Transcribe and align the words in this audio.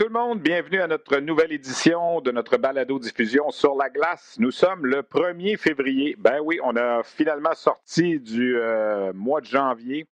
Tout 0.00 0.06
le 0.06 0.12
monde, 0.18 0.40
bienvenue 0.40 0.80
à 0.80 0.86
notre 0.86 1.18
nouvelle 1.18 1.52
édition 1.52 2.22
de 2.22 2.30
notre 2.30 2.56
balado-diffusion 2.56 3.50
sur 3.50 3.74
la 3.74 3.90
glace. 3.90 4.36
Nous 4.38 4.50
sommes 4.50 4.86
le 4.86 5.02
1er 5.02 5.58
février. 5.58 6.16
Ben 6.18 6.40
oui, 6.42 6.58
on 6.64 6.74
a 6.74 7.02
finalement 7.02 7.52
sorti 7.52 8.18
du 8.18 8.56
euh, 8.56 9.12
mois 9.12 9.42
de 9.42 9.46
janvier. 9.46 10.06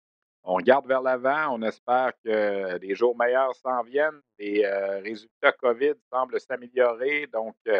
On 0.43 0.55
regarde 0.55 0.87
vers 0.87 1.03
l'avant, 1.03 1.51
on 1.51 1.61
espère 1.61 2.13
que 2.23 2.79
des 2.79 2.95
jours 2.95 3.15
meilleurs 3.15 3.55
s'en 3.57 3.83
viennent. 3.83 4.19
Les 4.39 4.65
euh, 4.65 5.01
résultats 5.01 5.51
COVID 5.51 5.93
semblent 6.11 6.39
s'améliorer, 6.39 7.27
donc 7.31 7.55
euh, 7.67 7.79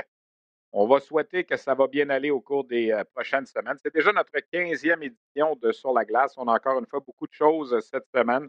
on 0.74 0.86
va 0.86 1.00
souhaiter 1.00 1.44
que 1.44 1.58
ça 1.58 1.74
va 1.74 1.88
bien 1.88 2.12
aller 2.12 2.30
au 2.30 2.40
cours 2.40 2.66
des 2.66 2.96
prochaines 3.16 3.48
semaines. 3.48 3.78
C'est 3.82 3.96
déjà 3.96 4.12
notre 4.12 4.32
15e 4.54 5.02
édition 5.02 5.56
de 5.60 5.72
Sur 5.72 5.92
la 5.92 6.06
glace. 6.06 6.36
On 6.38 6.48
a 6.50 6.54
encore 6.54 6.78
une 6.78 6.86
fois 6.86 7.00
beaucoup 7.00 7.26
de 7.26 7.34
choses 7.34 7.76
cette 7.92 8.06
semaine. 8.16 8.48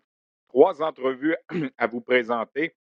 Trois 0.48 0.82
entrevues 0.82 1.36
à 1.78 1.86
vous 1.86 2.02
présenter. 2.02 2.74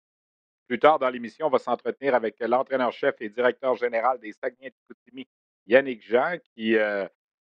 Plus 0.67 0.80
tard 0.80 1.00
dans 1.00 1.09
l'émission, 1.09 1.47
on 1.47 1.50
va 1.50 1.59
s'entretenir 1.59 2.16
avec 2.16 2.36
l'entraîneur-chef 2.39 3.16
et 3.19 3.30
directeur 3.30 3.75
général 3.75 4.19
des 4.19 4.31
Saguenay 4.31 4.70
de 4.70 4.75
Chicoutimi, 4.88 5.28
Yannick 5.67 6.02
Jean, 6.03 6.38
qui 6.55 6.75
euh, 6.78 7.05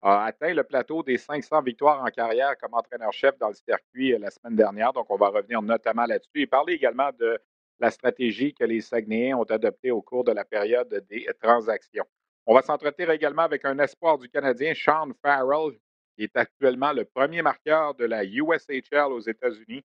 a 0.03 0.25
atteint 0.25 0.53
le 0.53 0.63
plateau 0.63 1.03
des 1.03 1.17
500 1.17 1.63
victoires 1.63 2.03
en 2.03 2.09
carrière 2.09 2.57
comme 2.59 2.75
entraîneur-chef 2.75 3.39
dans 3.39 3.49
le 3.49 3.55
circuit 3.55 4.13
euh, 4.13 4.19
la 4.19 4.31
semaine 4.31 4.57
dernière. 4.57 4.93
Donc, 4.93 5.07
on 5.11 5.17
va 5.17 5.29
revenir 5.29 5.63
notamment 5.63 6.05
là-dessus 6.05 6.43
et 6.43 6.47
parler 6.47 6.75
également 6.75 7.11
de 7.19 7.39
la 7.81 7.91
stratégie 7.91 8.55
que 8.55 8.65
les 8.65 8.81
Saguenayens 8.81 9.39
ont 9.39 9.45
adoptée 9.45 9.91
au 9.91 10.03
cours 10.03 10.25
de 10.25 10.33
la 10.33 10.45
période 10.45 11.05
des 11.09 11.27
transactions. 11.41 12.05
On 12.47 12.55
va 12.55 12.63
s'entretenir 12.63 13.11
également 13.11 13.43
avec 13.43 13.65
un 13.65 13.79
espoir 13.79 14.19
du 14.19 14.29
Canadien, 14.29 14.73
Sean 14.75 15.11
Farrell, 15.23 15.79
qui 16.17 16.25
est 16.25 16.37
actuellement 16.37 16.93
le 16.93 17.05
premier 17.05 17.43
marqueur 17.43 17.95
de 17.95 18.05
la 18.05 18.25
USHL 18.25 19.13
aux 19.13 19.21
États-Unis. 19.21 19.85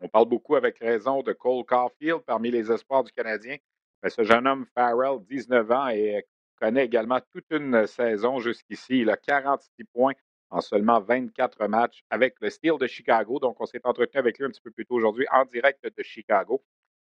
On 0.00 0.08
parle 0.08 0.28
beaucoup 0.28 0.54
avec 0.54 0.78
raison 0.78 1.22
de 1.22 1.32
Cole 1.32 1.64
Caulfield 1.64 2.20
parmi 2.24 2.50
les 2.50 2.70
espoirs 2.70 3.02
du 3.02 3.12
Canadien. 3.12 3.56
Mais 4.02 4.10
ce 4.10 4.22
jeune 4.22 4.46
homme, 4.46 4.66
Farrell, 4.74 5.18
19 5.28 5.70
ans, 5.72 5.88
et 5.88 6.24
connaît 6.60 6.84
également 6.84 7.20
toute 7.32 7.46
une 7.50 7.86
saison 7.86 8.38
jusqu'ici. 8.38 9.00
Il 9.00 9.10
a 9.10 9.16
46 9.16 9.84
points 9.92 10.14
en 10.50 10.60
seulement 10.60 11.00
24 11.00 11.66
matchs 11.66 12.04
avec 12.10 12.36
le 12.40 12.48
Steel 12.50 12.78
de 12.78 12.86
Chicago. 12.86 13.38
Donc, 13.40 13.60
on 13.60 13.66
s'est 13.66 13.80
entretenu 13.84 14.18
avec 14.18 14.38
lui 14.38 14.46
un 14.46 14.50
petit 14.50 14.60
peu 14.60 14.70
plus 14.70 14.86
tôt 14.86 14.94
aujourd'hui 14.94 15.26
en 15.32 15.44
direct 15.44 15.84
de 15.84 16.02
Chicago. 16.02 16.62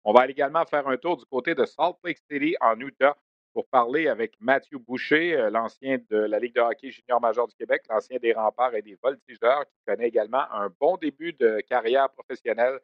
On 0.04 0.12
va 0.12 0.26
également 0.26 0.64
faire 0.64 0.88
un 0.88 0.96
tour 0.96 1.16
du 1.18 1.26
côté 1.26 1.54
de 1.54 1.64
Salt 1.66 1.98
Lake 2.04 2.18
City 2.30 2.56
en 2.60 2.78
Utah 2.80 3.16
pour 3.58 3.66
parler 3.66 4.06
avec 4.06 4.34
Mathieu 4.38 4.78
Boucher, 4.78 5.34
euh, 5.34 5.50
l'ancien 5.50 5.98
de 6.10 6.16
la 6.16 6.38
Ligue 6.38 6.54
de 6.54 6.60
hockey 6.60 6.92
junior 6.92 7.20
major 7.20 7.48
du 7.48 7.56
Québec, 7.56 7.82
l'ancien 7.90 8.16
des 8.22 8.32
remparts 8.32 8.76
et 8.76 8.82
des 8.82 8.96
voltigeurs, 9.02 9.64
qui 9.66 9.80
connaît 9.84 10.06
également 10.06 10.48
un 10.52 10.72
bon 10.78 10.96
début 10.96 11.32
de 11.32 11.60
carrière 11.68 12.08
professionnelle 12.10 12.78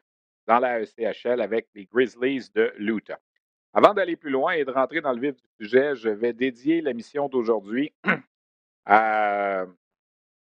dans 0.49 0.59
la 0.59 0.81
ECHL 0.81 1.41
avec 1.41 1.69
les 1.77 1.85
Grizzlies 1.85 2.51
de 2.57 2.73
l'Utah. 2.77 3.21
Avant 3.73 3.95
d'aller 3.95 4.17
plus 4.17 4.31
loin 4.31 4.55
et 4.55 4.65
de 4.65 4.73
rentrer 4.73 5.01
dans 5.01 5.13
le 5.13 5.21
vif 5.21 5.37
du 5.37 5.49
sujet, 5.61 5.95
je 5.95 6.09
vais 6.09 6.33
dédier 6.33 6.81
l'émission 6.81 7.29
d'aujourd'hui 7.29 7.93
à 8.85 9.67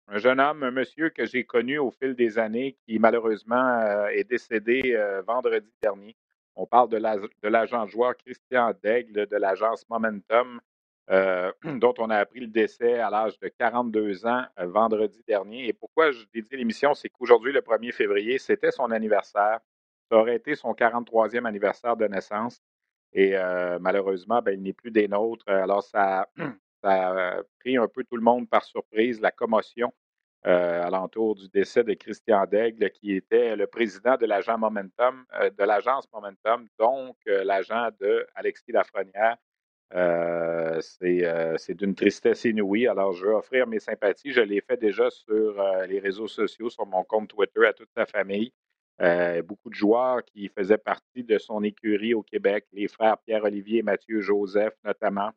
un 0.07 0.17
jeune 0.17 0.39
homme, 0.39 0.63
un 0.63 0.71
monsieur 0.71 1.09
que 1.09 1.25
j'ai 1.25 1.43
connu 1.43 1.77
au 1.77 1.91
fil 1.91 2.15
des 2.15 2.39
années, 2.39 2.77
qui 2.85 2.99
malheureusement 2.99 3.79
euh, 3.81 4.07
est 4.07 4.23
décédé 4.23 4.93
euh, 4.95 5.21
vendredi 5.23 5.73
dernier. 5.81 6.15
On 6.55 6.65
parle 6.65 6.89
de 6.89 7.47
l'agent 7.47 7.87
joueur 7.87 8.15
Christian 8.17 8.73
Daigle 8.83 9.27
de 9.27 9.37
l'agence 9.37 9.87
Momentum, 9.89 10.59
euh, 11.09 11.51
dont 11.79 11.93
on 11.97 12.09
a 12.09 12.17
appris 12.17 12.39
le 12.39 12.47
décès 12.47 12.99
à 12.99 13.09
l'âge 13.09 13.39
de 13.39 13.47
42 13.47 14.25
ans 14.25 14.43
euh, 14.59 14.67
vendredi 14.67 15.23
dernier. 15.27 15.67
Et 15.67 15.73
pourquoi 15.73 16.11
je 16.11 16.25
dédie 16.33 16.55
l'émission, 16.55 16.93
c'est 16.93 17.09
qu'aujourd'hui, 17.09 17.51
le 17.51 17.61
1er 17.61 17.91
février, 17.91 18.37
c'était 18.37 18.71
son 18.71 18.91
anniversaire. 18.91 19.59
Ça 20.09 20.17
aurait 20.17 20.35
été 20.35 20.55
son 20.55 20.73
43e 20.73 21.45
anniversaire 21.45 21.95
de 21.97 22.05
naissance. 22.05 22.61
Et 23.13 23.35
euh, 23.35 23.77
malheureusement, 23.79 24.41
ben, 24.41 24.53
il 24.53 24.61
n'est 24.61 24.73
plus 24.73 24.91
des 24.91 25.07
nôtres. 25.07 25.47
Alors, 25.47 25.83
ça, 25.83 26.29
ça, 26.83 27.37
a 27.37 27.43
pris 27.59 27.77
un 27.77 27.87
peu 27.87 28.03
tout 28.03 28.17
le 28.17 28.23
monde 28.23 28.49
par 28.49 28.63
surprise, 28.63 29.19
la 29.21 29.31
commotion 29.31 29.93
euh, 30.47 30.81
alentour 30.81 31.35
du 31.35 31.47
décès 31.49 31.83
de 31.83 31.93
Christian 31.93 32.47
Daigle, 32.47 32.89
qui 32.89 33.15
était 33.15 33.55
le 33.55 33.67
président 33.67 34.17
de 34.17 34.25
l'agent 34.25 34.57
Momentum, 34.57 35.23
euh, 35.39 35.51
de 35.51 35.63
l'agence 35.63 36.07
Momentum, 36.11 36.67
donc 36.79 37.15
euh, 37.27 37.43
l'agent 37.43 37.89
de 37.99 38.25
Alexis 38.33 38.71
Lafrenière. 38.71 39.37
c'est 40.81 41.75
d'une 41.75 41.93
tristesse 41.93 42.43
inouïe. 42.45 42.87
Alors, 42.87 43.13
je 43.13 43.23
veux 43.27 43.33
offrir 43.33 43.67
mes 43.67 43.77
sympathies. 43.77 44.31
Je 44.31 44.41
l'ai 44.41 44.61
fait 44.61 44.77
déjà 44.77 45.11
sur 45.11 45.63
les 45.87 45.99
réseaux 45.99 46.27
sociaux, 46.27 46.71
sur 46.71 46.87
mon 46.87 47.03
compte 47.03 47.27
Twitter, 47.29 47.67
à 47.67 47.73
toute 47.73 47.91
sa 47.95 48.07
famille. 48.07 48.51
beaucoup 49.43 49.69
de 49.69 49.75
joueurs 49.75 50.23
qui 50.25 50.47
faisaient 50.47 50.79
partie 50.79 51.23
de 51.23 51.37
son 51.37 51.61
écurie 51.63 52.15
au 52.15 52.23
Québec, 52.23 52.65
les 52.71 52.87
frères 52.87 53.17
Pierre-Olivier 53.19 53.79
et 53.79 53.83
Mathieu 53.83 54.21
Joseph 54.21 54.73
notamment, 54.83 55.31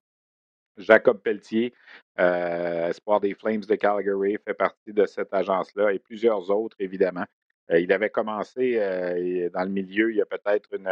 Jacob 0.76 1.20
Pelletier, 1.22 1.72
euh, 2.18 2.88
espoir 2.88 3.20
des 3.20 3.34
Flames 3.34 3.60
de 3.60 3.74
Calgary, 3.74 4.36
fait 4.44 4.54
partie 4.54 4.92
de 4.92 5.06
cette 5.06 5.32
agence-là 5.32 5.92
et 5.92 5.98
plusieurs 5.98 6.50
autres, 6.50 6.76
évidemment. 6.78 7.24
Euh, 7.70 7.80
il 7.80 7.92
avait 7.92 8.10
commencé 8.10 8.76
euh, 8.78 9.48
dans 9.50 9.64
le 9.64 9.70
milieu 9.70 10.10
il 10.10 10.16
y 10.16 10.22
a 10.22 10.26
peut-être 10.26 10.74
une 10.74 10.90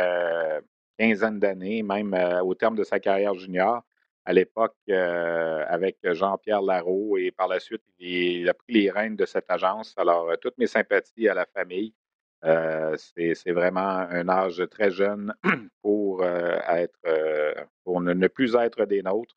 quinzaine 0.98 1.38
d'années, 1.38 1.82
même 1.82 2.14
au 2.44 2.54
terme 2.54 2.76
de 2.76 2.84
sa 2.84 3.00
carrière 3.00 3.34
junior, 3.34 3.82
à 4.24 4.32
l'époque 4.32 4.76
avec 4.88 5.98
Jean-Pierre 6.04 6.62
Larreau, 6.62 7.16
et 7.16 7.30
par 7.32 7.48
la 7.48 7.58
suite, 7.58 7.82
il, 7.98 8.48
a 8.48 8.54
pris 8.54 8.74
les 8.74 8.90
rênes 8.90 9.16
de 9.16 9.26
cette 9.26 9.50
agence. 9.50 9.94
Alors, 9.96 10.30
toutes 10.40 10.58
mes 10.58 10.66
sympathies 10.66 11.28
à 11.28 11.34
la 11.34 11.46
famille. 11.46 11.94
c'est 12.42 13.52
vraiment 13.52 13.80
un 13.80 14.28
âge 14.28 14.62
très 14.70 14.90
jeune 14.90 15.34
pour 15.82 16.24
être 16.24 17.00
pour 17.84 18.00
ne 18.00 18.28
plus 18.28 18.54
être 18.54 18.84
des 18.84 19.02
nôtres. 19.02 19.36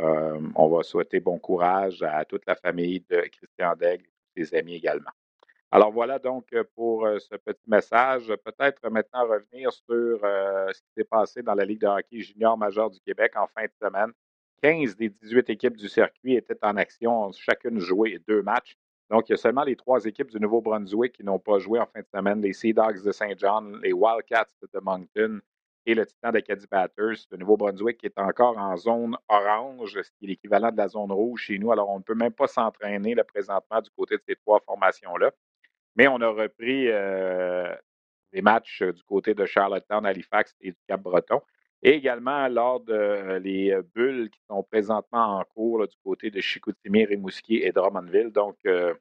Euh, 0.00 0.40
on 0.54 0.68
va 0.68 0.82
souhaiter 0.82 1.20
bon 1.20 1.38
courage 1.38 2.02
à 2.02 2.24
toute 2.24 2.46
la 2.46 2.54
famille 2.54 3.04
de 3.10 3.20
Christian 3.20 3.74
Daigle 3.76 4.06
et 4.36 4.44
ses 4.44 4.56
amis 4.56 4.74
également. 4.74 5.10
Alors 5.70 5.92
voilà 5.92 6.18
donc 6.18 6.46
euh, 6.52 6.64
pour 6.74 7.06
euh, 7.06 7.18
ce 7.18 7.36
petit 7.36 7.68
message. 7.68 8.26
Peut-être 8.44 8.88
maintenant 8.90 9.26
revenir 9.26 9.72
sur 9.72 10.20
ce 10.20 10.80
qui 10.80 10.92
s'est 10.96 11.04
passé 11.04 11.42
dans 11.42 11.54
la 11.54 11.64
Ligue 11.64 11.80
de 11.80 11.86
hockey 11.86 12.20
junior 12.20 12.56
majeur 12.56 12.90
du 12.90 13.00
Québec 13.00 13.32
en 13.36 13.46
fin 13.46 13.64
de 13.64 13.72
semaine. 13.80 14.12
15 14.62 14.96
des 14.96 15.10
18 15.10 15.50
équipes 15.50 15.76
du 15.76 15.88
circuit 15.88 16.36
étaient 16.36 16.58
en 16.62 16.76
action, 16.76 17.32
chacune 17.32 17.80
joué 17.80 18.20
deux 18.28 18.42
matchs. 18.42 18.76
Donc, 19.10 19.28
il 19.28 19.32
y 19.32 19.34
a 19.34 19.36
seulement 19.36 19.64
les 19.64 19.76
trois 19.76 20.04
équipes 20.04 20.30
du 20.30 20.38
Nouveau-Brunswick 20.38 21.12
qui 21.12 21.24
n'ont 21.24 21.38
pas 21.38 21.58
joué 21.58 21.78
en 21.80 21.86
fin 21.86 22.00
de 22.00 22.06
semaine, 22.14 22.40
les 22.40 22.52
Sea 22.52 22.72
Dogs 22.72 23.02
de 23.02 23.12
Saint 23.12 23.34
John, 23.36 23.78
les 23.82 23.92
Wildcats 23.92 24.46
de 24.72 24.80
Moncton 24.80 25.40
et 25.84 25.94
le 25.94 26.06
Titan 26.06 26.30
d'Acadie 26.30 26.66
Batters 26.70 27.26
de 27.30 27.36
Nouveau-Brunswick 27.36 27.98
qui 27.98 28.06
est 28.06 28.18
encore 28.18 28.56
en 28.56 28.76
zone 28.76 29.16
orange, 29.28 30.00
ce 30.02 30.10
qui 30.12 30.24
est 30.24 30.28
l'équivalent 30.28 30.70
de 30.70 30.76
la 30.76 30.88
zone 30.88 31.10
rouge 31.10 31.42
chez 31.42 31.58
nous. 31.58 31.72
Alors, 31.72 31.90
on 31.90 31.98
ne 31.98 32.02
peut 32.02 32.14
même 32.14 32.32
pas 32.32 32.46
s'entraîner 32.46 33.16
présentement 33.24 33.80
du 33.80 33.90
côté 33.90 34.16
de 34.16 34.22
ces 34.26 34.36
trois 34.36 34.60
formations-là. 34.60 35.32
Mais 35.96 36.06
on 36.08 36.20
a 36.20 36.28
repris 36.28 36.88
euh, 36.88 37.74
des 38.32 38.42
matchs 38.42 38.82
du 38.82 39.02
côté 39.02 39.34
de 39.34 39.44
Charlottetown, 39.44 40.06
Halifax 40.06 40.54
et 40.60 40.70
du 40.70 40.78
Cap-Breton. 40.88 41.40
Et 41.82 41.90
également 41.90 42.46
lors 42.46 42.80
de 42.80 42.92
euh, 42.92 43.38
les 43.40 43.76
bulles 43.94 44.30
qui 44.30 44.40
sont 44.48 44.62
présentement 44.62 45.38
en 45.38 45.44
cours 45.44 45.86
du 45.88 45.96
côté 46.04 46.30
de 46.30 46.40
Chicoutimi, 46.40 47.04
Rimouski 47.04 47.56
et 47.56 47.72
Drummondville. 47.72 48.30
Donc, 48.30 48.56
euh, 48.66 48.94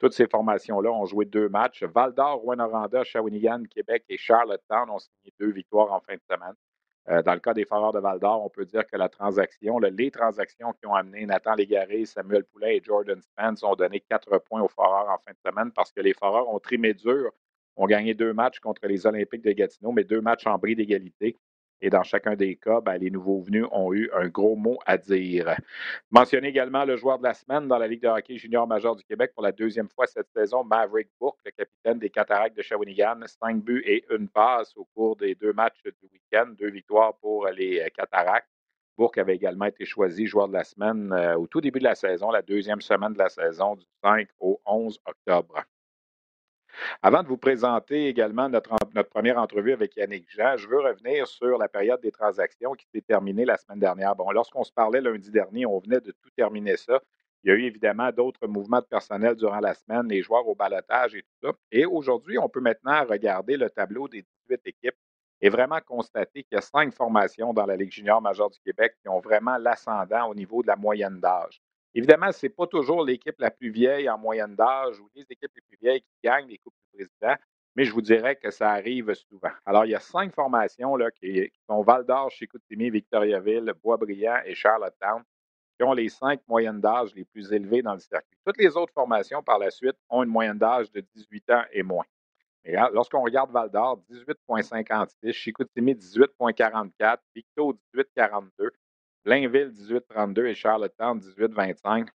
toutes 0.00 0.14
ces 0.14 0.26
formations-là 0.26 0.90
ont 0.90 1.04
joué 1.04 1.26
deux 1.26 1.48
matchs. 1.48 1.84
Val 1.84 2.12
d'Or, 2.14 2.40
Rwanda, 2.40 3.04
Shawinigan, 3.04 3.62
Québec 3.70 4.04
et 4.08 4.16
Charlottetown 4.16 4.90
ont 4.90 4.98
signé 4.98 5.32
deux 5.38 5.52
victoires 5.52 5.92
en 5.92 6.00
fin 6.00 6.14
de 6.14 6.22
semaine. 6.28 6.54
Euh, 7.08 7.22
dans 7.22 7.34
le 7.34 7.40
cas 7.40 7.54
des 7.54 7.64
Foreurs 7.64 7.92
de 7.92 7.98
Val-d'Or, 7.98 8.44
on 8.44 8.50
peut 8.50 8.64
dire 8.64 8.86
que 8.86 8.96
la 8.96 9.08
transaction, 9.08 9.78
les 9.78 10.10
transactions 10.10 10.72
qui 10.72 10.86
ont 10.86 10.94
amené 10.94 11.24
Nathan 11.26 11.54
Légaré, 11.54 12.04
Samuel 12.04 12.44
Poulet 12.44 12.76
et 12.76 12.82
Jordan 12.84 13.20
Spence 13.20 13.62
ont 13.62 13.74
donné 13.74 14.00
quatre 14.00 14.38
points 14.38 14.62
aux 14.62 14.68
Foreurs 14.68 15.08
en 15.08 15.18
fin 15.18 15.32
de 15.32 15.50
semaine 15.50 15.72
parce 15.72 15.92
que 15.92 16.00
les 16.00 16.12
Foreurs 16.12 16.48
ont 16.48 16.58
trimé 16.58 16.94
dur, 16.94 17.30
ont 17.76 17.86
gagné 17.86 18.14
deux 18.14 18.32
matchs 18.32 18.60
contre 18.60 18.86
les 18.86 19.06
Olympiques 19.06 19.42
de 19.42 19.52
Gatineau, 19.52 19.92
mais 19.92 20.04
deux 20.04 20.20
matchs 20.20 20.46
en 20.46 20.58
bris 20.58 20.76
d'égalité. 20.76 21.36
Et 21.82 21.90
dans 21.90 22.02
chacun 22.02 22.36
des 22.36 22.56
cas, 22.56 22.80
ben, 22.80 22.98
les 22.98 23.10
nouveaux 23.10 23.40
venus 23.40 23.66
ont 23.72 23.92
eu 23.92 24.10
un 24.12 24.28
gros 24.28 24.56
mot 24.56 24.78
à 24.86 24.98
dire. 24.98 25.56
Mentionner 26.10 26.48
également 26.48 26.84
le 26.84 26.96
joueur 26.96 27.18
de 27.18 27.24
la 27.24 27.34
semaine 27.34 27.68
dans 27.68 27.78
la 27.78 27.86
Ligue 27.86 28.02
de 28.02 28.08
hockey 28.08 28.36
junior 28.36 28.66
majeur 28.66 28.96
du 28.96 29.04
Québec 29.04 29.32
pour 29.34 29.42
la 29.42 29.52
deuxième 29.52 29.88
fois 29.88 30.06
cette 30.06 30.28
saison, 30.34 30.64
Maverick 30.64 31.08
Bourque, 31.18 31.40
le 31.44 31.52
capitaine 31.52 31.98
des 31.98 32.10
Cataractes 32.10 32.56
de 32.56 32.62
Shawinigan. 32.62 33.20
Cinq 33.26 33.62
buts 33.62 33.82
et 33.86 34.04
une 34.10 34.28
passe 34.28 34.76
au 34.76 34.84
cours 34.94 35.16
des 35.16 35.34
deux 35.34 35.52
matchs 35.52 35.82
du 35.84 36.08
week-end. 36.12 36.52
Deux 36.58 36.70
victoires 36.70 37.14
pour 37.18 37.46
les 37.48 37.90
Cataractes. 37.94 38.48
Bourque 39.00 39.16
avait 39.16 39.34
également 39.34 39.64
été 39.64 39.86
choisi 39.86 40.26
joueur 40.26 40.48
de 40.48 40.52
la 40.52 40.62
semaine 40.62 41.10
euh, 41.12 41.38
au 41.38 41.46
tout 41.46 41.62
début 41.62 41.78
de 41.78 41.84
la 41.84 41.94
saison, 41.94 42.30
la 42.30 42.42
deuxième 42.42 42.82
semaine 42.82 43.14
de 43.14 43.18
la 43.18 43.30
saison, 43.30 43.76
du 43.76 43.86
5 44.04 44.28
au 44.40 44.60
11 44.66 45.00
octobre. 45.06 45.64
Avant 47.02 47.22
de 47.22 47.28
vous 47.28 47.36
présenter 47.36 48.08
également 48.08 48.48
notre, 48.48 48.74
première 49.10 49.38
entrevue 49.38 49.72
avec 49.72 49.96
Yannick 49.96 50.30
Jean, 50.30 50.56
je 50.56 50.68
veux 50.68 50.80
revenir 50.80 51.26
sur 51.26 51.58
la 51.58 51.68
période 51.68 52.00
des 52.00 52.10
transactions 52.10 52.72
qui 52.74 52.86
s'est 52.92 53.00
terminée 53.00 53.44
la 53.44 53.56
semaine 53.56 53.80
dernière. 53.80 54.14
Bon, 54.16 54.30
lorsqu'on 54.30 54.64
se 54.64 54.72
parlait 54.72 55.00
lundi 55.00 55.30
dernier, 55.30 55.66
on 55.66 55.78
venait 55.78 56.00
de 56.00 56.12
tout 56.12 56.30
terminer 56.36 56.76
ça. 56.76 57.00
Il 57.42 57.48
y 57.48 57.52
a 57.52 57.56
eu 57.56 57.64
évidemment 57.64 58.10
d'autres 58.12 58.46
mouvements 58.46 58.80
de 58.80 58.86
personnel 58.86 59.34
durant 59.34 59.60
la 59.60 59.74
semaine, 59.74 60.06
les 60.08 60.22
joueurs 60.22 60.46
au 60.46 60.54
balotage 60.54 61.14
et 61.14 61.22
tout 61.22 61.48
ça. 61.48 61.52
Et 61.72 61.86
aujourd'hui, 61.86 62.38
on 62.38 62.48
peut 62.48 62.60
maintenant 62.60 63.04
regarder 63.04 63.56
le 63.56 63.70
tableau 63.70 64.08
des 64.08 64.24
18 64.48 64.60
équipes 64.66 64.96
et 65.40 65.48
vraiment 65.48 65.80
constater 65.80 66.42
qu'il 66.42 66.56
y 66.56 66.58
a 66.58 66.60
cinq 66.60 66.92
formations 66.94 67.54
dans 67.54 67.64
la 67.64 67.76
Ligue 67.76 67.92
junior 67.92 68.20
majeure 68.20 68.50
du 68.50 68.60
Québec 68.60 68.94
qui 69.00 69.08
ont 69.08 69.20
vraiment 69.20 69.56
l'ascendant 69.56 70.28
au 70.28 70.34
niveau 70.34 70.62
de 70.62 70.66
la 70.66 70.76
moyenne 70.76 71.18
d'âge. 71.18 71.62
Évidemment, 71.94 72.30
ce 72.30 72.46
n'est 72.46 72.50
pas 72.50 72.66
toujours 72.66 73.04
l'équipe 73.04 73.38
la 73.38 73.50
plus 73.50 73.70
vieille 73.70 74.08
en 74.08 74.18
moyenne 74.18 74.54
d'âge 74.54 75.00
ou 75.00 75.08
les 75.14 75.22
équipes 75.22 75.50
les 75.54 75.62
plus 75.62 75.78
vieilles 75.80 76.02
qui 76.02 76.14
gagnent 76.22 76.48
les 76.48 76.58
Coupes 76.58 76.74
du 76.74 76.98
Président, 76.98 77.36
mais 77.74 77.84
je 77.84 77.92
vous 77.92 78.02
dirais 78.02 78.36
que 78.36 78.50
ça 78.50 78.70
arrive 78.70 79.12
souvent. 79.14 79.50
Alors, 79.64 79.84
il 79.84 79.90
y 79.90 79.94
a 79.94 80.00
cinq 80.00 80.32
formations 80.34 80.96
là, 80.96 81.10
qui, 81.10 81.50
sont 81.68 81.82
Val 81.82 82.04
d'Or, 82.04 82.30
Chicoutimi, 82.30 82.90
Victoriaville, 82.90 83.72
Boisbriand 83.82 84.40
et 84.44 84.54
Charlottetown, 84.54 85.22
qui 85.76 85.84
ont 85.84 85.92
les 85.92 86.08
cinq 86.08 86.40
moyennes 86.46 86.80
d'âge 86.80 87.14
les 87.14 87.24
plus 87.24 87.52
élevées 87.52 87.82
dans 87.82 87.94
le 87.94 88.00
circuit. 88.00 88.36
Toutes 88.44 88.58
les 88.58 88.76
autres 88.76 88.92
formations, 88.92 89.42
par 89.42 89.58
la 89.58 89.70
suite, 89.70 89.96
ont 90.08 90.22
une 90.22 90.30
moyenne 90.30 90.58
d'âge 90.58 90.90
de 90.92 91.00
18 91.14 91.50
ans 91.50 91.64
et 91.72 91.82
moins. 91.82 92.04
Lorsqu'on 92.92 93.22
regarde 93.22 93.50
Val 93.50 93.70
d'Or, 93.70 94.02
18,56, 94.10 95.32
Chicoutimi, 95.32 95.94
18,44, 95.94 97.18
Victo, 97.34 97.78
18,42, 97.94 98.68
Blainville 99.24 99.70
18-32 99.70 100.46
et 100.46 100.54
Charlottetown 100.54 101.18
18-25. 101.18 102.08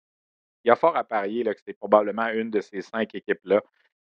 Il 0.65 0.69
y 0.69 0.71
a 0.71 0.77
fort 0.77 0.97
à 0.97 1.05
parier 1.05 1.45
que 1.45 1.61
c'est 1.67 1.75
probablement 1.75 2.29
une 2.29 2.51
de 2.51 2.61
ces 2.61 2.81
cinq 2.81 3.15
équipes-là 3.15 3.63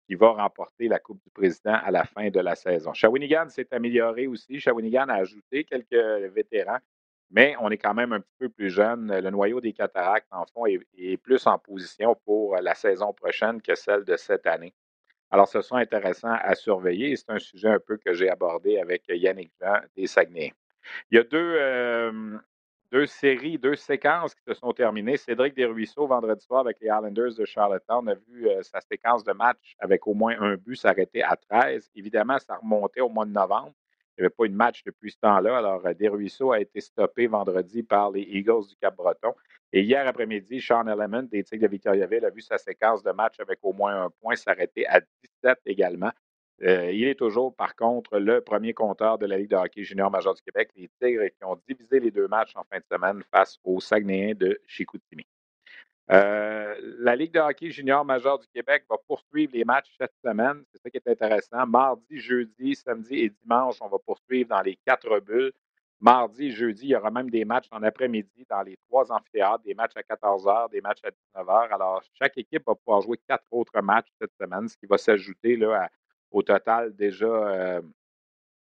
qui 0.08 0.16
va 0.16 0.30
remporter 0.30 0.88
la 0.88 1.00
Coupe 1.00 1.22
du 1.24 1.30
Président 1.30 1.76
à 1.84 1.92
la 1.92 2.06
fin 2.06 2.30
de 2.30 2.40
la 2.40 2.56
saison. 2.56 2.94
Shawinigan 2.94 3.50
s'est 3.50 3.68
amélioré 3.72 4.26
aussi. 4.26 4.60
Shawinigan 4.60 5.10
a 5.10 5.16
ajouté 5.16 5.66
quelques 5.66 6.32
vétérans, 6.34 6.80
mais 7.30 7.56
on 7.60 7.70
est 7.70 7.78
quand 7.78 7.94
même 7.94 8.14
un 8.14 8.22
petit 8.22 8.36
peu 8.40 8.50
plus 8.50 8.70
jeune. 8.70 9.20
Le 9.20 9.30
noyau 9.30 9.60
des 9.60 9.74
cataractes, 9.74 10.28
en 10.32 10.46
fond, 10.46 10.66
est, 10.66 11.18
plus 11.18 11.46
en 11.46 11.60
position 11.60 12.16
pour 12.26 12.56
la 12.56 12.74
saison 12.74 13.14
prochaine 13.14 13.62
que 13.62 13.76
celle 13.76 14.06
de 14.06 14.16
cette 14.16 14.48
année. 14.48 14.74
Alors, 15.30 15.50
ce 15.50 15.62
sera 15.62 15.80
intéressant 15.80 16.32
à 16.32 16.56
surveiller. 16.56 17.16
C'est 17.18 17.30
un 17.30 17.40
sujet 17.40 17.68
un 17.68 17.80
peu 17.80 17.98
que 17.98 18.14
j'ai 18.14 18.30
abordé 18.30 18.80
avec 18.80 19.04
Yannick 19.10 19.52
Jean 19.60 19.82
des 19.96 20.08
Saguenay. 20.08 20.54
Il 21.12 21.18
y 21.18 21.20
a 21.20 21.24
deux, 21.24 21.56
euh, 21.60 22.38
deux 22.92 23.06
séries, 23.06 23.58
deux 23.58 23.76
séquences 23.76 24.34
qui 24.34 24.44
se 24.48 24.54
sont 24.54 24.72
terminées. 24.72 25.18
Cédric 25.18 25.56
Desruisseaux, 25.56 26.08
vendredi 26.08 26.44
soir, 26.46 26.62
avec 26.62 26.78
les 26.80 26.88
Islanders 26.88 27.36
de 27.38 27.46
Charlottetown, 27.46 28.08
a 28.10 28.16
vu 28.16 28.48
euh, 28.48 28.64
sa 28.64 28.80
séquence 28.82 29.24
de 29.24 29.34
match 29.34 29.76
avec 29.80 30.08
au 30.08 30.14
moins 30.14 30.40
un 30.40 30.56
but 30.56 30.76
s'arrêter 30.76 31.24
à 31.24 31.36
13. 31.36 31.92
Évidemment, 31.96 32.40
ça 32.40 32.56
remontait 32.58 33.02
au 33.02 33.10
mois 33.10 33.26
de 33.26 33.32
novembre. 33.32 33.74
Il 34.18 34.22
n'y 34.22 34.26
avait 34.26 34.36
pas 34.36 34.46
eu 34.46 34.50
de 34.50 34.56
match 34.56 34.84
depuis 34.84 35.12
ce 35.12 35.18
temps-là. 35.20 35.58
Alors, 35.58 35.86
euh, 35.86 35.94
Desruisseaux 35.94 36.52
a 36.52 36.60
été 36.60 36.80
stoppé 36.80 37.28
vendredi 37.28 37.84
par 37.84 38.12
les 38.12 38.22
Eagles 38.22 38.68
du 38.70 38.76
Cap-Breton. 38.78 39.34
Et 39.74 39.82
hier 39.82 40.08
après-midi, 40.08 40.62
Sean 40.62 40.88
Element 40.88 41.24
des 41.24 41.44
Tigres 41.44 41.64
de 41.64 41.72
Victoriaville 41.72 42.26
a 42.26 42.30
vu 42.30 42.42
sa 42.42 42.58
séquence 42.58 43.04
de 43.04 43.12
match 43.12 43.40
avec 43.40 43.60
au 43.64 43.74
moins 43.74 44.06
un 44.06 44.10
point 44.22 44.36
s'arrêter 44.36 44.88
à 44.88 45.02
17 45.44 45.60
également. 45.66 46.12
Euh, 46.64 46.92
il 46.92 47.08
est 47.08 47.16
toujours, 47.16 47.56
par 47.56 47.76
contre, 47.76 48.18
le 48.18 48.42
premier 48.42 48.74
compteur 48.74 49.20
de 49.20 49.28
la 49.28 49.38
Ligue 49.38 49.52
de 49.52 49.56
hockey 49.56 49.84
junior 49.84 50.10
major 50.10 50.34
du 50.34 50.42
Québec, 50.42 50.70
les 50.76 50.90
Tigres 51.00 51.30
qui 51.30 51.46
ont 51.46 51.60
divisé 51.68 52.00
les 52.00 52.10
deux 52.10 52.28
matchs 52.28 52.56
en 52.56 52.64
fin 52.64 52.80
de 52.80 52.86
semaine 52.92 53.22
face 53.32 53.60
aux 53.64 53.80
Saguenayens 53.80 54.34
de 54.34 54.60
Chicoutimi. 54.66 55.26
Euh, 56.10 56.76
la 57.00 57.16
Ligue 57.16 57.34
de 57.34 57.40
hockey 57.40 57.70
junior 57.70 58.04
major 58.04 58.40
du 58.40 58.48
Québec 58.48 58.86
va 58.90 58.98
poursuivre 59.08 59.52
les 59.54 59.66
matchs 59.66 59.94
cette 60.00 60.14
semaine. 60.24 60.64
C'est 60.72 60.82
ça 60.82 60.90
qui 60.90 60.98
est 60.98 61.08
intéressant. 61.08 61.68
Mardi, 61.68 62.18
jeudi, 62.18 62.76
samedi 62.76 63.16
et 63.20 63.30
dimanche, 63.30 63.76
on 63.82 63.90
va 63.90 63.98
poursuivre 64.00 64.50
dans 64.50 64.62
les 64.62 64.78
quatre 64.86 65.20
bulles. 65.20 65.52
Mardi, 66.00 66.52
jeudi, 66.52 66.86
il 66.86 66.90
y 66.90 66.96
aura 66.96 67.12
même 67.12 67.30
des 67.30 67.44
matchs 67.44 67.68
en 67.72 67.84
après-midi 67.84 68.46
dans 68.50 68.62
les 68.62 68.78
trois 68.88 69.12
amphithéâtres, 69.12 69.64
des 69.64 69.74
matchs 69.74 69.98
à 69.98 70.04
14 70.04 70.46
h, 70.46 70.72
des 70.72 70.82
matchs 70.82 71.04
à 71.04 71.10
19 71.10 71.48
h. 71.48 71.74
Alors, 71.74 72.02
chaque 72.14 72.38
équipe 72.38 72.64
va 72.66 72.76
pouvoir 72.76 73.02
jouer 73.02 73.20
quatre 73.28 73.46
autres 73.52 73.82
matchs 73.82 74.08
cette 74.22 74.34
semaine, 74.40 74.68
ce 74.68 74.78
qui 74.78 74.86
va 74.86 74.98
s'ajouter 74.98 75.62
à 75.66 75.90
au 76.32 76.44
total 76.44 76.96
déjà, 76.96 77.26
euh, 77.26 77.82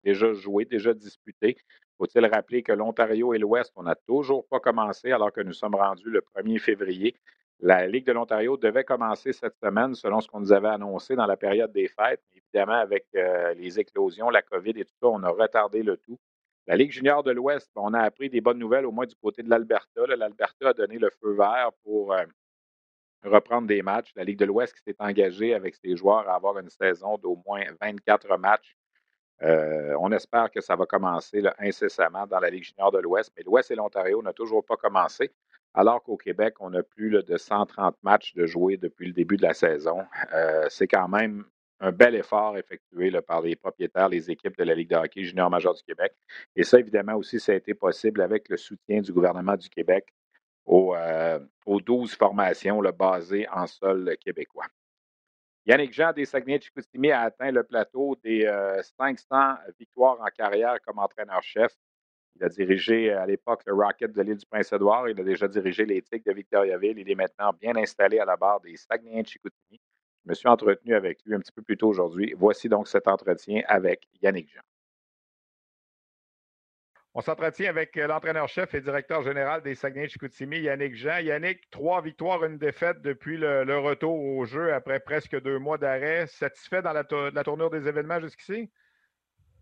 déjà 0.04 0.34
joué, 0.34 0.66
déjà 0.66 0.94
disputé. 0.94 1.58
Faut-il 1.98 2.26
rappeler 2.28 2.62
que 2.64 2.72
l'Ontario 2.72 3.34
et 3.34 3.40
l'Ouest, 3.40 3.74
on 3.76 3.84
n'a 3.84 3.96
toujours 3.96 4.48
pas 4.48 4.60
commencé 4.60 5.12
alors 5.12 5.32
que 5.32 5.42
nous 5.42 5.54
sommes 5.54 5.76
rendus 5.76 6.10
le 6.10 6.22
1er 6.22 6.60
février. 6.60 7.16
La 7.60 7.88
Ligue 7.88 8.06
de 8.06 8.12
l'Ontario 8.12 8.56
devait 8.56 8.84
commencer 8.84 9.34
cette 9.34 9.56
semaine 9.64 9.96
selon 9.96 10.22
ce 10.22 10.28
qu'on 10.28 10.40
nous 10.40 10.52
avait 10.52 10.68
annoncé 10.68 11.16
dans 11.16 11.26
la 11.26 11.38
période 11.38 11.72
des 11.72 11.88
fêtes. 11.88 12.22
Évidemment, 12.36 12.80
avec 12.80 13.08
euh, 13.16 13.56
les 13.56 13.80
éclosions, 13.80 14.30
la 14.30 14.44
COVID 14.44 14.74
et 14.78 14.86
tout 14.86 14.94
ça, 15.02 15.08
on 15.08 15.24
a 15.24 15.30
retardé 15.30 15.82
le 15.82 15.98
tout. 15.98 16.20
La 16.68 16.76
Ligue 16.76 16.92
junior 16.92 17.24
de 17.24 17.32
l'Ouest, 17.32 17.72
on 17.76 17.94
a 17.94 18.02
appris 18.02 18.30
des 18.30 18.42
bonnes 18.42 18.60
nouvelles 18.60 18.86
au 18.86 18.92
moins 18.92 19.08
du 19.08 19.16
côté 19.16 19.42
de 19.42 19.50
l'Alberta. 19.50 20.06
L'Alberta 20.06 20.70
a 20.70 20.74
donné 20.74 21.00
le 21.00 21.10
feu 21.10 21.34
vert 21.34 21.72
pour 21.84 22.14
euh, 22.14 22.26
reprendre 23.24 23.68
des 23.68 23.82
matchs. 23.82 24.12
La 24.16 24.24
Ligue 24.24 24.40
de 24.40 24.46
l'Ouest 24.46 24.74
qui 24.74 24.84
s'est 24.84 24.96
engagée 25.00 25.54
avec 25.54 25.76
ses 25.76 25.96
joueurs 25.96 26.28
à 26.30 26.36
avoir 26.36 26.58
une 26.60 26.70
saison 26.70 27.18
d'au 27.18 27.42
moins 27.46 27.64
24 27.82 28.38
matchs. 28.38 28.78
Euh, 29.44 29.96
on 30.00 30.12
espère 30.12 30.50
que 30.50 30.62
ça 30.62 30.76
va 30.76 30.86
commencer 30.86 31.44
incessamment 31.60 32.26
dans 32.26 32.40
la 32.40 32.50
Ligue 32.50 32.64
junior 32.64 32.92
de 32.92 33.00
l'Ouest, 33.00 33.32
mais 33.38 33.44
l'Ouest 33.44 33.70
et 33.70 33.76
l'Ontario 33.76 34.22
n'ont 34.24 34.34
toujours 34.34 34.66
pas 34.66 34.78
commencé, 34.78 35.32
alors 35.74 36.02
qu'au 36.02 36.18
Québec, 36.18 36.56
on 36.60 36.74
a 36.74 36.82
plus 36.82 37.12
de 37.12 37.38
130 37.38 37.96
matchs 38.02 38.34
de 38.34 38.48
jouer 38.48 38.78
depuis 38.78 39.08
le 39.08 39.14
début 39.14 39.38
de 39.38 39.44
la 39.44 39.54
saison. 39.54 40.00
Euh, 40.34 40.66
c'est 40.70 40.88
quand 40.88 41.08
même 41.08 41.46
un 41.80 41.92
bel 41.92 42.16
effort 42.16 42.58
effectué 42.58 43.12
par 43.22 43.42
les 43.42 43.56
propriétaires, 43.56 44.10
les 44.10 44.32
équipes 44.32 44.58
de 44.58 44.64
la 44.64 44.74
Ligue 44.74 44.90
de 44.90 44.96
hockey 44.96 45.24
junior 45.24 45.52
major 45.52 45.76
du 45.76 45.84
Québec. 45.84 46.14
Et 46.56 46.64
ça, 46.64 46.80
évidemment, 46.80 47.14
aussi, 47.14 47.40
ça 47.40 47.52
a 47.52 47.56
été 47.56 47.76
possible 47.76 48.22
avec 48.22 48.50
le 48.50 48.58
soutien 48.58 49.02
du 49.02 49.14
gouvernement 49.14 49.56
du 49.56 49.70
Québec 49.70 50.08
aux, 50.68 51.82
12 51.82 52.12
euh, 52.12 52.16
formations 52.18 52.82
basées 52.98 53.48
en 53.50 53.66
sol 53.68 54.16
québécois. 54.20 54.68
Yannick 55.66 55.94
Jean 55.94 56.14
des 56.14 56.26
Saguenay-Chicoutimi 56.26 57.12
a 57.12 57.22
atteint 57.22 57.52
le 57.52 57.64
plateau 57.64 58.16
des 58.24 58.46
500 58.98 59.26
euh, 59.32 59.72
victoires 59.80 60.18
en 60.22 60.28
carrière 60.28 60.78
comme 60.86 61.00
entraîneur-chef. 61.00 61.74
Il 62.36 62.44
a 62.44 62.50
dirigé 62.50 63.12
à 63.12 63.26
l'époque 63.26 63.64
le 63.66 63.74
Rocket 63.74 64.12
de 64.14 64.22
l'île 64.22 64.38
du 64.38 64.46
Prince-Édouard. 64.46 65.10
Il 65.10 65.20
a 65.20 65.24
déjà 65.24 65.48
dirigé 65.48 65.86
les 65.86 66.02
Tigres 66.04 66.26
de 66.28 66.34
Victoriaville. 66.34 67.00
Il 67.00 67.10
est 67.10 67.16
maintenant 67.16 67.52
bien 67.52 67.76
installé 67.76 68.20
à 68.20 68.26
la 68.26 68.38
barre 68.38 68.62
des 68.62 68.78
Saguenay-Chicoutimi. 68.78 69.82
Je 70.24 70.30
me 70.30 70.34
suis 70.36 70.48
entretenu 70.48 70.94
avec 70.94 71.20
lui 71.26 71.34
un 71.36 71.40
petit 71.40 71.52
peu 71.52 71.64
plus 71.64 71.78
tôt 71.78 71.88
aujourd'hui. 71.88 72.34
Voici 72.38 72.70
donc 72.70 72.88
cet 72.88 73.08
entretien 73.08 73.64
avec 73.68 74.08
Yannick 74.22 74.54
Jean. 74.54 74.62
On 77.20 77.22
s'entretient 77.22 77.68
avec 77.68 77.98
euh, 77.98 78.06
l'entraîneur-chef 78.06 78.76
et 78.76 78.82
directeur 78.82 79.24
général 79.24 79.64
des 79.64 79.74
Saguenay-Chicoutimi, 79.74 80.60
Yannick 80.60 80.94
Jean. 80.94 81.18
Yannick, 81.18 81.68
trois 81.72 82.00
victoires, 82.00 82.44
une 82.44 82.60
défaite 82.60 83.02
depuis 83.02 83.38
le, 83.38 83.80
retour 83.80 84.14
au 84.14 84.46
jeu 84.46 84.72
après 84.72 85.00
presque 85.00 85.36
deux 85.42 85.58
mois 85.58 85.80
d'arrêt. 85.80 86.28
Satisfait 86.28 86.84
dans 86.84 86.94
la, 86.94 87.04
tournure 87.04 87.72
des 87.72 87.88
événements 87.88 88.20
jusqu'ici? 88.20 88.70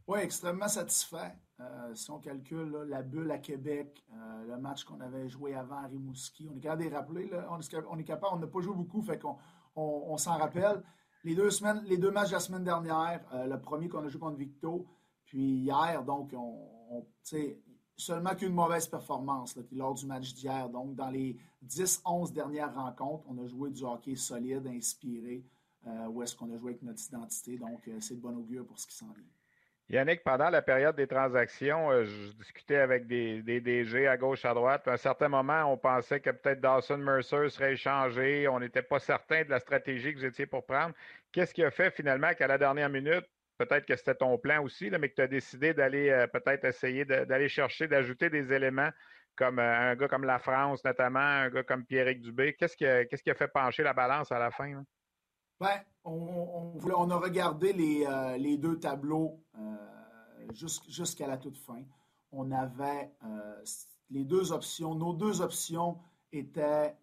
Oui, 0.05 0.19
extrêmement 0.21 0.67
satisfait. 0.67 1.31
Euh, 1.61 1.95
si 1.95 2.11
on 2.11 2.19
calcule 2.19 2.75
la 2.89 3.01
bulle 3.01 3.31
à 3.31 3.37
Québec, 3.37 4.03
euh, 4.11 4.47
le 4.49 4.57
match 4.57 4.83
qu'on 4.83 4.99
avait 4.99 5.29
joué 5.29 5.55
avant 5.55 5.77
à 5.77 5.87
Rimouski, 5.87 6.49
on 6.51 6.57
est 6.57 6.59
capable 6.59 6.89
de 6.89 6.93
rappeler. 6.93 7.31
On, 7.49 7.97
est, 7.97 8.03
capable, 8.03 8.33
on 8.33 8.39
n'a 8.39 8.47
pas 8.47 8.59
joué 8.59 8.75
beaucoup, 8.75 9.01
fait 9.01 9.17
qu'on 9.17 9.37
on, 9.77 10.17
s'en 10.17 10.37
rappelle. 10.37 10.83
Les 11.23 11.35
deux, 11.35 11.51
semaines, 11.51 11.81
les 11.85 11.97
deux 11.97 12.11
matchs 12.11 12.31
de 12.31 12.33
la 12.33 12.41
semaine 12.41 12.65
dernière, 12.65 13.21
le 13.33 13.55
premier 13.61 13.87
qu'on 13.87 14.03
a 14.03 14.09
joué 14.09 14.19
contre 14.19 14.35
Victo, 14.35 14.85
puis 15.23 15.39
hier, 15.39 16.03
donc, 16.03 16.33
on, 16.33 16.74
seulement 17.97 18.35
qu'une 18.35 18.53
mauvaise 18.53 18.87
performance 18.87 19.57
lors 19.71 19.93
du 19.93 20.05
match 20.05 20.33
d'hier. 20.33 20.69
Donc, 20.69 20.95
dans 20.95 21.09
les 21.09 21.37
10-11 21.65 22.33
dernières 22.33 22.73
rencontres, 22.73 23.23
on 23.29 23.43
a 23.43 23.47
joué 23.47 23.71
du 23.71 23.83
hockey 23.83 24.15
solide, 24.15 24.67
inspiré, 24.67 25.43
euh, 25.87 26.07
où 26.07 26.23
est-ce 26.23 26.35
qu'on 26.35 26.53
a 26.53 26.57
joué 26.57 26.71
avec 26.71 26.83
notre 26.83 27.01
identité. 27.07 27.57
Donc, 27.57 27.87
euh, 27.87 27.99
c'est 27.99 28.15
de 28.15 28.21
bon 28.21 28.35
augure 28.37 28.65
pour 28.65 28.79
ce 28.79 28.87
qui 28.87 28.95
s'en 28.95 29.11
vient. 29.11 29.23
Yannick, 29.87 30.23
pendant 30.23 30.49
la 30.49 30.63
période 30.63 30.95
des 30.95 31.05
transactions, 31.05 31.91
euh, 31.91 32.05
je 32.05 32.31
discutais 32.31 32.77
avec 32.77 33.05
des, 33.05 33.43
DG 33.43 34.07
à 34.07 34.17
gauche, 34.17 34.43
à 34.43 34.53
droite. 34.53 34.87
À 34.87 34.93
un 34.93 34.97
certain 34.97 35.27
moment, 35.27 35.71
on 35.71 35.77
pensait 35.77 36.19
que 36.19 36.31
peut-être 36.31 36.59
Dawson 36.59 36.97
Mercer 36.97 37.49
serait 37.49 37.73
échangé. 37.73 38.47
On 38.47 38.59
n'était 38.59 38.81
pas 38.81 38.97
certain 38.97 39.43
de 39.43 39.49
la 39.51 39.59
stratégie 39.59 40.11
que 40.13 40.19
vous 40.19 40.25
étiez 40.25 40.47
pour 40.47 40.65
prendre. 40.65 40.95
Qu'est-ce 41.31 41.53
qui 41.53 41.63
a 41.63 41.69
fait 41.69 41.91
finalement 41.91 42.33
qu'à 42.33 42.47
la 42.47 42.57
dernière 42.57 42.89
minute, 42.89 43.25
peut-être 43.57 43.85
que 43.85 43.95
c'était 43.95 44.15
ton 44.15 44.37
plan 44.37 44.63
aussi, 44.63 44.89
mais 44.89 45.09
que 45.09 45.15
tu 45.15 45.21
as 45.21 45.27
décidé 45.27 45.73
d'aller 45.73 46.09
euh, 46.09 46.27
peut-être 46.27 46.65
essayer 46.65 47.05
d'aller 47.05 47.49
chercher, 47.49 47.87
d'ajouter 47.87 48.29
des 48.29 48.51
éléments 48.51 48.89
comme 49.35 49.59
euh, 49.59 49.91
un 49.91 49.95
gars 49.95 50.07
comme 50.07 50.23
la 50.23 50.39
France 50.39 50.83
notamment, 50.83 51.19
un 51.19 51.49
gars 51.49 51.63
comme 51.63 51.85
Pierrick 51.85 52.21
Dubé. 52.21 52.55
Qu'est-ce 52.55 52.77
qui, 52.77 52.85
a, 52.85 53.35
fait 53.35 53.47
pencher 53.47 53.83
la 53.83 53.93
balance 53.93 54.31
à 54.31 54.39
la 54.39 54.51
fin? 54.51 54.83
Ben, 55.59 55.81
on, 56.03 57.09
a 57.09 57.17
regardé 57.17 57.73
les, 57.73 58.05
euh, 58.05 58.57
deux 58.57 58.79
tableaux 58.79 59.41
jusqu'à 60.53 61.27
la 61.27 61.37
toute 61.37 61.57
fin. 61.57 61.81
On 62.31 62.51
avait 62.51 63.11
les 64.09 64.25
deux 64.25 64.51
options. 64.51 64.95
Nos 64.95 65.13
deux 65.13 65.41
options 65.41 65.97
étaient 66.31 66.93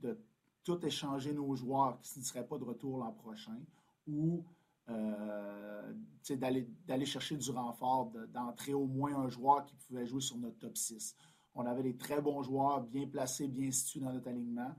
de 0.00 0.18
tout 0.64 0.84
échanger 0.84 1.34
nos 1.34 1.54
joueurs 1.54 2.00
qui 2.00 2.18
ne 2.18 2.24
seraient 2.24 2.46
pas 2.46 2.58
de 2.58 2.64
retour 2.64 2.98
l'an 2.98 3.12
prochain 3.12 3.58
ou 4.06 4.44
d'aller 4.88 7.06
chercher 7.06 7.36
du 7.36 7.50
renfort, 7.50 8.12
d'entrer 8.32 8.74
au 8.74 8.86
moins 8.86 9.16
un 9.16 9.28
joueur 9.28 9.64
qui 9.64 9.76
pouvait 9.76 10.06
jouer 10.06 10.20
sur 10.20 10.36
notre 10.36 10.58
top 10.58 10.76
6. 10.76 11.16
On 11.54 11.64
avait 11.64 11.82
des 11.82 11.96
très 11.96 12.20
bons 12.20 12.42
joueurs, 12.42 12.82
bien 12.82 13.06
placés, 13.06 13.48
bien 13.48 13.70
situés 13.70 14.00
dans 14.00 14.12
notre 14.12 14.28
alignement. 14.28 14.74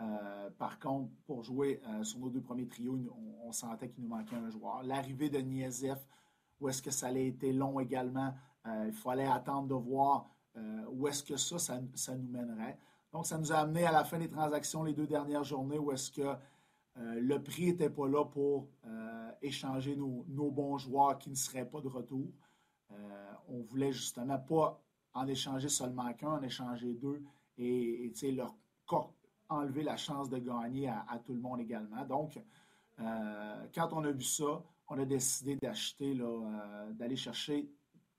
Euh, 0.00 0.50
par 0.58 0.78
contre, 0.78 1.10
pour 1.26 1.42
jouer 1.42 1.80
euh, 1.86 2.04
sur 2.04 2.20
nos 2.20 2.30
deux 2.30 2.40
premiers 2.40 2.68
trios, 2.68 2.98
on, 3.44 3.52
sentait 3.52 3.90
qu'il 3.90 4.04
nous 4.04 4.08
manquait 4.08 4.36
un 4.36 4.48
joueur. 4.48 4.82
L'arrivée 4.84 5.28
de 5.28 5.38
Niezef, 5.38 5.98
où 6.60 6.68
est-ce 6.68 6.80
que 6.80 6.92
ça 6.92 7.08
allait 7.08 7.26
été 7.26 7.52
long 7.52 7.80
également, 7.80 8.32
euh, 8.66 8.84
il 8.86 8.92
fallait 8.92 9.26
attendre 9.26 9.66
de 9.66 9.74
voir 9.74 10.30
où 10.90 11.06
est-ce 11.06 11.22
que 11.22 11.36
ça, 11.36 11.58
ça, 11.58 12.16
nous 12.16 12.28
mènerait. 12.28 12.76
Donc, 13.12 13.24
ça 13.24 13.38
nous 13.38 13.52
a 13.52 13.58
amené 13.58 13.86
à 13.86 13.92
la 13.92 14.04
fin 14.04 14.18
des 14.18 14.28
transactions 14.28 14.82
les 14.82 14.92
deux 14.92 15.06
dernières 15.06 15.44
journées 15.44 15.78
où 15.78 15.92
est-ce 15.92 16.10
que 16.10 16.34
le 16.96 17.38
prix 17.38 17.66
n'était 17.66 17.90
pas 17.90 18.08
là 18.08 18.24
pour 18.24 18.68
échanger 19.42 19.96
nos, 19.96 20.50
bons 20.50 20.78
joueurs 20.78 21.18
qui 21.18 21.30
ne 21.30 21.34
seraient 21.34 21.68
pas 21.68 21.80
de 21.80 21.88
retour. 21.88 22.30
on 23.48 23.60
voulait 23.62 23.92
justement 23.92 24.38
pas 24.38 24.82
en 25.14 25.26
échanger 25.26 25.68
seulement 25.68 26.12
qu'un, 26.14 26.32
en 26.32 26.42
échanger 26.42 26.94
deux 26.94 27.22
et, 27.58 28.12
leur 28.32 28.54
enlever 29.48 29.82
la 29.82 29.96
chance 29.96 30.30
de 30.30 30.38
gagner 30.38 30.88
à, 30.88 31.20
tout 31.24 31.34
le 31.34 31.40
monde 31.40 31.60
également. 31.60 32.04
Donc, 32.04 32.38
euh, 33.00 33.66
quand 33.74 33.92
on 33.92 34.04
a 34.04 34.10
vu 34.10 34.22
ça, 34.22 34.62
on 34.88 34.98
a 34.98 35.04
décidé 35.04 35.56
d'acheter, 35.56 36.16
euh, 36.18 36.92
d'aller 36.92 37.16
chercher 37.16 37.68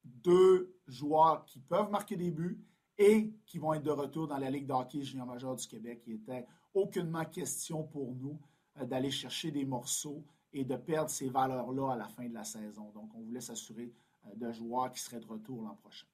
deux 0.03 0.75
joueurs 0.87 1.45
qui 1.45 1.59
peuvent 1.59 1.89
marquer 1.89 2.15
des 2.15 2.31
buts 2.31 2.59
et 2.97 3.33
qui 3.45 3.59
vont 3.59 3.73
être 3.73 3.83
de 3.83 3.91
retour 3.91 4.27
dans 4.27 4.37
la 4.37 4.49
Ligue 4.49 4.67
d'hockey 4.67 5.03
junior 5.03 5.25
major 5.25 5.55
du 5.55 5.67
Québec. 5.67 6.03
Il 6.07 6.15
était 6.15 6.45
aucunement 6.73 7.25
question 7.25 7.83
pour 7.83 8.13
nous 8.15 8.37
euh, 8.37 8.50
d'aller 8.75 9.11
chercher 9.11 9.51
des 9.51 9.65
morceaux 9.65 10.23
et 10.53 10.63
de 10.63 10.75
perdre 10.75 11.09
ces 11.09 11.29
valeurs-là 11.29 11.93
à 11.93 11.95
la 11.95 12.07
fin 12.07 12.27
de 12.27 12.33
la 12.33 12.43
saison. 12.43 12.91
Donc, 12.91 13.13
on 13.15 13.21
voulait 13.21 13.41
s'assurer 13.41 13.91
de 14.35 14.51
joueurs 14.51 14.91
qui 14.91 14.99
seraient 14.99 15.19
de 15.19 15.27
retour 15.27 15.63
l'an 15.63 15.75
prochain 15.75 16.07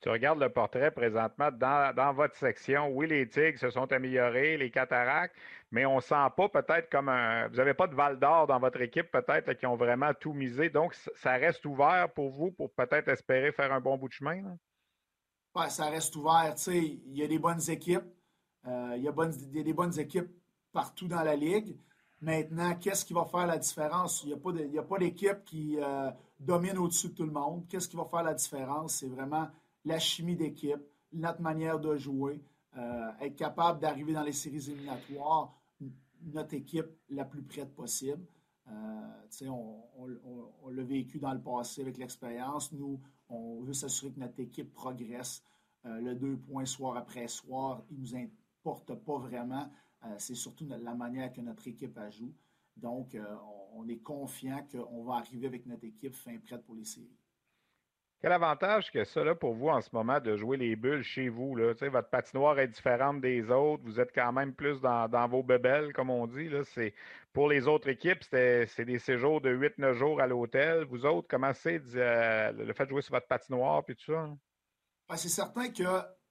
tu 0.00 0.08
regardes 0.08 0.38
le 0.38 0.48
portrait 0.48 0.90
présentement 0.90 1.50
dans, 1.50 2.12
votre 2.14 2.36
section. 2.36 2.88
Oui, 2.90 3.08
les 3.08 3.28
tigres 3.28 3.58
se 3.58 3.70
sont 3.70 3.90
améliorés, 3.92 4.56
les 4.56 4.70
cataractes, 4.70 5.34
mais 5.72 5.86
on 5.86 5.96
ne 5.96 6.00
sent 6.00 6.14
pas 6.36 6.48
peut-être 6.48 6.88
comme 6.88 7.08
un. 7.08 7.48
Vous 7.48 7.56
n'avez 7.56 7.74
pas 7.74 7.88
de 7.88 7.94
Val 7.94 8.18
d'Or 8.18 8.46
dans 8.46 8.60
votre 8.60 8.80
équipe, 8.80 9.10
peut-être, 9.10 9.52
qui 9.54 9.66
ont 9.66 9.76
vraiment 9.76 10.12
tout 10.14 10.32
misé. 10.32 10.70
Donc, 10.70 10.94
ça 10.94 11.32
reste 11.32 11.64
ouvert 11.66 12.12
pour 12.12 12.30
vous 12.30 12.52
pour 12.52 12.70
peut-être 12.72 13.08
espérer 13.08 13.50
faire 13.50 13.72
un 13.72 13.80
bon 13.80 13.96
bout 13.96 14.08
de 14.08 14.12
chemin? 14.12 14.56
Oui, 15.56 15.64
ça 15.68 15.86
reste 15.86 16.14
ouvert. 16.14 16.54
Il 16.68 17.16
y 17.16 17.24
a 17.24 17.26
des 17.26 17.38
bonnes 17.38 17.68
équipes. 17.68 18.04
Euh, 18.66 18.94
il, 18.96 19.02
y 19.02 19.08
a 19.08 19.62
des 19.62 19.72
bonnes 19.72 19.98
équipes 19.98 20.30
partout 20.72 21.08
dans 21.08 21.22
la 21.22 21.36
Ligue. 21.36 21.76
Maintenant, 22.20 22.74
qu'est-ce 22.74 23.04
qui 23.04 23.12
va 23.12 23.24
faire 23.24 23.46
la 23.46 23.58
différence? 23.58 24.24
Il 24.24 24.70
n'y 24.70 24.78
a 24.78 24.82
pas 24.82 24.98
d'équipe 24.98 25.44
qui 25.44 25.78
euh, 25.78 26.10
domine 26.40 26.76
au-dessus 26.78 27.08
de 27.08 27.14
tout 27.14 27.24
le 27.24 27.30
monde. 27.30 27.64
Qu'est-ce 27.68 27.88
qui 27.88 27.96
va 27.96 28.04
faire 28.04 28.24
la 28.24 28.34
différence? 28.34 28.96
C'est 28.96 29.06
vraiment 29.06 29.48
la 29.84 29.98
chimie 30.00 30.34
d'équipe, 30.34 30.80
notre 31.12 31.40
manière 31.40 31.78
de 31.78 31.96
jouer, 31.96 32.42
euh, 32.76 33.10
être 33.20 33.36
capable 33.36 33.80
d'arriver 33.80 34.12
dans 34.12 34.24
les 34.24 34.32
séries 34.32 34.68
éliminatoires, 34.68 35.54
notre 36.22 36.54
équipe 36.54 36.88
la 37.08 37.24
plus 37.24 37.42
prête 37.42 37.72
possible. 37.72 38.26
Euh, 38.68 39.48
on, 39.48 39.84
on, 40.64 40.70
l'a 40.70 40.82
vécu 40.82 41.20
dans 41.20 41.32
le 41.32 41.40
passé 41.40 41.82
avec 41.82 41.96
l'expérience. 41.98 42.72
Nous, 42.72 43.00
on 43.28 43.60
veut 43.62 43.72
s'assurer 43.72 44.10
que 44.12 44.20
notre 44.20 44.40
équipe 44.40 44.74
progresse. 44.74 45.42
Le 45.84 46.14
deux 46.14 46.36
points 46.36 46.66
soir 46.66 46.96
après 46.96 47.28
soir, 47.28 47.82
il 47.90 47.98
ne 47.98 48.02
nous 48.02 48.16
importe 48.16 48.94
pas 48.94 49.18
vraiment. 49.18 49.70
C'est 50.18 50.34
surtout 50.34 50.66
la 50.66 50.94
manière 50.94 51.32
que 51.32 51.40
notre 51.40 51.66
équipe 51.66 51.98
joue. 52.10 52.32
Donc, 52.76 53.16
on, 53.16 53.80
on 53.80 53.88
est 53.88 53.98
confiant 53.98 54.66
qu'on 54.70 55.04
va 55.04 55.16
arriver 55.16 55.46
avec 55.46 55.66
notre 55.66 55.84
équipe 55.84 56.14
fin 56.14 56.38
prête 56.38 56.64
pour 56.64 56.74
les 56.74 56.84
séries. 56.84 57.16
Quel 58.20 58.32
avantage 58.32 58.90
que 58.90 59.04
ça 59.04 59.22
là, 59.22 59.36
pour 59.36 59.54
vous 59.54 59.68
en 59.68 59.80
ce 59.80 59.90
moment 59.92 60.18
de 60.18 60.36
jouer 60.36 60.56
les 60.56 60.74
bulles 60.74 61.04
chez 61.04 61.28
vous? 61.28 61.54
Là? 61.54 61.72
Votre 61.80 62.08
patinoire 62.08 62.58
est 62.58 62.66
différente 62.66 63.20
des 63.20 63.48
autres. 63.48 63.84
Vous 63.84 64.00
êtes 64.00 64.12
quand 64.12 64.32
même 64.32 64.54
plus 64.54 64.80
dans, 64.80 65.28
vos 65.28 65.44
bebelles, 65.44 65.92
comme 65.92 66.10
on 66.10 66.26
dit. 66.26 66.48
Là. 66.48 66.62
Pour 67.32 67.48
les 67.48 67.68
autres 67.68 67.88
équipes, 67.88 68.24
c'est 68.24 68.84
des 68.84 68.98
séjours 68.98 69.40
de 69.40 69.54
8-9 69.54 69.92
jours 69.92 70.20
à 70.20 70.26
l'hôtel. 70.26 70.84
Vous 70.86 71.06
autres, 71.06 71.28
comment 71.30 71.52
c'est 71.54 71.80
euh, 71.94 72.50
le 72.50 72.72
fait 72.72 72.86
de 72.86 72.90
jouer 72.90 73.02
sur 73.02 73.14
votre 73.14 73.28
patinoire 73.28 73.84
et 73.86 73.94
tout 73.94 74.12
ça? 74.12 74.28
Ben, 75.08 75.16
c'est 75.16 75.28
certain 75.28 75.70
que 75.70 75.84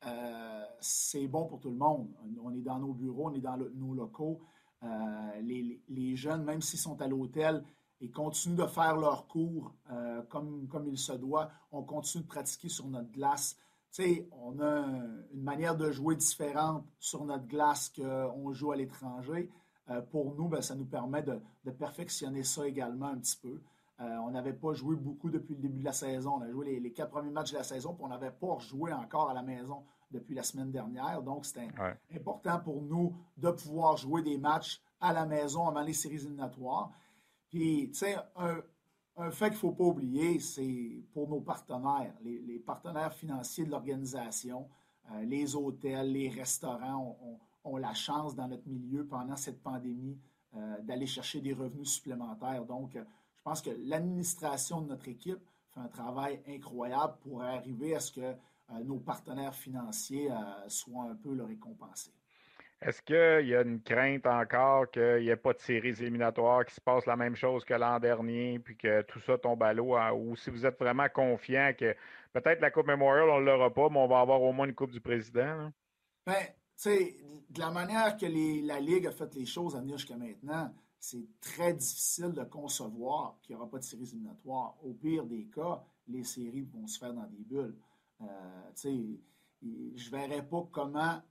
euh, 0.06 0.66
c'est 0.80 1.28
bon 1.28 1.46
pour 1.46 1.60
tout 1.60 1.70
le 1.70 1.78
monde. 1.78 2.08
On 2.44 2.54
est 2.54 2.62
dans 2.62 2.80
nos 2.80 2.94
bureaux, 2.94 3.30
on 3.30 3.34
est 3.34 3.42
dans 3.42 3.58
nos 3.58 3.94
locaux. 3.94 4.42
Euh, 4.84 5.42
les, 5.42 6.16
jeunes, 6.16 6.44
même 6.44 6.62
s'ils 6.62 6.80
sont 6.80 7.02
à 7.02 7.08
l'hôtel, 7.08 7.64
et 8.00 8.12
continuent 8.12 8.58
de 8.58 8.68
faire 8.68 8.96
leurs 8.96 9.28
cours 9.28 9.74
euh, 9.92 10.22
comme, 10.30 10.68
comme 10.68 10.88
il 10.88 11.00
se 11.00 11.14
doit. 11.14 11.50
On 11.72 11.82
continue 11.82 12.24
de 12.24 12.28
pratiquer 12.28 12.70
sur 12.70 12.88
notre 12.88 13.12
glace. 13.12 13.58
Tu 13.92 14.28
on 14.32 14.60
a 14.60 14.86
une 15.34 15.42
manière 15.42 15.76
de 15.76 15.90
jouer 15.90 16.16
différente 16.16 16.86
sur 17.00 17.26
notre 17.26 17.48
glace 17.48 17.90
qu'on 17.90 18.54
joue 18.54 18.72
à 18.72 18.76
l'étranger. 18.76 19.50
Pour 20.12 20.36
nous, 20.36 20.50
ben, 20.50 20.62
ça 20.62 20.76
nous 20.76 20.86
permet 20.86 21.24
de, 21.24 21.40
perfectionner 21.72 22.44
ça 22.44 22.68
également 22.68 23.08
un 23.08 23.18
petit 23.18 23.38
peu. 23.38 23.62
Euh, 24.00 24.18
on 24.18 24.32
n'avait 24.32 24.54
pas 24.54 24.74
joué 24.74 24.96
beaucoup 24.96 25.30
depuis 25.30 25.56
le 25.56 25.62
début 25.62 25.80
de 25.80 25.86
la 25.86 25.94
saison. 25.94 26.36
On 26.36 26.42
a 26.42 26.52
joué 26.52 26.80
les, 26.80 26.92
quatre 26.94 27.10
premiers 27.10 27.32
matchs 27.32 27.52
de 27.52 27.58
la 27.58 27.64
saison, 27.64 27.96
puis 27.96 28.04
on 28.06 28.10
n'avait 28.10 28.32
pas 28.32 28.58
joué 28.60 28.94
encore 28.94 29.32
à 29.32 29.34
la 29.34 29.42
maison 29.42 29.84
depuis 30.12 30.36
la 30.36 30.44
semaine 30.44 30.72
dernière. 30.72 31.24
Donc, 31.24 31.46
c'était 31.46 31.68
important 32.16 32.60
pour 32.60 32.82
nous 32.84 33.16
de 33.38 33.50
pouvoir 33.50 33.98
jouer 33.98 34.22
des 34.22 34.38
matchs 34.38 34.82
à 35.02 35.14
la 35.14 35.26
maison 35.26 35.68
avant 35.68 35.82
les 35.82 35.94
séries 35.94 36.18
éliminatoires. 36.18 36.92
Puis, 37.50 37.90
tu 37.90 38.00
sais, 38.00 38.18
un, 38.36 38.62
fait 39.32 39.46
qu'il 39.46 39.54
ne 39.54 39.60
faut 39.60 39.72
pas 39.72 39.86
oublier, 39.86 40.40
c'est 40.40 41.04
pour 41.12 41.28
nos 41.28 41.42
partenaires, 41.42 42.14
les, 42.24 42.60
partenaires 42.60 43.14
financiers 43.14 43.66
de 43.66 43.72
l'organisation, 43.72 44.70
euh, 45.12 45.24
les 45.24 45.56
hôtels, 45.56 46.12
les 46.12 46.30
restaurants 46.30 47.18
ont, 47.64 47.78
la 47.78 47.94
chance 47.94 48.34
dans 48.34 48.48
notre 48.48 48.66
milieu 48.66 49.06
pendant 49.06 49.36
cette 49.36 49.62
pandémie 49.62 50.18
euh, 50.56 50.82
d'aller 50.84 51.06
chercher 51.06 51.42
des 51.42 51.52
revenus 51.52 51.90
supplémentaires. 51.90 52.64
Donc, 52.64 52.98
pense 53.48 53.62
que 53.62 53.70
l'administration 53.86 54.82
de 54.82 54.90
notre 54.90 55.08
équipe 55.08 55.40
fait 55.74 55.80
un 55.80 55.88
travail 55.88 56.42
incroyable 56.50 57.14
pour 57.22 57.42
arriver 57.44 57.96
à 57.96 58.02
ce 58.02 58.12
que 58.12 58.36
nos 58.84 59.00
partenaires 59.00 59.56
financiers 59.56 60.30
soient 60.68 61.06
un 61.06 61.16
peu 61.16 61.34
le 61.34 61.46
récompensés. 61.46 62.12
Est-ce 62.82 63.02
qu'il 63.02 63.48
y 63.48 63.56
a 63.56 63.62
une 63.62 63.82
crainte 63.82 64.28
encore 64.28 64.92
qu'il 64.92 65.22
n'y 65.22 65.30
ait 65.30 65.38
pas 65.38 65.54
de 65.54 65.60
séries 65.60 65.96
éliminatoires, 66.02 66.66
qui 66.66 66.76
se 66.76 66.82
passe 66.82 67.06
la 67.06 67.16
même 67.16 67.38
chose 67.38 67.64
que 67.64 67.74
l'an 67.74 68.00
dernier, 68.00 68.60
puis 68.60 68.76
que 68.76 69.02
tout 69.04 69.22
ça 69.22 69.38
tombe 69.38 69.64
à 69.64 69.74
l'eau, 69.74 69.96
hein, 69.96 70.12
ou 70.12 70.36
si 70.36 70.50
vous 70.50 70.66
êtes 70.66 70.78
vraiment 70.78 71.08
confiant 71.08 71.72
que 71.80 71.96
peut-être 72.34 72.60
la 72.60 72.70
Coupe 72.70 72.88
Memorial, 72.88 73.30
on 73.30 73.40
ne 73.40 73.46
l'aura 73.46 73.74
pas, 73.74 73.88
mais 73.90 74.00
on 74.00 74.08
va 74.08 74.20
avoir 74.20 74.42
au 74.42 74.52
moins 74.52 74.68
une 74.68 74.76
Coupe 74.76 74.92
du 74.92 75.00
Président? 75.00 75.72
Bien, 76.26 76.36
tu 76.36 76.52
sais, 76.76 77.16
de 77.50 77.60
la 77.60 77.72
manière 77.72 78.18
que 78.18 78.26
la 78.26 78.80
Ligue 78.82 79.08
a 79.08 79.12
fait 79.12 79.34
les 79.36 79.46
choses 79.46 79.74
à 79.74 79.80
venir 79.80 79.98
jusqu'à 79.98 80.18
maintenant, 80.18 80.70
c'est 81.10 81.28
très 81.40 81.74
difficile 81.74 82.34
de 82.34 82.44
concevoir 82.44 83.38
qu'il 83.42 83.56
n'y 83.56 83.62
aura 83.62 83.70
pas 83.70 83.80
de 83.80 83.84
séries 83.84 84.04
éliminatoires. 84.04 84.76
Au 84.84 84.92
pire 84.92 85.26
des 85.26 85.46
cas, 85.46 85.82
les 86.08 86.26
séries 86.26 86.64
vont 86.64 86.86
se 86.86 87.00
faire 87.00 87.14
dans 87.14 87.26
des 87.28 87.44
bulles. 87.44 87.78
Euh, 88.22 88.72
je 88.76 88.90
ne 89.62 90.10
verrais 90.12 90.46
pas 90.46 90.68
comment 90.70 91.22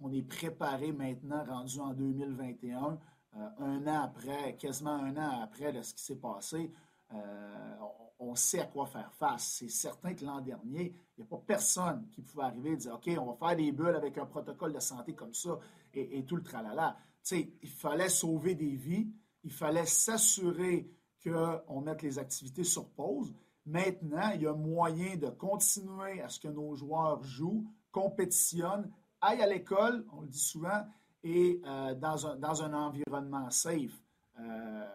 on 0.00 0.12
est 0.12 0.22
préparé 0.22 0.92
maintenant, 0.92 1.44
rendu 1.46 1.80
en 1.80 1.94
2021, 1.94 2.98
euh, 3.36 3.48
un 3.58 3.86
an 3.86 4.02
après, 4.02 4.54
quasiment 4.56 4.96
un 4.96 5.16
an 5.16 5.40
après 5.42 5.72
de 5.72 5.80
ce 5.80 5.94
qui 5.94 6.02
s'est 6.02 6.16
passé. 6.16 6.70
Euh, 7.14 7.74
on, 8.18 8.34
sait 8.34 8.60
à 8.60 8.66
quoi 8.66 8.84
faire 8.86 9.12
face. 9.14 9.56
C'est 9.58 9.70
certain 9.70 10.12
que 10.12 10.26
l'an 10.26 10.42
dernier, 10.42 10.94
il 11.16 11.20
n'y 11.20 11.24
a 11.24 11.26
pas 11.26 11.42
personne 11.46 12.06
qui 12.12 12.20
pouvait 12.20 12.44
arriver 12.44 12.72
et 12.72 12.76
dire 12.76 12.94
OK, 12.94 13.08
on 13.18 13.32
va 13.32 13.48
faire 13.48 13.56
des 13.56 13.72
bulles 13.72 13.96
avec 13.96 14.18
un 14.18 14.26
protocole 14.26 14.74
de 14.74 14.80
santé 14.80 15.14
comme 15.14 15.32
ça 15.32 15.58
et, 15.94 16.24
tout 16.24 16.36
le 16.36 16.42
tralala. 16.42 16.98
Sais, 17.28 17.52
il 17.62 17.68
fallait 17.68 18.08
sauver 18.08 18.54
des 18.54 18.74
vies, 18.74 19.08
il 19.44 19.52
fallait 19.52 19.86
s'assurer 19.86 20.90
qu'on 21.22 21.80
mette 21.80 22.02
les 22.02 22.18
activités 22.18 22.64
sur 22.64 22.88
pause. 22.90 23.34
Maintenant, 23.64 24.30
il 24.34 24.42
y 24.42 24.46
a 24.46 24.52
moyen 24.52 25.16
de 25.16 25.28
continuer 25.28 26.20
à 26.20 26.28
ce 26.28 26.38
que 26.38 26.48
nos 26.48 26.74
joueurs 26.76 27.22
jouent, 27.24 27.66
compétitionnent, 27.90 28.90
aillent 29.20 29.42
à 29.42 29.46
l'école, 29.46 30.04
on 30.12 30.20
le 30.20 30.28
dit 30.28 30.38
souvent, 30.38 30.84
et 31.24 31.60
euh, 31.64 31.94
dans, 31.94 32.26
un, 32.26 32.36
dans, 32.36 32.62
un, 32.62 32.72
environnement 32.72 33.50
safe. 33.50 34.00
Euh, 34.38 34.86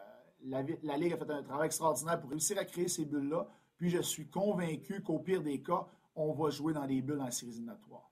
la, 0.46 0.64
la, 0.84 0.98
Ligue 0.98 1.14
a 1.14 1.18
fait 1.18 1.30
un 1.30 1.44
travail 1.44 1.66
extraordinaire 1.66 2.20
pour 2.22 2.30
réussir 2.30 2.58
à 2.58 2.64
créer 2.64 2.88
ces 2.88 3.06
bulles-là. 3.06 3.48
Puis 3.76 3.90
je 3.90 4.02
suis 4.02 4.30
convaincu 4.30 5.02
qu'au 5.02 5.20
pire 5.20 5.42
des 5.42 5.62
cas, 5.62 5.86
on 6.16 6.32
va 6.34 6.50
jouer 6.50 6.74
dans 6.74 6.86
les 6.86 7.02
bulles 7.02 7.22
en 7.22 7.32
séries 7.32 7.52
éliminatoires. 7.52 8.11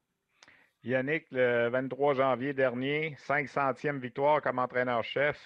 Yannick, 0.83 1.25
le 1.31 1.69
23 1.69 2.13
janvier 2.15 2.53
dernier, 2.53 3.15
500e 3.27 3.99
victoire 3.99 4.41
comme 4.41 4.59
entraîneur-chef. 4.59 5.37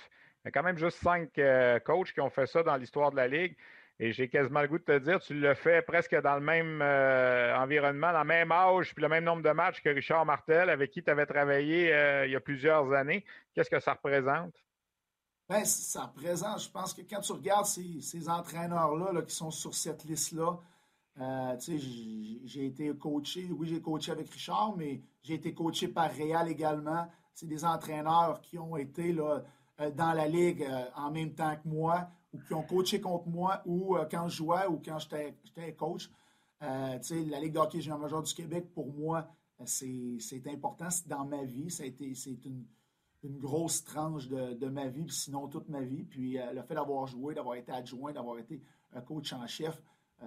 Il 0.43 0.47
y 0.47 0.49
a 0.49 0.51
quand 0.51 0.63
même 0.63 0.77
juste 0.77 0.97
cinq 1.01 1.37
euh, 1.39 1.79
coachs 1.79 2.11
qui 2.13 2.21
ont 2.21 2.29
fait 2.29 2.45
ça 2.45 2.63
dans 2.63 2.75
l'histoire 2.75 3.11
de 3.11 3.15
la 3.15 3.27
Ligue. 3.27 3.55
Et 3.99 4.11
j'ai 4.11 4.27
quasiment 4.27 4.61
le 4.61 4.67
goût 4.67 4.79
de 4.79 4.83
te 4.83 4.97
dire, 4.99 5.19
tu 5.19 5.33
le 5.35 5.53
fais 5.53 5.81
presque 5.81 6.19
dans 6.21 6.35
le 6.35 6.41
même 6.41 6.81
euh, 6.81 7.55
environnement, 7.55 8.11
dans 8.11 8.23
le 8.23 8.27
même 8.27 8.51
âge, 8.51 8.93
puis 8.93 9.01
le 9.01 9.07
même 9.07 9.23
nombre 9.23 9.43
de 9.43 9.51
matchs 9.51 9.81
que 9.81 9.89
Richard 9.89 10.25
Martel, 10.25 10.69
avec 10.69 10.91
qui 10.91 11.03
tu 11.03 11.09
avais 11.09 11.25
travaillé 11.25 11.93
euh, 11.93 12.25
il 12.25 12.31
y 12.31 12.35
a 12.35 12.39
plusieurs 12.39 12.91
années. 12.91 13.23
Qu'est-ce 13.53 13.69
que 13.69 13.79
ça 13.79 13.93
représente? 13.93 14.53
Bien, 15.49 15.63
ça 15.65 16.05
représente, 16.05 16.61
je 16.61 16.69
pense 16.69 16.93
que 16.93 17.01
quand 17.01 17.21
tu 17.21 17.33
regardes 17.33 17.65
ces, 17.65 18.29
entraîneurs-là 18.29 19.21
qui 19.21 19.35
sont 19.35 19.51
sur 19.51 19.73
cette 19.73 20.03
liste-là, 20.05 20.57
euh, 21.19 21.55
j'ai 21.59 22.65
été 22.65 22.91
coaché, 22.97 23.49
oui, 23.51 23.67
j'ai 23.67 23.81
coaché 23.81 24.11
avec 24.11 24.29
Richard, 24.29 24.75
mais 24.75 25.01
j'ai 25.21 25.35
été 25.35 25.53
coaché 25.53 25.87
par 25.87 26.11
Réal 26.11 26.49
également. 26.49 27.07
C'est 27.33 27.47
des 27.47 27.63
entraîneurs 27.65 28.41
qui 28.41 28.57
ont 28.57 28.77
été 28.77 29.13
là, 29.13 29.43
euh, 29.79 29.91
dans 29.91 30.13
la 30.13 30.27
ligue 30.27 30.63
euh, 30.63 30.85
en 30.95 31.11
même 31.11 31.33
temps 31.33 31.55
que 31.55 31.67
moi, 31.67 32.09
ou 32.31 32.39
qui 32.39 32.53
ont 32.53 32.63
coaché 32.63 32.99
contre 32.99 33.27
moi, 33.27 33.61
ou 33.65 33.95
quand 34.09 34.27
je 34.27 34.37
jouais, 34.37 34.65
ou 34.67 34.81
quand 34.83 34.97
j'étais 34.97 35.75
coach. 35.75 36.09
la 36.59 36.97
Ligue 37.39 37.53
de 37.53 37.59
hockey 37.59 37.79
junior 37.79 37.99
major 37.99 38.23
du 38.23 38.33
Québec, 38.33 38.73
pour 38.73 38.91
moi, 38.91 39.27
c'est 39.65 40.47
important. 40.47 40.87
Dans 41.05 41.25
ma 41.25 41.43
vie, 41.43 41.69
c'est 41.69 41.95
une, 41.99 42.65
une, 43.21 43.37
grosse 43.37 43.83
tranche 43.83 44.27
de, 44.29 44.53
de, 44.53 44.67
ma 44.67 44.87
vie, 44.87 45.05
sinon 45.11 45.47
toute 45.47 45.69
ma 45.69 45.81
vie. 45.81 46.03
Puis 46.05 46.39
le 46.53 46.63
fait 46.63 46.73
d'avoir 46.73 47.05
joué, 47.05 47.35
d'avoir 47.35 47.55
été 47.55 47.71
adjoint, 47.71 48.13
d'avoir 48.13 48.39
été 48.39 48.59
coach 49.05 49.31
en 49.33 49.45
chef, 49.45 49.79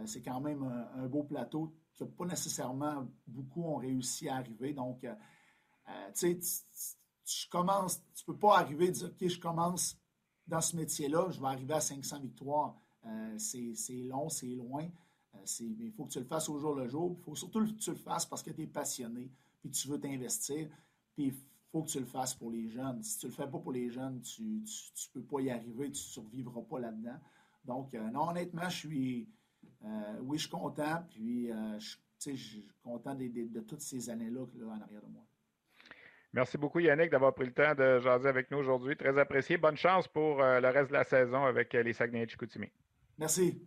c'est 0.05 0.23
quand 0.23 0.41
même 0.41 0.63
un, 0.63 1.07
beau 1.07 1.23
plateau 1.23 1.73
que 1.95 2.05
pas 2.05 2.27
nécessairement 2.27 3.09
beaucoup 3.27 3.65
ont 3.65 3.77
réussi 3.77 4.29
à 4.29 4.37
arriver. 4.37 4.73
Donc, 4.73 5.03
euh, 5.05 5.15
euh, 5.89 6.11
tu 6.15 6.41
sais, 6.43 6.95
tu 7.25 7.49
commences, 7.49 8.03
tu 8.15 8.25
peux 8.25 8.37
pas 8.37 8.59
arriver 8.59 8.87
et 8.87 8.91
dire, 8.91 9.09
OK, 9.09 9.29
je 9.29 9.41
commence 9.41 9.99
dans 10.47 10.61
ce 10.61 10.77
métier-là, 10.77 11.31
je 11.31 11.41
vais 11.41 11.47
arriver 11.47 11.75
à 11.75 11.81
500 11.81 12.21
victoires. 12.21 12.77
c'est 13.39 14.03
long, 14.03 14.29
c'est 14.29 14.47
loin. 14.47 14.89
il 15.61 15.93
faut 15.93 16.05
que 16.05 16.13
tu 16.13 16.21
le 16.21 16.27
fasses 16.27 16.49
au 16.49 16.59
jour 16.59 16.75
le 16.75 16.89
jour. 16.89 17.17
Il 17.19 17.25
faut 17.25 17.35
surtout 17.35 17.65
que 17.65 17.73
tu 17.73 17.91
le 17.91 17.97
fasses 17.97 18.27
parce 18.27 18.43
que 18.43 18.51
tu 18.51 18.63
es 18.63 18.67
passionné, 18.67 19.33
puis 19.61 19.71
tu 19.71 19.89
veux 19.89 19.99
t'investir. 19.99 20.69
Puis 21.15 21.27
il 21.27 21.35
faut 21.73 21.83
que 21.83 21.89
tu 21.89 21.99
le 21.99 22.07
fasses 22.07 22.35
pour 22.35 22.51
les 22.51 22.69
jeunes. 22.69 23.03
Si 23.03 23.19
tu 23.19 23.27
le 23.27 23.33
fais 23.33 23.49
pas 23.49 23.59
pour 23.59 23.73
les 23.73 23.91
jeunes, 23.91 24.21
tu 24.21 24.43
ne 24.43 25.13
peux 25.13 25.23
pas 25.23 25.41
y 25.41 25.51
arriver, 25.51 25.87
tu 25.87 25.91
ne 25.91 25.95
survivras 25.95 26.63
pas 26.63 26.79
là-dedans. 26.79 27.19
Donc, 27.65 27.95
non, 27.95 28.29
honnêtement, 28.29 28.69
je 28.69 28.77
suis, 28.77 29.29
euh, 29.85 30.19
oui, 30.23 30.39
je 30.39 30.43
suis 30.43 30.51
content, 30.51 31.05
puis 31.11 31.51
euh, 31.51 31.79
je, 31.79 32.37
suis 32.37 32.67
content 32.83 33.15
de, 33.15 33.61
toutes 33.61 33.81
ces 33.81 34.11
années-là 34.11 34.41
en 34.41 34.81
arrière 34.81 35.03
de 35.03 35.13
moi. 35.13 35.25
Merci 36.33 36.59
beaucoup, 36.59 36.81
Yannick, 36.81 37.11
d'avoir 37.11 37.35
pris 37.35 37.47
le 37.47 37.53
temps 37.53 37.75
de 37.75 37.99
jaser 38.01 38.29
avec 38.29 38.51
nous 38.51 38.59
aujourd'hui. 38.59 38.97
Très 38.97 39.17
apprécié. 39.19 39.57
Bonne 39.57 39.77
chance 39.77 40.07
pour 40.09 40.43
euh, 40.43 40.61
le 40.61 40.69
reste 40.69 40.89
de 40.89 40.95
la 40.95 41.05
saison 41.05 41.45
avec 41.45 41.73
les 41.73 41.93
Saguenay 41.93 42.29
Chicoutimi. 42.29 42.71
Merci. 43.19 43.67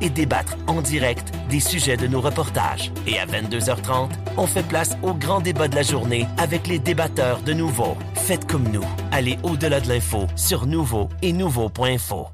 et 0.00 0.10
débattre 0.10 0.56
en 0.66 0.82
direct 0.82 1.32
des 1.48 1.60
sujets 1.60 1.96
de 1.96 2.06
nos 2.06 2.20
reportages. 2.20 2.92
Et 3.06 3.18
à 3.18 3.26
22h30, 3.26 4.10
on 4.36 4.46
fait 4.46 4.66
place 4.66 4.96
au 5.02 5.14
grand 5.14 5.40
débat 5.40 5.68
de 5.68 5.76
la 5.76 5.82
journée 5.82 6.26
avec 6.38 6.66
les 6.66 6.78
débatteurs 6.78 7.40
de 7.42 7.52
Nouveau. 7.52 7.96
Faites 8.14 8.46
comme 8.46 8.68
nous. 8.68 8.84
Allez 9.12 9.38
au-delà 9.42 9.80
de 9.80 9.88
l'info 9.88 10.26
sur 10.36 10.66
Nouveau 10.66 11.08
et 11.22 11.32
Nouveau.info. 11.32 12.26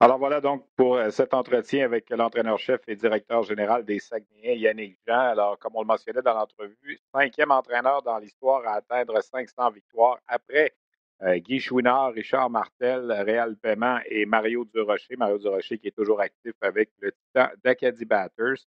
Alors 0.00 0.18
voilà 0.18 0.40
donc 0.42 0.66
pour 0.76 0.96
euh, 0.96 1.08
cet 1.08 1.32
entretien 1.32 1.84
avec 1.84 2.10
l'entraîneur-chef 2.10 2.80
et 2.88 2.94
directeur 2.94 3.42
général 3.42 3.86
des 3.86 4.00
Saguenayens, 4.00 4.54
Yannick 4.54 4.98
Jean. 5.06 5.18
Alors, 5.18 5.58
comme 5.58 5.76
on 5.76 5.80
le 5.80 5.86
mentionnait 5.86 6.20
dans 6.20 6.34
l'entrevue, 6.34 7.00
cinquième 7.14 7.50
entraîneur 7.50 8.02
dans 8.02 8.18
l'histoire 8.18 8.66
à 8.66 8.74
atteindre 8.74 9.22
500 9.22 9.70
victoires 9.70 10.18
après 10.26 10.74
Guy 11.22 11.60
Chouinard, 11.60 12.12
Richard 12.12 12.50
Martel, 12.50 13.10
Réal 13.10 13.56
Paiement 13.56 13.98
et 14.06 14.26
Mario 14.26 14.64
Durocher. 14.64 15.16
Mario 15.16 15.38
Durocher 15.38 15.78
qui 15.78 15.88
est 15.88 15.96
toujours 15.96 16.20
actif 16.20 16.52
avec 16.60 16.90
le 17.00 17.12
Titan 17.12 17.48
d'Acadie 17.62 18.04
Batters. 18.04 18.66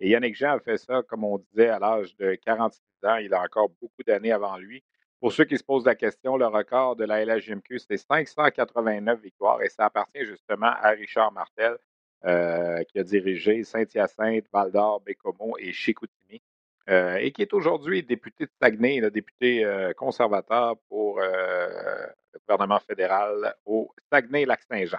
Et 0.00 0.08
Yannick 0.08 0.34
Jean 0.36 0.56
a 0.56 0.60
fait 0.60 0.78
ça, 0.78 1.02
comme 1.02 1.24
on 1.24 1.38
disait, 1.38 1.68
à 1.68 1.78
l'âge 1.78 2.16
de 2.16 2.34
46 2.34 2.80
ans. 3.04 3.16
Il 3.16 3.32
a 3.32 3.42
encore 3.42 3.70
beaucoup 3.80 4.02
d'années 4.06 4.32
avant 4.32 4.56
lui. 4.56 4.82
Pour 5.20 5.32
ceux 5.32 5.44
qui 5.44 5.56
se 5.56 5.64
posent 5.64 5.86
la 5.86 5.94
question, 5.94 6.36
le 6.36 6.46
record 6.46 6.96
de 6.96 7.04
la 7.04 7.24
LHJMQ, 7.24 7.78
c'est 7.78 7.96
589 7.96 9.22
victoires 9.22 9.62
et 9.62 9.68
ça 9.68 9.86
appartient 9.86 10.24
justement 10.26 10.66
à 10.66 10.90
Richard 10.90 11.32
Martel, 11.32 11.78
euh, 12.24 12.82
qui 12.84 12.98
a 12.98 13.04
dirigé 13.04 13.62
Saint-Hyacinthe, 13.64 14.44
Val-d'Or, 14.52 15.00
Bécomo 15.00 15.56
et 15.58 15.72
Chicoutimi. 15.72 16.42
Euh, 16.90 17.16
et 17.16 17.32
qui 17.32 17.40
est 17.40 17.54
aujourd'hui 17.54 18.02
député 18.02 18.44
de 18.44 18.50
Saguenay, 18.60 19.00
le 19.00 19.10
député 19.10 19.64
euh, 19.64 19.94
conservateur 19.94 20.76
pour 20.90 21.18
le 21.18 22.38
gouvernement 22.46 22.80
fédéral 22.80 23.54
au 23.64 23.90
Saguenay-Lac-Saint-Jean. 24.12 24.98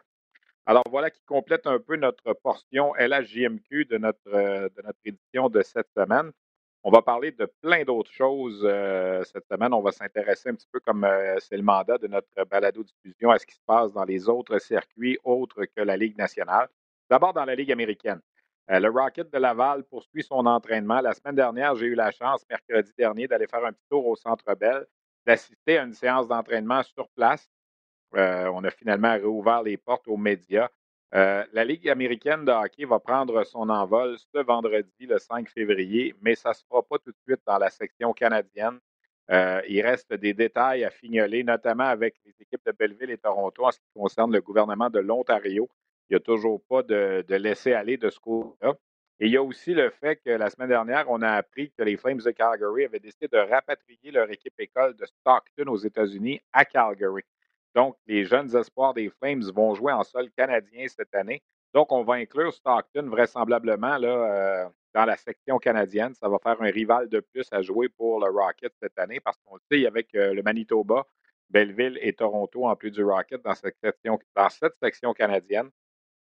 Alors 0.66 0.84
voilà 0.90 1.12
qui 1.12 1.22
complète 1.26 1.68
un 1.68 1.78
peu 1.78 1.96
notre 1.96 2.34
portion 2.34 2.94
LHJMQ 2.96 3.86
de 3.86 3.98
notre, 4.00 4.32
de 4.32 4.82
notre 4.84 5.00
édition 5.06 5.50
de 5.50 5.62
cette 5.62 5.90
semaine. 5.96 6.32
On 6.84 6.90
va 6.90 7.04
parler 7.04 7.32
de 7.32 7.52
plein 7.62 7.84
d'autres 7.84 8.12
choses 8.12 8.62
cette 9.32 9.48
semaine. 9.48 9.74
On 9.74 9.82
va 9.82 9.92
s'intéresser 9.92 10.50
un 10.50 10.56
petit 10.56 10.68
peu 10.72 10.80
comme 10.80 11.08
c'est 11.40 11.58
le 11.58 11.64
mandat 11.64 12.00
de 12.00 12.08
notre 12.08 12.46
balado-diffusion 12.50 13.30
à 13.30 13.38
ce 13.38 13.46
qui 13.46 13.54
se 13.54 13.62
passe 13.66 13.94
dans 13.94 14.06
les 14.06 14.28
autres 14.28 14.58
circuits 14.58 15.20
autres 15.24 15.66
que 15.66 15.82
la 15.82 15.98
Ligue 15.98 16.18
nationale. 16.18 16.68
D'abord 17.12 17.34
dans 17.34 17.46
la 17.46 17.54
Ligue 17.54 17.72
américaine. 17.72 18.22
Euh, 18.72 18.80
le 18.80 18.90
Rocket 18.90 19.32
de 19.32 19.38
Laval 19.38 19.84
poursuit 19.84 20.24
son 20.24 20.46
entraînement. 20.46 21.00
La 21.02 21.14
semaine 21.14 21.36
dernière, 21.36 21.76
j'ai 21.76 21.86
eu 21.86 21.96
la 21.96 22.12
chance, 22.12 22.44
mercredi 22.50 22.92
dernier, 22.98 23.28
d'aller 23.28 23.48
faire 23.48 23.64
un 23.64 23.72
petit 23.72 23.86
tour 23.90 24.08
au 24.08 24.16
Centre 24.16 24.56
Bell, 24.56 24.86
d'assister 25.26 25.78
à 25.78 25.84
une 25.84 25.94
séance 25.94 26.28
d'entraînement 26.28 26.82
sur 26.84 27.08
place. 27.10 27.48
Euh, 28.16 28.50
on 28.54 28.64
a 28.64 28.72
finalement 28.72 29.14
réouvert 29.14 29.62
les 29.62 29.78
portes 29.78 30.08
aux 30.08 30.18
médias. 30.18 30.70
Euh, 31.14 31.46
la 31.54 31.64
Ligue 31.64 31.88
américaine 31.90 32.44
de 32.44 32.52
hockey 32.52 32.86
va 32.86 33.00
prendre 33.00 33.44
son 33.44 33.70
envol 33.70 34.18
ce 34.18 34.40
vendredi, 34.40 35.06
le 35.06 35.20
5 35.20 35.48
février, 35.50 36.16
mais 36.22 36.34
ça 36.36 36.50
ne 36.50 36.56
se 36.56 36.64
fera 36.68 36.82
pas 36.82 36.98
tout 36.98 37.12
de 37.12 37.18
suite 37.28 37.42
dans 37.46 37.60
la 37.60 37.70
section 37.70 38.14
canadienne. 38.14 38.80
il 39.30 39.82
reste 39.82 40.14
des 40.14 40.34
détails 40.34 40.84
à 40.84 40.90
fignoler, 40.90 41.44
notamment 41.44 41.86
avec 41.86 42.16
les 42.26 42.34
équipes 42.40 42.66
de 42.66 42.72
Belleville 42.72 43.12
et 43.12 43.18
Toronto 43.18 43.66
en 43.66 43.72
ce 43.72 43.80
qui 43.80 43.90
concerne 43.96 44.34
le 44.34 44.42
gouvernement 44.42 44.90
de 44.90 45.00
l'Ontario. 45.00 45.70
Il 46.10 46.14
n'y 46.14 46.18
a 46.18 46.20
toujours 46.20 46.62
pas 46.68 46.84
de, 46.84 47.26
laisser-aller 47.30 47.98
de 47.98 48.10
ce 48.10 48.20
côté-là. 48.20 48.74
Et 49.20 49.28
il 49.28 49.32
y 49.32 49.38
a 49.38 49.44
aussi 49.44 49.74
le 49.74 49.90
fait 49.90 50.18
que 50.18 50.30
la 50.30 50.50
semaine 50.50 50.68
dernière, 50.68 51.10
on 51.10 51.22
a 51.22 51.32
appris 51.32 51.72
que 51.72 51.84
les 51.84 51.96
Flames 51.96 52.20
de 52.20 52.32
Calgary 52.32 52.84
avaient 52.84 53.00
décidé 53.00 53.28
de 53.30 53.38
rapatrier 53.38 54.12
leur 54.12 54.30
équipe 54.30 54.60
école 54.60 54.94
de 54.96 55.06
Stockton 55.06 55.68
aux 55.68 55.78
États-Unis 55.78 56.42
à 56.52 56.66
Calgary. 56.66 57.24
Donc, 57.76 57.96
les 58.08 58.26
jeunes 58.26 58.54
espoirs 58.56 58.94
des 58.94 59.10
Flames 59.10 59.44
vont 59.54 59.74
jouer 59.74 59.94
en 59.94 60.04
sol 60.04 60.30
canadien 60.32 60.88
cette 60.88 61.16
année. 61.16 61.42
Donc, 61.74 61.92
on 61.92 62.04
va 62.04 62.16
inclure 62.16 62.54
Stockton 62.54 63.08
vraisemblablement 63.10 63.98
là, 63.98 64.08
euh, 64.08 64.70
dans 64.94 65.06
la 65.06 65.18
section 65.18 65.60
canadienne. 65.60 66.14
Ça 66.14 66.30
va 66.30 66.38
faire 66.40 66.62
un 66.62 66.72
rival 66.72 67.10
de 67.10 67.20
plus 67.20 67.48
à 67.52 67.62
jouer 67.62 67.90
pour 67.90 68.20
le 68.20 68.32
Rocket 68.32 68.74
cette 68.82 68.98
année 68.98 69.20
parce 69.20 69.38
qu'on 69.46 69.56
le 69.56 69.62
sait, 69.70 69.86
avec 69.86 70.14
euh, 70.16 70.34
le 70.34 70.42
Manitoba, 70.42 71.06
Belleville 71.50 72.00
et 72.02 72.14
Toronto 72.14 72.66
en 72.66 72.76
plus 72.76 72.92
du 72.92 73.04
Rocket 73.04 73.42
dans 73.44 73.56
cette 73.56 73.78
section, 73.84 74.20
dans 74.36 74.50
cette 74.50 74.76
section 74.82 75.14
canadienne. 75.14 75.70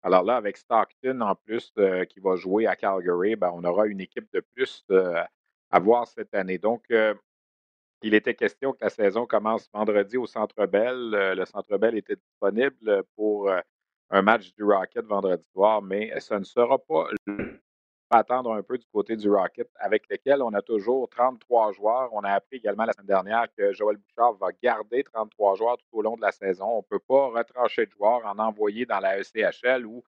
Alors 0.03 0.23
là, 0.25 0.37
avec 0.37 0.57
Stockton 0.57 1.21
en 1.21 1.35
plus 1.35 1.73
euh, 1.79 2.05
qui 2.05 2.21
va 2.21 2.37
jouer 2.37 2.67
à 2.67 2.77
Calgary, 2.77 3.37
ben, 3.37 3.51
on 3.55 3.65
aura 3.65 3.87
une 3.87 4.01
équipe 4.01 4.33
de 4.33 4.41
plus 4.41 4.85
euh, 4.91 5.23
à 5.71 5.79
voir 5.79 6.07
cette 6.07 6.35
année. 6.35 6.59
Donc, 6.59 6.85
euh, 6.91 7.15
il 8.03 8.15
était 8.15 8.35
question 8.35 8.73
que 8.73 8.79
la 8.81 8.91
saison 8.91 9.27
commence 9.27 9.69
vendredi 9.73 10.17
au 10.17 10.27
Centre 10.27 10.67
Bell. 10.67 11.11
le 11.37 11.45
Centre 11.45 11.77
Bell 11.77 11.97
était 11.97 12.17
disponible 12.17 13.03
pour 13.15 13.51
un 14.09 14.23
match 14.23 14.55
du 14.55 14.65
Rocket 14.65 15.05
vendredi 15.05 15.47
soir, 15.53 15.83
mais 15.83 16.19
ce 16.19 16.33
ne 16.33 16.45
sera 16.45 16.79
pas 16.79 17.09
attendre 18.11 18.53
un 18.53 18.63
peu 18.63 18.77
du 18.77 18.87
côté 18.93 19.17
du 19.17 19.31
Rocket, 19.31 19.69
avec 19.77 20.09
lequel 20.11 20.43
on 20.43 20.53
a 20.53 20.63
toujours 20.63 21.09
33 21.09 21.73
joueurs. 21.73 22.11
On 22.13 22.21
a 22.21 22.33
appris 22.33 22.57
également 22.57 22.85
la 22.85 22.93
semaine 22.93 23.07
dernière 23.07 23.47
que 23.57 23.73
Joël 23.73 23.97
Bouchard 23.97 24.35
va 24.35 24.49
garder 24.63 25.05
33 25.05 25.55
joueurs 25.57 25.77
tout 25.79 25.99
au 25.99 26.03
long 26.03 26.17
de 26.17 26.23
la 26.23 26.33
saison. 26.33 26.67
On 26.67 26.79
ne 26.79 26.83
peut 26.83 26.99
pas 26.99 27.29
retrancher 27.29 27.87
de 27.87 27.91
joueurs, 27.93 28.27
en 28.27 28.39
envoyer 28.39 28.85
dans 28.87 28.99
la 28.99 29.19
ECHL 29.19 29.87
où 29.87 30.03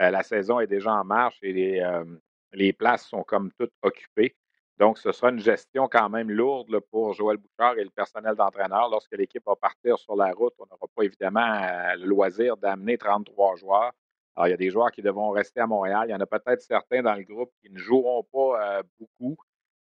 euh, 0.00 0.10
la 0.10 0.22
saison 0.22 0.60
est 0.60 0.66
déjà 0.66 0.92
en 0.92 1.04
marche 1.04 1.38
et 1.42 1.52
les, 1.52 1.80
euh, 1.80 2.04
les 2.52 2.72
places 2.72 3.06
sont 3.06 3.22
comme 3.22 3.52
toutes 3.58 3.72
occupées. 3.82 4.34
Donc, 4.78 4.98
ce 4.98 5.12
sera 5.12 5.30
une 5.30 5.38
gestion 5.38 5.88
quand 5.88 6.08
même 6.08 6.30
lourde 6.30 6.80
pour 6.90 7.12
Joël 7.14 7.36
Bouchard 7.36 7.78
et 7.78 7.84
le 7.84 7.90
personnel 7.90 8.34
d'entraîneur. 8.34 8.88
Lorsque 8.90 9.12
l'équipe 9.16 9.44
va 9.46 9.54
partir 9.54 9.98
sur 9.98 10.16
la 10.16 10.32
route, 10.32 10.54
on 10.58 10.66
n'aura 10.66 10.86
pas 10.96 11.04
évidemment 11.04 11.40
euh, 11.62 11.94
le 11.96 12.06
loisir 12.06 12.56
d'amener 12.56 12.98
33 12.98 13.54
joueurs. 13.56 13.92
Alors, 14.36 14.48
il 14.48 14.50
y 14.50 14.54
a 14.54 14.58
des 14.58 14.70
joueurs 14.70 14.90
qui 14.90 15.02
devront 15.02 15.30
rester 15.30 15.60
à 15.60 15.66
Montréal. 15.66 16.06
Il 16.08 16.12
y 16.12 16.14
en 16.14 16.20
a 16.20 16.26
peut-être 16.26 16.60
certains 16.62 17.02
dans 17.02 17.14
le 17.14 17.22
groupe 17.22 17.52
qui 17.62 17.70
ne 17.70 17.78
joueront 17.78 18.24
pas 18.24 18.82
beaucoup, 18.98 19.36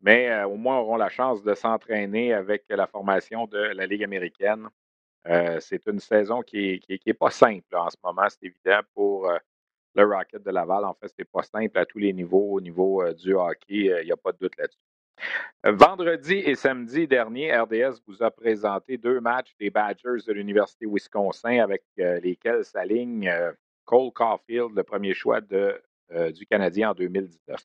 mais 0.01 0.43
au 0.45 0.57
moins 0.57 0.79
auront 0.79 0.97
la 0.97 1.09
chance 1.09 1.43
de 1.43 1.55
s'entraîner 1.55 2.35
avec 2.35 2.65
la 2.69 2.87
formation 2.87 3.47
de 3.47 3.59
la 3.59 3.87
Ligue 3.87 4.05
américaine. 4.05 4.69
c'est 5.61 5.87
une 5.87 6.01
saison 6.01 6.43
qui 6.43 6.83
n'est 7.07 7.15
pas 7.15 7.31
simple 7.31 7.75
en 7.75 7.89
ce 7.89 7.97
moment, 8.05 8.27
c'est 8.29 8.45
évident, 8.45 8.81
pour 8.95 9.31
le 9.95 10.05
Rocket 10.05 10.43
de 10.43 10.51
Laval. 10.51 10.85
En 10.85 10.95
fait, 10.95 11.09
ce 11.09 11.15
n'est 11.19 11.25
pas 11.25 11.43
simple 11.43 11.79
à 11.79 11.87
tous 11.87 11.99
les 11.99 12.13
niveaux. 12.13 12.53
Au 12.53 12.61
niveau 12.61 13.03
euh, 13.03 13.13
du 13.15 13.35
hockey, 13.35 13.91
euh, 13.91 14.03
il 14.03 14.07
n'y 14.07 14.13
a 14.13 14.17
pas 14.17 14.33
de 14.33 14.39
doute 14.39 14.57
là-dessus. 14.59 14.79
Euh, 15.67 15.73
vendredi 15.73 16.35
et 16.35 16.55
samedi 16.55 17.07
dernier, 17.07 17.57
RDS 17.57 18.01
vous 18.07 18.23
a 18.23 18.31
présenté 18.31 18.99
deux 18.99 19.21
matchs 19.21 19.55
des 19.61 19.71
Badgers 19.71 20.25
de 20.27 20.33
l'Université 20.33 20.87
Wisconsin 20.87 21.61
avec 21.61 21.85
lesquels 21.97 22.65
s'aligne 22.65 23.33
Cole 23.85 24.13
Caulfield, 24.13 24.71
le 24.75 24.83
premier 24.83 25.15
choix 25.15 25.41
de, 25.41 25.81
du 26.33 26.47
Canadien 26.47 26.91
en 26.91 26.95
2019. 26.95 27.61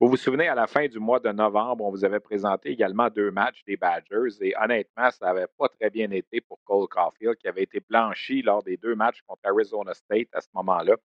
Vous 0.00 0.08
vous 0.08 0.16
souvenez, 0.16 0.48
à 0.48 0.54
la 0.54 0.66
fin 0.66 0.86
du 0.88 0.98
mois 0.98 1.20
de 1.20 1.30
novembre, 1.30 1.84
on 1.84 1.90
vous 1.90 2.04
avait 2.04 2.20
présenté 2.20 2.70
également 2.70 3.08
deux 3.10 3.30
matchs 3.30 3.62
des 3.66 3.76
Badgers 3.76 4.36
et 4.40 4.54
honnêtement, 4.56 5.10
ça 5.10 5.26
n'avait 5.26 5.46
pas 5.58 5.68
très 5.68 5.90
bien 5.90 6.10
été 6.10 6.40
pour 6.40 6.58
Cole 6.64 6.88
Caulfield 6.88 7.36
qui 7.36 7.48
avait 7.48 7.62
été 7.62 7.80
blanchi 7.80 8.42
lors 8.42 8.62
des 8.62 8.76
deux 8.76 8.94
matchs 8.94 9.22
contre 9.26 9.42
Arizona 9.44 9.94
State 9.94 10.28
à 10.32 10.40
ce 10.40 10.48
moment-là. 10.54 10.96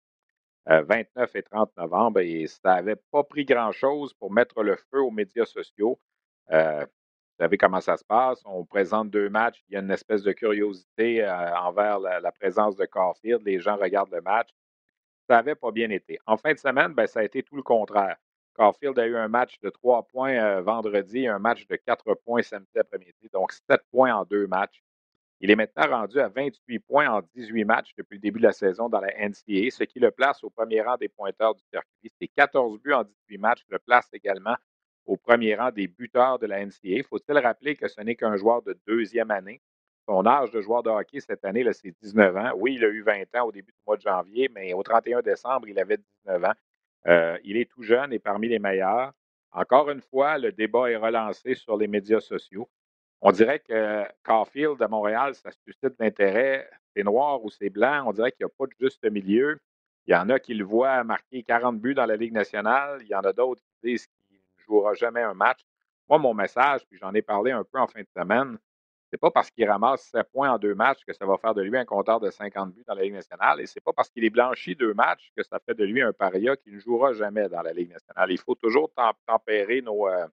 29 0.67 1.07
euh, 1.17 1.39
et 1.39 1.43
30 1.43 1.77
novembre 1.77 2.19
et 2.19 2.47
ça 2.47 2.75
n'avait 2.75 2.97
pas 3.11 3.23
pris 3.23 3.45
grand-chose 3.45 4.13
pour 4.13 4.31
mettre 4.31 4.63
le 4.63 4.75
feu 4.75 5.01
aux 5.01 5.11
médias 5.11 5.45
sociaux. 5.45 5.99
Euh, 6.51 6.85
vous 7.37 7.43
savez 7.43 7.57
comment 7.59 7.81
ça 7.81 7.97
se 7.97 8.03
passe. 8.03 8.41
On 8.45 8.65
présente 8.65 9.11
deux 9.11 9.29
matchs. 9.29 9.63
Il 9.69 9.75
y 9.75 9.77
a 9.77 9.81
une 9.81 9.91
espèce 9.91 10.23
de 10.23 10.31
curiosité 10.31 11.23
euh, 11.23 11.55
envers 11.57 11.99
la, 11.99 12.31
présence 12.31 12.75
de 12.75 12.85
Caulfield. 12.85 13.43
Les 13.45 13.59
gens 13.59 13.75
regardent 13.77 14.11
le 14.11 14.21
match. 14.21 14.49
Ça 15.29 15.35
n'avait 15.35 15.53
pas 15.53 15.71
bien 15.71 15.91
été. 15.91 16.17
En 16.25 16.37
fin 16.37 16.53
de 16.53 16.57
semaine, 16.57 16.93
ben, 16.93 17.05
ça 17.05 17.19
a 17.19 17.23
été 17.23 17.43
tout 17.43 17.55
le 17.55 17.61
contraire. 17.61 18.15
Caulfield 18.55 18.97
a 18.97 19.05
eu 19.05 19.15
un 19.15 19.27
match 19.27 19.59
de 19.61 19.69
trois 19.69 20.01
points 20.07 20.61
vendredi, 20.61 21.27
un 21.27 21.37
match 21.37 21.67
de 21.67 21.75
quatre 21.75 22.15
points 22.25 22.41
samedi 22.41 22.79
après-midi, 22.79 23.29
donc 23.31 23.51
sept 23.51 23.81
points 23.91 24.15
en 24.15 24.25
deux 24.25 24.47
matchs. 24.47 24.81
Il 25.39 25.51
est 25.51 25.55
maintenant 25.55 25.99
rendu 25.99 26.19
à 26.19 26.29
28 26.29 26.79
points 26.79 27.07
en 27.07 27.21
18 27.35 27.65
matchs 27.65 27.93
depuis 27.95 28.15
le 28.15 28.21
début 28.21 28.39
de 28.39 28.45
la 28.45 28.51
saison 28.51 28.89
dans 28.89 28.99
la 28.99 29.13
NCAA, 29.15 29.69
ce 29.69 29.83
qui 29.83 29.99
le 29.99 30.09
place 30.09 30.43
au 30.43 30.49
premier 30.49 30.81
rang 30.81 30.97
des 30.97 31.09
pointeurs 31.09 31.53
du 31.53 31.61
circuit. 31.71 32.11
C'est 32.19 32.29
14 32.29 32.79
buts 32.79 32.93
en 32.93 33.03
18 33.03 33.37
matchs, 33.37 33.63
le 33.69 33.77
place 33.77 34.09
également 34.13 34.55
au 35.07 35.17
premier 35.17 35.55
rang 35.55 35.71
des 35.71 35.87
buteurs 35.87 36.37
de 36.37 36.45
la 36.45 36.63
NCAA. 36.63 37.03
Faut-il 37.09 37.37
rappeler 37.39 37.75
que 37.75 37.87
ce 37.87 38.01
n'est 38.01 38.15
qu'un 38.15 38.35
joueur 38.35 38.61
de 38.61 38.77
deuxième 38.85 39.31
année? 39.31 39.61
Son 40.07 40.25
âge 40.25 40.51
de 40.51 40.61
joueur 40.61 40.83
de 40.83 40.89
hockey 40.89 41.19
cette 41.19 41.43
année, 41.43 41.65
c'est 41.73 41.93
19 42.01 42.37
ans. 42.37 42.51
Oui, 42.55 42.75
il 42.75 42.85
a 42.85 42.87
eu 42.87 43.01
20 43.01 43.35
ans 43.35 43.47
au 43.47 43.51
début 43.51 43.71
du 43.71 43.79
mois 43.85 43.97
de 43.97 44.01
janvier, 44.01 44.49
mais 44.53 44.73
au 44.73 44.83
31 44.83 45.21
décembre, 45.21 45.67
il 45.67 45.79
avait 45.79 45.97
19 46.25 46.43
ans. 46.45 46.53
Euh, 47.07 47.37
il 47.43 47.57
est 47.57 47.69
tout 47.69 47.83
jeune 47.83 48.13
et 48.13 48.19
parmi 48.19 48.47
les 48.47 48.59
meilleurs. 48.59 49.11
Encore 49.51 49.89
une 49.89 50.01
fois, 50.01 50.37
le 50.37 50.51
débat 50.51 50.91
est 50.91 50.97
relancé 50.97 51.55
sur 51.55 51.77
les 51.77 51.87
médias 51.87 52.19
sociaux. 52.19 52.69
On 53.21 53.31
dirait 53.31 53.59
que 53.59 54.03
Caulfield 54.23 54.81
à 54.81 54.87
Montréal, 54.87 55.33
ça 55.35 55.49
suscite 55.65 55.95
l'intérêt. 55.99 56.69
C'est 56.95 57.03
noir 57.03 57.43
ou 57.43 57.49
c'est 57.49 57.69
blanc. 57.69 58.03
On 58.05 58.11
dirait 58.11 58.31
qu'il 58.31 58.45
n'y 58.45 58.51
a 58.51 58.55
pas 58.57 58.65
de 58.67 58.75
juste 58.79 59.03
milieu. 59.09 59.59
Il 60.05 60.13
y 60.13 60.15
en 60.15 60.29
a 60.29 60.39
qui 60.39 60.53
le 60.53 60.63
voient 60.63 61.03
marquer 61.03 61.43
40 61.43 61.79
buts 61.79 61.95
dans 61.95 62.05
la 62.05 62.15
Ligue 62.15 62.33
nationale. 62.33 62.99
Il 63.01 63.07
y 63.07 63.15
en 63.15 63.21
a 63.21 63.33
d'autres 63.33 63.61
qui 63.81 63.89
disent 63.91 64.07
jouera 64.67 64.93
jamais 64.93 65.21
un 65.21 65.33
match. 65.33 65.59
Moi, 66.09 66.17
mon 66.19 66.33
message, 66.33 66.85
puis 66.87 66.97
j'en 66.99 67.13
ai 67.13 67.21
parlé 67.21 67.51
un 67.51 67.63
peu 67.63 67.79
en 67.79 67.87
fin 67.87 68.01
de 68.01 68.07
semaine, 68.15 68.57
c'est 69.09 69.17
pas 69.17 69.31
parce 69.31 69.49
qu'il 69.49 69.69
ramasse 69.69 70.03
7 70.11 70.27
points 70.31 70.51
en 70.51 70.57
deux 70.57 70.75
matchs 70.75 71.03
que 71.05 71.13
ça 71.13 71.25
va 71.25 71.37
faire 71.37 71.53
de 71.53 71.61
lui 71.61 71.77
un 71.77 71.85
compteur 71.85 72.19
de 72.19 72.29
50 72.29 72.73
buts 72.73 72.83
dans 72.85 72.93
la 72.93 73.03
Ligue 73.03 73.13
nationale. 73.13 73.61
Et 73.61 73.65
c'est 73.65 73.81
pas 73.81 73.93
parce 73.93 74.09
qu'il 74.09 74.25
est 74.25 74.29
blanchi 74.29 74.75
deux 74.75 74.93
matchs 74.93 75.31
que 75.35 75.43
ça 75.43 75.59
fait 75.59 75.73
de 75.75 75.85
lui 75.85 76.01
un 76.01 76.11
paria 76.11 76.57
qui 76.57 76.71
ne 76.71 76.79
jouera 76.79 77.13
jamais 77.13 77.47
dans 77.47 77.61
la 77.61 77.71
Ligue 77.71 77.91
nationale. 77.91 78.31
Il 78.31 78.37
faut 78.37 78.55
toujours 78.55 78.91
tempérer 79.25 79.81
euh, 79.87 80.27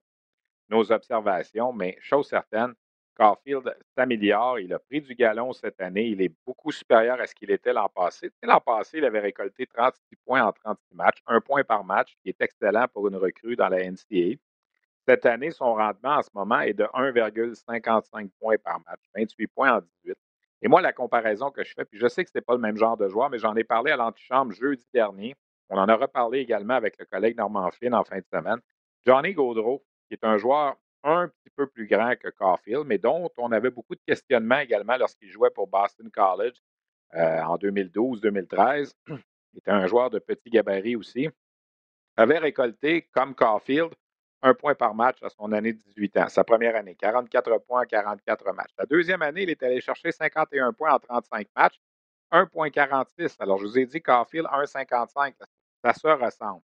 nos 0.69 0.91
observations, 0.91 1.71
mais 1.71 1.97
chose 2.01 2.27
certaine, 2.27 2.73
Caulfield 3.15 3.75
s'améliore. 3.95 4.59
Il 4.59 4.73
a 4.73 4.79
pris 4.79 5.01
du 5.01 5.15
galon 5.15 5.53
cette 5.53 5.79
année. 5.81 6.07
Il 6.07 6.21
est 6.21 6.33
beaucoup 6.45 6.71
supérieur 6.71 7.19
à 7.19 7.25
ce 7.25 7.33
qu'il 7.33 7.51
était 7.51 7.73
l'an 7.73 7.89
passé. 7.89 8.31
L'an 8.43 8.59
passé, 8.59 8.97
il 8.97 9.05
avait 9.05 9.19
récolté 9.19 9.65
36 9.65 10.15
points 10.25 10.43
en 10.43 10.51
36 10.51 10.95
matchs, 10.95 11.19
un 11.27 11.41
point 11.41 11.63
par 11.63 11.83
match, 11.83 12.15
qui 12.21 12.29
est 12.29 12.41
excellent 12.41 12.87
pour 12.93 13.07
une 13.07 13.15
recrue 13.15 13.55
dans 13.55 13.69
la 13.69 13.89
NCAA. 13.89 14.37
Cette 15.07 15.25
année, 15.25 15.51
son 15.51 15.75
rendement 15.75 16.15
en 16.15 16.21
ce 16.23 16.29
moment 16.33 16.61
est 16.61 16.73
de 16.73 16.83
1,55 16.85 18.29
points 18.39 18.57
par 18.57 18.79
match, 18.87 19.01
28 19.15 19.47
points 19.47 19.77
en 19.77 19.81
18. 20.03 20.17
Et 20.63 20.67
moi, 20.67 20.81
la 20.81 20.93
comparaison 20.93 21.51
que 21.51 21.63
je 21.63 21.73
fais, 21.73 21.85
puis 21.85 21.99
je 21.99 22.07
sais 22.07 22.23
que 22.23 22.31
ce 22.31 22.37
n'est 22.37 22.41
pas 22.41 22.53
le 22.53 22.59
même 22.59 22.77
genre 22.77 22.97
de 22.97 23.07
joueur, 23.07 23.29
mais 23.29 23.37
j'en 23.37 23.55
ai 23.55 23.63
parlé 23.63 23.91
à 23.91 23.97
l'antichambre 23.97 24.51
jeudi 24.51 24.85
dernier. 24.93 25.35
On 25.69 25.77
en 25.77 25.87
a 25.87 25.95
reparlé 25.95 26.39
également 26.39 26.73
avec 26.73 26.97
le 26.97 27.05
collègue 27.05 27.37
Normand 27.37 27.69
Flynn 27.71 27.93
en 27.93 28.03
fin 28.03 28.17
de 28.17 28.25
semaine. 28.33 28.59
Johnny 29.05 29.33
Gaudreau, 29.33 29.85
qui 30.07 30.15
est 30.15 30.23
un 30.23 30.37
joueur 30.37 30.75
un 31.05 31.27
petit 31.27 31.49
peu 31.55 31.67
plus 31.67 31.87
grand 31.87 32.15
que 32.15 32.29
Caulfield, 32.29 32.85
mais 32.85 32.97
dont 32.97 33.29
on 33.37 33.51
avait 33.51 33.69
beaucoup 33.69 33.95
de 33.95 34.01
questionnements 34.05 34.59
également 34.59 34.97
lorsqu'il 34.97 35.29
jouait 35.29 35.51
pour 35.51 35.67
Boston 35.67 36.09
College 36.11 36.55
euh, 37.13 37.41
en 37.41 37.57
2012-2013. 37.57 38.93
Il 39.07 39.59
était 39.59 39.71
un 39.71 39.87
joueur 39.87 40.09
de 40.09 40.19
petit 40.19 40.49
gabarit 40.49 40.95
aussi. 40.95 41.29
Avait 42.17 42.39
récolté, 42.39 43.03
comme 43.13 43.35
Caulfield, 43.35 43.93
un 44.41 44.53
point 44.53 44.75
par 44.75 44.93
match 44.93 45.21
à 45.23 45.29
son 45.29 45.51
année 45.53 45.73
de 45.73 45.79
18 45.79 46.17
ans, 46.17 46.29
sa 46.29 46.43
première 46.43 46.75
année, 46.75 46.95
44 46.95 47.59
points 47.59 47.83
en 47.83 47.85
44 47.85 48.51
matchs. 48.53 48.73
La 48.77 48.85
deuxième 48.85 49.21
année, 49.21 49.43
il 49.43 49.49
est 49.49 49.63
allé 49.63 49.79
chercher 49.81 50.11
51 50.11 50.73
points 50.73 50.93
en 50.93 50.99
35 50.99 51.47
matchs, 51.55 51.79
1,46. 52.31 53.35
Alors, 53.39 53.57
je 53.59 53.65
vous 53.65 53.79
ai 53.79 53.85
dit 53.85 54.01
Caulfield 54.01 54.47
1,55. 54.47 55.33
Ça 55.83 55.93
se 55.93 56.07
ressemble. 56.07 56.61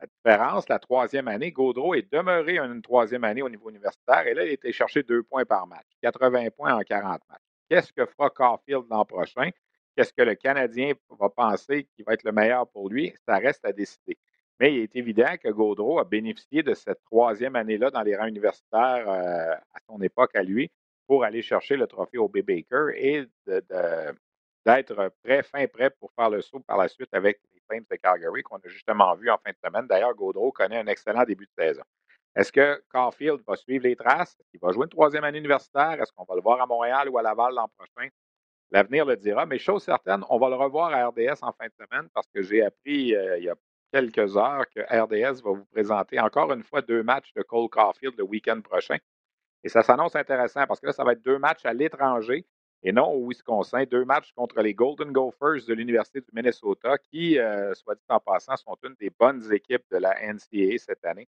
La 0.00 0.06
différence, 0.06 0.68
la 0.68 0.78
troisième 0.78 1.26
année, 1.26 1.50
Gaudreau 1.50 1.94
est 1.94 2.12
demeuré 2.12 2.58
une 2.58 2.82
troisième 2.82 3.24
année 3.24 3.42
au 3.42 3.48
niveau 3.48 3.68
universitaire 3.68 4.26
et 4.26 4.34
là, 4.34 4.44
il 4.44 4.50
a 4.50 4.52
été 4.52 4.72
chercher 4.72 5.02
deux 5.02 5.24
points 5.24 5.44
par 5.44 5.66
match, 5.66 5.86
80 6.02 6.50
points 6.50 6.74
en 6.74 6.82
40 6.82 7.20
matchs. 7.28 7.42
Qu'est-ce 7.68 7.92
que 7.92 8.06
fera 8.06 8.30
Caulfield 8.30 8.84
l'an 8.90 9.04
prochain? 9.04 9.50
Qu'est-ce 9.96 10.12
que 10.12 10.22
le 10.22 10.36
Canadien 10.36 10.92
va 11.18 11.28
penser 11.28 11.88
qui 11.96 12.04
va 12.04 12.12
être 12.14 12.22
le 12.22 12.30
meilleur 12.30 12.68
pour 12.68 12.88
lui? 12.88 13.12
Ça 13.26 13.38
reste 13.38 13.64
à 13.64 13.72
décider. 13.72 14.16
Mais 14.60 14.74
il 14.74 14.82
est 14.82 14.96
évident 14.96 15.36
que 15.42 15.48
Gaudreau 15.48 15.98
a 15.98 16.04
bénéficié 16.04 16.62
de 16.62 16.74
cette 16.74 17.02
troisième 17.02 17.56
année-là 17.56 17.90
dans 17.90 18.02
les 18.02 18.16
rangs 18.16 18.26
universitaires 18.26 19.08
euh, 19.08 19.52
à 19.52 19.80
son 19.88 20.00
époque 20.00 20.34
à 20.36 20.42
lui 20.42 20.70
pour 21.08 21.24
aller 21.24 21.42
chercher 21.42 21.76
le 21.76 21.88
trophée 21.88 22.18
au 22.18 22.28
B. 22.28 22.38
Baker 22.38 22.92
et 22.94 23.24
d'être 24.64 25.12
prêt, 25.22 25.42
fin 25.42 25.66
prêt 25.66 25.90
pour 25.90 26.12
faire 26.12 26.30
le 26.30 26.42
saut 26.42 26.60
par 26.60 26.76
la 26.76 26.88
suite 26.88 27.12
avec 27.12 27.40
de 27.76 27.96
Calgary 27.96 28.42
qu'on 28.42 28.56
a 28.56 28.68
justement 28.68 29.14
vu 29.14 29.30
en 29.30 29.38
fin 29.38 29.50
de 29.50 29.56
semaine. 29.64 29.86
D'ailleurs, 29.86 30.14
Gaudreau 30.14 30.52
connaît 30.52 30.78
un 30.78 30.86
excellent 30.86 31.24
début 31.24 31.46
de 31.46 31.64
saison. 31.64 31.82
Est-ce 32.34 32.52
que 32.52 32.82
Caulfield 32.90 33.40
va 33.46 33.56
suivre 33.56 33.84
les 33.84 33.96
traces? 33.96 34.36
Est-ce 34.38 34.50
qu'il 34.50 34.60
va 34.60 34.72
jouer 34.72 34.84
une 34.84 34.90
troisième 34.90 35.24
année 35.24 35.38
universitaire? 35.38 36.00
Est-ce 36.00 36.12
qu'on 36.12 36.24
va 36.24 36.34
le 36.34 36.42
voir 36.42 36.60
à 36.60 36.66
Montréal 36.66 37.08
ou 37.08 37.18
à 37.18 37.22
Laval 37.22 37.54
l'an 37.54 37.68
prochain? 37.76 38.08
L'avenir 38.70 39.04
le 39.06 39.16
dira. 39.16 39.46
Mais 39.46 39.58
chose 39.58 39.82
certaine, 39.82 40.22
on 40.28 40.38
va 40.38 40.48
le 40.48 40.54
revoir 40.54 40.92
à 40.92 41.08
RDS 41.08 41.42
en 41.42 41.52
fin 41.52 41.66
de 41.66 41.72
semaine 41.72 42.08
parce 42.14 42.26
que 42.28 42.42
j'ai 42.42 42.64
appris 42.64 43.14
euh, 43.14 43.38
il 43.38 43.44
y 43.44 43.48
a 43.48 43.54
quelques 43.92 44.36
heures 44.36 44.66
que 44.74 44.80
RDS 44.80 45.42
va 45.42 45.50
vous 45.50 45.64
présenter 45.72 46.20
encore 46.20 46.52
une 46.52 46.62
fois 46.62 46.82
deux 46.82 47.02
matchs 47.02 47.32
de 47.34 47.42
Cole 47.42 47.68
Caulfield 47.70 48.14
le 48.16 48.24
week-end 48.24 48.60
prochain. 48.60 48.98
Et 49.64 49.68
ça 49.68 49.82
s'annonce 49.82 50.14
intéressant 50.14 50.66
parce 50.66 50.80
que 50.80 50.86
là, 50.86 50.92
ça 50.92 51.04
va 51.04 51.12
être 51.12 51.22
deux 51.22 51.38
matchs 51.38 51.64
à 51.64 51.72
l'étranger 51.72 52.46
et 52.82 52.92
non 52.92 53.12
au 53.12 53.28
Wisconsin. 53.28 53.84
Deux 53.84 54.04
matchs 54.04 54.32
contre 54.32 54.60
les 54.60 54.74
Golden 54.74 55.12
Gophers 55.12 55.64
de 55.66 55.74
l'Université 55.74 56.20
du 56.20 56.28
Minnesota, 56.32 56.98
qui, 56.98 57.38
euh, 57.38 57.74
soit 57.74 57.94
dit 57.94 58.04
en 58.08 58.20
passant, 58.20 58.56
sont 58.56 58.76
une 58.84 58.94
des 59.00 59.10
bonnes 59.10 59.52
équipes 59.52 59.84
de 59.90 59.98
la 59.98 60.14
NCAA 60.20 60.78
cette 60.78 61.04
année. 61.04 61.28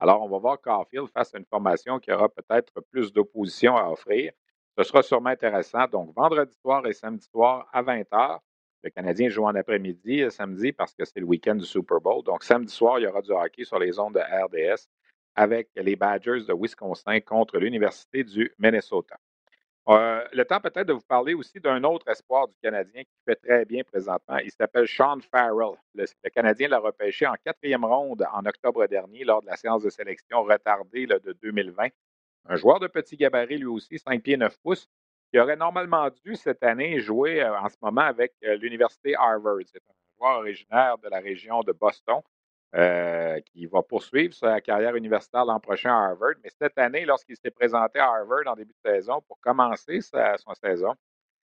Alors, 0.00 0.22
on 0.22 0.28
va 0.28 0.38
voir 0.38 0.60
Caulfield 0.60 1.08
face 1.08 1.34
à 1.34 1.38
une 1.38 1.44
formation 1.44 1.98
qui 1.98 2.12
aura 2.12 2.28
peut-être 2.28 2.80
plus 2.92 3.12
d'opposition 3.12 3.76
à 3.76 3.90
offrir. 3.90 4.32
Ce 4.76 4.84
sera 4.84 5.02
sûrement 5.02 5.30
intéressant. 5.30 5.86
Donc, 5.88 6.14
vendredi 6.14 6.54
soir 6.60 6.86
et 6.86 6.92
samedi 6.92 7.26
soir 7.26 7.68
à 7.72 7.82
20h. 7.82 8.38
Le 8.84 8.90
Canadien 8.90 9.28
joue 9.28 9.44
en 9.44 9.56
après-midi 9.56 10.22
euh, 10.22 10.30
samedi 10.30 10.72
parce 10.72 10.94
que 10.94 11.04
c'est 11.04 11.18
le 11.18 11.26
week-end 11.26 11.56
du 11.56 11.64
Super 11.64 12.00
Bowl. 12.00 12.22
Donc, 12.22 12.44
samedi 12.44 12.72
soir, 12.72 13.00
il 13.00 13.02
y 13.02 13.06
aura 13.08 13.22
du 13.22 13.32
hockey 13.32 13.64
sur 13.64 13.78
les 13.80 13.98
ondes 13.98 14.14
de 14.14 14.20
RDS 14.20 14.86
avec 15.34 15.68
les 15.74 15.96
Badgers 15.96 16.44
de 16.46 16.54
Wisconsin 16.54 17.20
contre 17.20 17.58
l'Université 17.58 18.22
du 18.22 18.52
Minnesota. 18.58 19.16
Euh, 19.88 20.22
le 20.32 20.44
temps 20.44 20.60
peut-être 20.60 20.86
de 20.86 20.92
vous 20.92 21.00
parler 21.08 21.32
aussi 21.32 21.60
d'un 21.60 21.82
autre 21.82 22.06
espoir 22.08 22.46
du 22.46 22.54
Canadien 22.62 23.04
qui 23.04 23.16
fait 23.24 23.36
très 23.36 23.64
bien 23.64 23.82
présentement. 23.84 24.36
Il 24.38 24.50
s'appelle 24.50 24.86
Sean 24.86 25.18
Farrell. 25.30 25.76
Le, 25.94 26.04
Canadien 26.28 26.68
l'a 26.68 26.78
repêché 26.78 27.26
en 27.26 27.34
quatrième 27.42 27.86
ronde 27.86 28.26
en 28.30 28.44
octobre 28.44 28.86
dernier 28.86 29.24
lors 29.24 29.40
de 29.40 29.46
la 29.46 29.56
séance 29.56 29.82
de 29.82 29.88
sélection 29.88 30.42
retardée 30.42 31.06
de 31.06 31.34
2020. 31.42 31.88
Un 32.50 32.56
joueur 32.56 32.80
de 32.80 32.86
petit 32.86 33.16
gabarit 33.16 33.56
lui 33.56 33.66
aussi, 33.66 33.98
5 33.98 34.22
pieds 34.22 34.36
9 34.36 34.58
pouces, 34.62 34.88
qui 35.32 35.38
aurait 35.38 35.56
normalement 35.56 36.10
dû 36.24 36.36
cette 36.36 36.62
année 36.62 37.00
jouer 37.00 37.42
euh, 37.42 37.58
en 37.58 37.68
ce 37.68 37.76
moment 37.80 38.02
avec 38.02 38.34
euh, 38.44 38.56
l'Université 38.56 39.14
Harvard. 39.14 39.58
C'est 39.66 39.82
un 39.88 39.94
joueur 40.18 40.38
originaire 40.40 40.98
de 40.98 41.08
la 41.08 41.20
région 41.20 41.62
de 41.62 41.72
Boston. 41.72 42.20
Euh, 42.74 43.40
qui 43.46 43.64
va 43.64 43.82
poursuivre 43.82 44.34
sa 44.34 44.60
carrière 44.60 44.94
universitaire 44.94 45.46
l'an 45.46 45.58
prochain 45.58 45.90
à 45.90 46.10
Harvard. 46.10 46.34
Mais 46.44 46.50
cette 46.50 46.76
année, 46.76 47.06
lorsqu'il 47.06 47.36
s'est 47.36 47.50
présenté 47.50 47.98
à 47.98 48.08
Harvard 48.08 48.42
en 48.46 48.56
début 48.56 48.74
de 48.84 48.90
saison 48.90 49.22
pour 49.26 49.40
commencer 49.40 50.02
sa, 50.02 50.36
son 50.36 50.52
saison, 50.52 50.94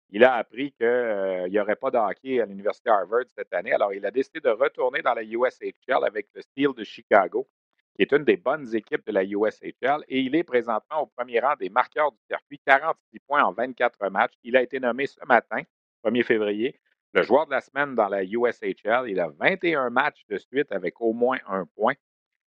il 0.09 0.23
a 0.23 0.33
appris 0.33 0.71
qu'il 0.71 1.45
n'y 1.49 1.59
aurait 1.59 1.75
pas 1.75 1.91
de 1.91 1.99
hockey 1.99 2.41
à 2.41 2.47
l'Université 2.47 2.89
Harvard 2.89 3.25
cette 3.37 3.53
année. 3.53 3.71
Alors, 3.73 3.93
il 3.93 4.03
a 4.07 4.09
décidé 4.09 4.39
de 4.39 4.49
retourner 4.49 5.03
dans 5.03 5.13
la 5.13 5.21
USHL 5.23 6.03
avec 6.03 6.29
le 6.33 6.41
Steel 6.41 6.73
de 6.73 6.83
Chicago, 6.83 7.47
qui 7.95 8.01
est 8.01 8.11
une 8.11 8.23
des 8.23 8.37
bonnes 8.37 8.73
équipes 8.75 9.05
de 9.05 9.11
la 9.11 9.23
USHL. 9.23 10.03
Et 10.07 10.19
il 10.19 10.35
est 10.35 10.43
présentement 10.43 11.01
au 11.01 11.05
premier 11.05 11.39
rang 11.41 11.53
des 11.59 11.69
marqueurs 11.69 12.11
du 12.11 12.17
circuit, 12.27 12.59
46 12.65 13.19
points 13.19 13.43
en 13.43 13.51
24 13.51 14.09
matchs. 14.09 14.33
Il 14.43 14.57
a 14.57 14.63
été 14.63 14.79
nommé 14.79 15.05
ce 15.05 15.23
matin, 15.27 15.61
1er 16.03 16.23
février, 16.23 16.79
le 17.13 17.21
joueur 17.21 17.45
de 17.45 17.51
la 17.51 17.61
semaine 17.61 17.95
dans 17.95 18.07
la 18.07 18.23
USHL. 18.23 19.05
Il 19.07 19.19
a 19.19 19.29
21 19.29 19.89
matchs 19.89 20.25
de 20.27 20.37
suite 20.37 20.71
avec 20.71 20.99
au 20.99 21.13
moins 21.13 21.37
un 21.47 21.65
point. 21.65 21.93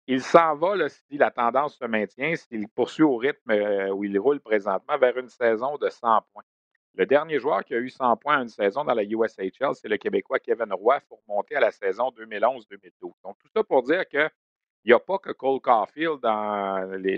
Il 0.09 0.23
s'en 0.23 0.55
va, 0.55 0.88
si 0.88 1.19
la 1.19 1.31
tendance 1.31 1.77
se 1.77 1.85
maintient, 1.85 2.35
s'il 2.37 2.69
poursuit 2.69 3.03
au 3.03 3.16
rythme 3.16 3.51
euh, 3.51 3.90
où 3.90 4.05
il 4.05 4.19
roule 4.19 4.40
présentement, 4.40 4.97
vers 4.99 5.19
une 5.19 5.29
saison 5.29 5.77
de 5.79 5.88
100 5.88 6.23
points. 6.33 6.45
Le 6.95 7.05
dernier 7.05 7.38
joueur 7.38 7.64
qui 7.64 7.75
a 7.75 7.79
eu 7.79 7.90
100 7.90 8.16
points 8.16 8.38
en 8.38 8.42
une 8.42 8.49
saison 8.49 8.85
dans 8.85 8.95
la 8.95 9.03
USHL, 9.03 9.75
c'est 9.75 9.88
le 9.88 9.99
Québécois 9.99 10.38
Kevin 10.38 10.73
Roy 10.73 11.01
pour 11.09 11.21
monter 11.29 11.57
à 11.57 11.61
la 11.61 11.71
saison 11.71 12.11
2011-2012. 12.11 13.12
Donc, 13.25 13.37
tout 13.38 13.49
ça 13.55 13.62
pour 13.64 13.83
dire 13.83 14.09
qu'il 14.09 14.31
n'y 14.87 14.92
a 14.92 15.01
pas 15.01 15.19
que 15.19 15.33
Cole 15.33 15.61
Caulfield 15.61 16.21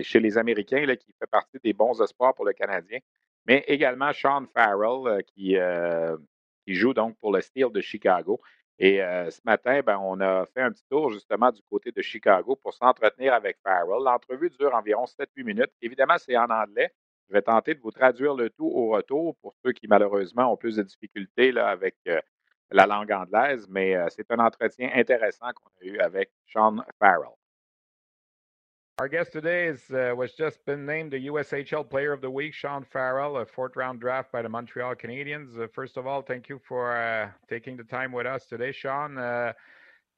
chez 0.03 0.19
les 0.19 0.37
Américains 0.37 0.85
qui 0.97 1.13
fait 1.13 1.29
partie 1.31 1.59
des 1.63 1.71
bons 1.71 2.01
espoirs 2.01 2.33
pour 2.33 2.43
le 2.43 2.53
Canadien, 2.53 2.99
mais 3.45 3.63
également 3.67 4.11
Sean 4.11 4.45
Farrell 4.53 5.07
euh, 5.07 5.21
qui, 5.21 5.57
euh, 5.57 6.17
qui 6.69 6.75
joue 6.75 6.93
donc 6.93 7.17
pour 7.17 7.33
le 7.33 7.41
Steel 7.41 7.71
de 7.71 7.81
Chicago. 7.81 8.39
Et 8.77 9.01
euh, 9.01 9.31
ce 9.31 9.41
matin, 9.43 9.81
ben, 9.81 9.97
on 10.03 10.21
a 10.21 10.45
fait 10.53 10.61
un 10.61 10.71
petit 10.71 10.85
tour 10.87 11.11
justement 11.11 11.51
du 11.51 11.61
côté 11.67 11.91
de 11.91 12.01
Chicago 12.03 12.55
pour 12.55 12.75
s'entretenir 12.75 13.33
avec 13.33 13.57
Farrell. 13.63 14.03
L'entrevue 14.03 14.51
dure 14.51 14.75
environ 14.75 15.05
7-8 15.05 15.43
minutes. 15.43 15.71
Évidemment, 15.81 16.17
c'est 16.19 16.37
en 16.37 16.45
anglais. 16.45 16.91
Je 17.27 17.33
vais 17.33 17.41
tenter 17.41 17.73
de 17.73 17.79
vous 17.79 17.89
traduire 17.89 18.35
le 18.35 18.51
tout 18.51 18.67
au 18.67 18.91
retour 18.91 19.35
pour 19.41 19.55
ceux 19.65 19.71
qui 19.71 19.87
malheureusement 19.87 20.53
ont 20.53 20.57
plus 20.57 20.75
de 20.75 20.83
difficultés 20.83 21.51
là, 21.51 21.69
avec 21.69 21.95
euh, 22.07 22.21
la 22.69 22.85
langue 22.85 23.11
anglaise, 23.11 23.67
mais 23.67 23.95
euh, 23.95 24.05
c'est 24.09 24.29
un 24.31 24.37
entretien 24.37 24.91
intéressant 24.93 25.47
qu'on 25.55 25.69
a 25.81 25.85
eu 25.85 25.99
avec 25.99 26.29
Sean 26.45 26.77
Farrell. 26.99 27.38
Our 28.99 29.07
guest 29.07 29.31
today 29.31 29.67
is, 29.67 29.79
uh, 29.91 30.13
was 30.13 30.33
just 30.33 30.65
been 30.65 30.85
named 30.85 31.13
the 31.13 31.27
USHL 31.27 31.89
Player 31.89 32.11
of 32.11 32.19
the 32.19 32.29
Week, 32.29 32.53
Sean 32.53 32.83
Farrell, 32.83 33.37
a 33.37 33.45
fourth 33.45 33.77
round 33.77 34.01
draft 34.01 34.29
by 34.29 34.41
the 34.41 34.49
Montreal 34.49 34.93
Canadiens. 34.95 35.57
Uh, 35.57 35.67
first 35.73 35.95
of 35.95 36.05
all, 36.05 36.21
thank 36.21 36.49
you 36.49 36.59
for 36.67 36.97
uh, 36.97 37.31
taking 37.49 37.77
the 37.77 37.85
time 37.85 38.11
with 38.11 38.25
us 38.25 38.45
today, 38.45 38.73
Sean. 38.73 39.17
Uh, 39.17 39.53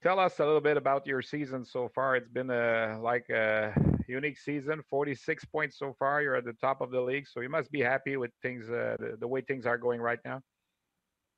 tell 0.02 0.18
us 0.18 0.40
a 0.40 0.44
little 0.44 0.60
bit 0.60 0.76
about 0.76 1.06
your 1.06 1.22
season 1.22 1.64
so 1.64 1.88
far. 1.94 2.16
It's 2.16 2.28
been 2.28 2.50
a 2.50 2.98
like 3.00 3.30
a 3.30 3.72
unique 4.08 4.36
season, 4.36 4.82
46 4.90 5.44
points 5.44 5.78
so 5.78 5.94
far. 5.96 6.20
You're 6.20 6.34
at 6.34 6.44
the 6.44 6.52
top 6.54 6.80
of 6.80 6.90
the 6.90 7.00
league, 7.00 7.28
so 7.28 7.38
you 7.38 7.48
must 7.48 7.70
be 7.70 7.82
happy 7.82 8.16
with 8.16 8.32
things, 8.42 8.68
uh, 8.68 8.96
the, 8.98 9.16
the, 9.16 9.28
way 9.28 9.42
things 9.42 9.64
are 9.64 9.78
going 9.78 10.00
right 10.00 10.18
now. 10.24 10.40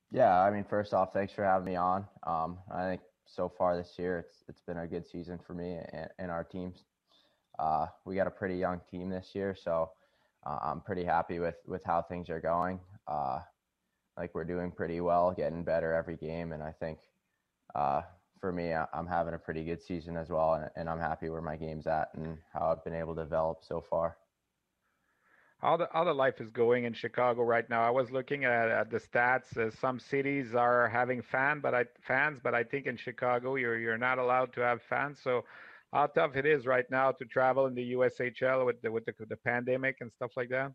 Yeah, 0.09 0.41
I 0.41 0.49
mean, 0.49 0.63
first 0.63 0.95
off, 0.95 1.13
thanks 1.13 1.31
for 1.31 1.43
having 1.43 1.65
me 1.65 1.75
on. 1.75 2.07
Um, 2.25 2.57
I 2.73 2.89
think 2.89 3.01
so 3.27 3.49
far 3.55 3.77
this 3.77 3.99
year, 3.99 4.17
it's 4.17 4.43
it's 4.49 4.61
been 4.61 4.79
a 4.79 4.87
good 4.87 5.05
season 5.05 5.37
for 5.45 5.53
me 5.53 5.77
and, 5.93 6.09
and 6.17 6.31
our 6.31 6.43
teams. 6.43 6.85
Uh, 7.59 7.87
we 8.05 8.15
got 8.15 8.27
a 8.27 8.31
pretty 8.31 8.55
young 8.55 8.81
team 8.91 9.09
this 9.09 9.29
year, 9.33 9.55
so 9.55 9.91
uh, 10.45 10.59
I'm 10.61 10.81
pretty 10.81 11.03
happy 11.03 11.39
with 11.39 11.55
with 11.67 11.83
how 11.83 12.01
things 12.01 12.29
are 12.29 12.41
going. 12.41 12.79
Uh, 13.07 13.39
like 14.17 14.33
we're 14.33 14.45
doing 14.45 14.71
pretty 14.71 15.01
well, 15.01 15.31
getting 15.31 15.63
better 15.63 15.93
every 15.93 16.15
game, 16.15 16.53
and 16.53 16.63
I 16.63 16.71
think 16.71 16.99
uh, 17.73 18.01
for 18.39 18.51
me, 18.51 18.73
I'm 18.73 19.07
having 19.07 19.33
a 19.33 19.37
pretty 19.37 19.63
good 19.63 19.81
season 19.81 20.17
as 20.17 20.29
well, 20.29 20.53
and, 20.53 20.69
and, 20.75 20.89
I'm 20.89 20.99
happy 20.99 21.29
where 21.29 21.41
my 21.41 21.55
game's 21.55 21.87
at 21.87 22.09
and 22.15 22.37
how 22.53 22.71
I've 22.71 22.83
been 22.83 22.93
able 22.93 23.15
to 23.15 23.23
develop 23.23 23.63
so 23.67 23.81
far. 23.81 24.17
How 25.59 25.77
the, 25.77 25.89
how 25.91 26.03
the 26.03 26.13
life 26.13 26.39
is 26.39 26.49
going 26.51 26.83
in 26.83 26.93
Chicago 26.93 27.41
right 27.41 27.67
now? 27.69 27.81
I 27.81 27.89
was 27.89 28.11
looking 28.11 28.45
at, 28.45 28.69
at 28.69 28.91
the 28.91 28.99
stats. 28.99 29.57
Uh, 29.57 29.71
some 29.71 29.99
cities 29.99 30.53
are 30.53 30.87
having 30.87 31.21
fan, 31.21 31.59
but 31.59 31.73
I, 31.73 31.85
fans, 32.05 32.39
but 32.43 32.53
I 32.53 32.63
think 32.63 32.85
in 32.85 32.97
Chicago 32.97 33.55
you're 33.55 33.79
you're 33.79 33.97
not 33.97 34.19
allowed 34.19 34.53
to 34.53 34.61
have 34.61 34.81
fans. 34.83 35.17
So 35.23 35.43
how 35.95 36.07
tough 36.07 36.35
it 36.35 36.45
is 36.45 36.65
right 36.65 36.85
now 36.91 37.09
to 37.09 37.23
travel 37.23 37.67
in 37.67 37.73
the 37.73 37.93
USHL 37.93 38.65
with 38.65 38.81
the 38.81 38.91
with 38.91 39.05
the, 39.05 39.13
the 39.29 39.37
pandemic 39.37 39.97
and 40.01 40.11
stuff 40.11 40.31
like 40.35 40.49
that? 40.49 40.73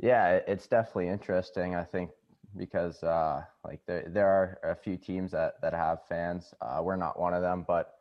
Yeah, 0.00 0.40
it's 0.46 0.66
definitely 0.66 1.08
interesting. 1.08 1.74
I 1.74 1.84
think 1.84 2.10
because 2.56 3.02
uh, 3.02 3.42
like 3.66 3.80
there 3.86 4.06
there 4.08 4.26
are 4.26 4.58
a 4.64 4.74
few 4.74 4.96
teams 4.96 5.30
that 5.32 5.60
that 5.60 5.74
have 5.74 6.06
fans. 6.08 6.54
Uh, 6.62 6.80
we're 6.82 6.96
not 6.96 7.20
one 7.20 7.34
of 7.34 7.42
them, 7.42 7.66
but 7.68 7.96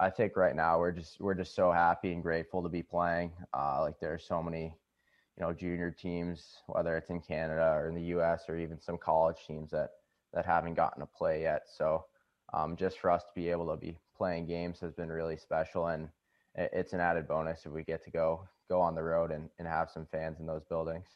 I 0.00 0.10
think 0.10 0.36
right 0.36 0.56
now 0.56 0.80
we're 0.80 0.90
just 0.90 1.20
we're 1.20 1.34
just 1.34 1.54
so 1.54 1.70
happy 1.70 2.12
and 2.12 2.24
grateful 2.24 2.60
to 2.64 2.68
be 2.68 2.82
playing. 2.82 3.30
Uh, 3.54 3.82
like 3.82 4.00
there 4.00 4.12
are 4.12 4.18
so 4.18 4.42
many, 4.42 4.74
you 5.36 5.44
know, 5.44 5.52
junior 5.52 5.92
teams, 5.92 6.58
whether 6.66 6.96
it's 6.96 7.10
in 7.10 7.20
Canada 7.20 7.70
or 7.72 7.88
in 7.88 7.94
the 7.94 8.08
U.S. 8.16 8.46
or 8.48 8.58
even 8.58 8.80
some 8.80 8.98
college 8.98 9.38
teams 9.46 9.70
that 9.70 9.90
that 10.34 10.44
haven't 10.44 10.74
gotten 10.74 11.00
to 11.00 11.06
play 11.06 11.42
yet. 11.42 11.62
So 11.72 12.04
um, 12.52 12.74
just 12.76 12.98
for 12.98 13.12
us 13.12 13.22
to 13.22 13.30
be 13.36 13.48
able 13.48 13.70
to 13.70 13.76
be 13.76 13.96
playing 14.18 14.46
games 14.46 14.80
has 14.80 14.92
been 14.92 15.08
really 15.08 15.36
special, 15.36 15.86
and 15.86 16.08
it's 16.54 16.92
an 16.92 17.00
added 17.00 17.28
bonus 17.28 17.64
if 17.64 17.72
we 17.72 17.84
get 17.84 18.04
to 18.04 18.10
go 18.10 18.46
go 18.68 18.80
on 18.80 18.94
the 18.94 19.02
road 19.02 19.30
and, 19.30 19.48
and 19.58 19.66
have 19.66 19.90
some 19.90 20.06
fans 20.12 20.40
in 20.40 20.46
those 20.46 20.64
buildings. 20.64 21.06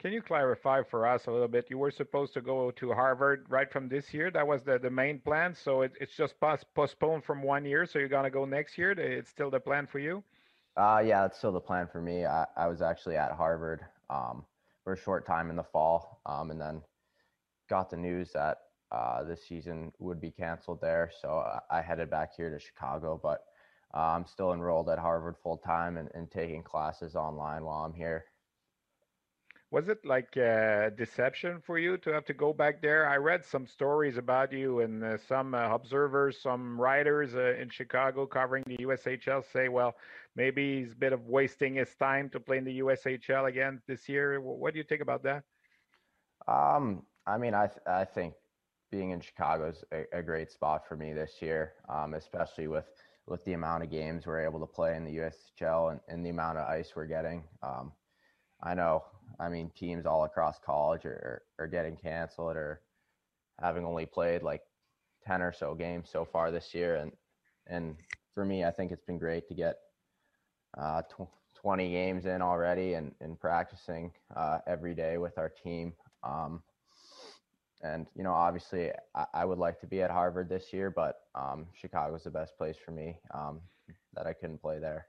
Can 0.00 0.12
you 0.12 0.22
clarify 0.22 0.82
for 0.82 1.06
us 1.06 1.26
a 1.26 1.30
little 1.30 1.48
bit? 1.48 1.66
You 1.70 1.78
were 1.78 1.90
supposed 1.90 2.34
to 2.34 2.40
go 2.40 2.70
to 2.72 2.92
Harvard 2.92 3.46
right 3.48 3.70
from 3.70 3.88
this 3.88 4.12
year. 4.12 4.30
That 4.30 4.46
was 4.46 4.62
the, 4.62 4.78
the 4.78 4.90
main 4.90 5.18
plan. 5.18 5.54
So 5.54 5.82
it, 5.82 5.92
it's 6.00 6.14
just 6.14 6.38
post, 6.40 6.66
postponed 6.74 7.24
from 7.24 7.42
one 7.42 7.64
year. 7.64 7.86
So 7.86 7.98
you're 7.98 8.08
going 8.08 8.24
to 8.24 8.30
go 8.30 8.44
next 8.44 8.76
year. 8.76 8.90
It's 8.90 9.30
still 9.30 9.50
the 9.50 9.60
plan 9.60 9.86
for 9.86 9.98
you? 9.98 10.22
Uh, 10.76 11.02
yeah, 11.04 11.22
that's 11.22 11.38
still 11.38 11.52
the 11.52 11.60
plan 11.60 11.86
for 11.90 12.02
me. 12.02 12.26
I, 12.26 12.44
I 12.56 12.66
was 12.66 12.82
actually 12.82 13.16
at 13.16 13.32
Harvard 13.32 13.82
um, 14.10 14.44
for 14.82 14.92
a 14.92 14.98
short 14.98 15.26
time 15.26 15.48
in 15.48 15.56
the 15.56 15.64
fall 15.64 16.20
um, 16.26 16.50
and 16.50 16.60
then 16.60 16.82
got 17.70 17.88
the 17.88 17.96
news 17.96 18.30
that 18.34 18.63
uh, 18.94 19.24
this 19.24 19.44
season 19.46 19.92
would 19.98 20.20
be 20.20 20.30
canceled 20.30 20.80
there. 20.80 21.10
So 21.20 21.44
I 21.68 21.82
headed 21.82 22.10
back 22.10 22.30
here 22.36 22.50
to 22.50 22.60
Chicago, 22.60 23.18
but 23.20 23.44
uh, 23.92 23.98
I'm 23.98 24.24
still 24.24 24.52
enrolled 24.52 24.88
at 24.88 24.98
Harvard 24.98 25.36
full 25.42 25.56
time 25.56 25.96
and, 25.96 26.08
and, 26.14 26.30
taking 26.30 26.62
classes 26.62 27.16
online 27.16 27.64
while 27.64 27.84
I'm 27.84 27.92
here. 27.92 28.24
Was 29.70 29.88
it 29.88 30.04
like 30.04 30.36
a 30.36 30.92
deception 30.96 31.60
for 31.66 31.78
you 31.78 31.96
to 31.98 32.10
have 32.10 32.24
to 32.26 32.34
go 32.34 32.52
back 32.52 32.80
there? 32.80 33.08
I 33.08 33.16
read 33.16 33.44
some 33.44 33.66
stories 33.66 34.16
about 34.16 34.52
you, 34.52 34.80
and 34.80 35.02
uh, 35.02 35.18
some 35.18 35.54
uh, 35.54 35.74
observers, 35.74 36.40
some 36.40 36.80
writers 36.80 37.34
uh, 37.34 37.54
in 37.60 37.68
Chicago 37.70 38.26
covering 38.26 38.62
the 38.66 38.76
USHL 38.78 39.42
say, 39.52 39.68
well, 39.68 39.96
maybe 40.36 40.80
he's 40.82 40.92
a 40.92 40.96
bit 40.96 41.12
of 41.12 41.26
wasting 41.26 41.74
his 41.74 41.92
time 41.96 42.30
to 42.30 42.38
play 42.38 42.58
in 42.58 42.64
the 42.64 42.78
USHL 42.78 43.48
again 43.48 43.82
this 43.88 44.08
year. 44.08 44.40
What 44.40 44.74
do 44.74 44.78
you 44.78 44.84
think 44.84 45.02
about 45.02 45.24
that? 45.24 45.42
Um, 46.46 47.02
I 47.26 47.38
mean, 47.38 47.54
I 47.54 47.66
th- 47.66 47.86
I 47.86 48.04
think 48.04 48.34
being 48.90 49.10
in 49.10 49.20
Chicago 49.20 49.68
is 49.68 49.84
a, 49.92 50.18
a 50.18 50.22
great 50.22 50.50
spot 50.50 50.86
for 50.88 50.96
me 50.96 51.12
this 51.12 51.40
year, 51.40 51.72
um, 51.88 52.14
especially 52.14 52.68
with 52.68 52.86
with 53.26 53.44
the 53.44 53.54
amount 53.54 53.82
of 53.82 53.90
games 53.90 54.26
we're 54.26 54.44
able 54.44 54.60
to 54.60 54.66
play 54.66 54.96
in 54.96 55.04
the 55.04 55.16
USHL 55.16 55.92
and, 55.92 56.00
and 56.08 56.24
the 56.24 56.30
amount 56.30 56.58
of 56.58 56.68
ice 56.68 56.92
we're 56.94 57.06
getting. 57.06 57.42
Um, 57.62 57.92
I 58.62 58.74
know, 58.74 59.04
I 59.40 59.48
mean, 59.48 59.70
teams 59.74 60.06
all 60.06 60.24
across 60.24 60.58
college 60.58 61.04
are, 61.04 61.42
are, 61.58 61.66
getting 61.66 61.96
canceled 61.96 62.56
or 62.56 62.82
having 63.60 63.84
only 63.84 64.06
played 64.06 64.42
like 64.42 64.62
10 65.26 65.42
or 65.42 65.52
so 65.52 65.74
games 65.74 66.08
so 66.12 66.24
far 66.24 66.50
this 66.50 66.74
year. 66.74 66.96
And, 66.96 67.12
and 67.66 67.96
for 68.34 68.44
me, 68.44 68.64
I 68.64 68.70
think 68.70 68.92
it's 68.92 69.04
been 69.04 69.18
great 69.18 69.48
to 69.48 69.54
get 69.54 69.76
uh, 70.76 71.02
tw- 71.02 71.28
20 71.54 71.90
games 71.90 72.26
in 72.26 72.42
already 72.42 72.94
and, 72.94 73.14
and 73.20 73.40
practicing 73.40 74.12
uh, 74.36 74.58
every 74.66 74.94
day 74.94 75.16
with 75.16 75.38
our 75.38 75.48
team. 75.48 75.94
Um, 76.22 76.62
and 77.84 78.06
you 78.16 78.24
know, 78.24 78.32
obviously, 78.32 78.90
I, 79.14 79.26
I, 79.34 79.44
would 79.44 79.58
like 79.58 79.78
to 79.80 79.86
be 79.86 80.02
at 80.02 80.10
Harvard 80.10 80.48
this 80.48 80.72
year, 80.72 80.90
but 80.90 81.20
um, 81.34 81.66
Chicago 81.74 82.16
is 82.16 82.24
the 82.24 82.30
best 82.30 82.56
place 82.56 82.76
for 82.82 82.90
me. 82.90 83.18
Um, 83.32 83.60
that 84.14 84.26
I 84.26 84.32
couldn't 84.32 84.62
play 84.62 84.78
there. 84.78 85.06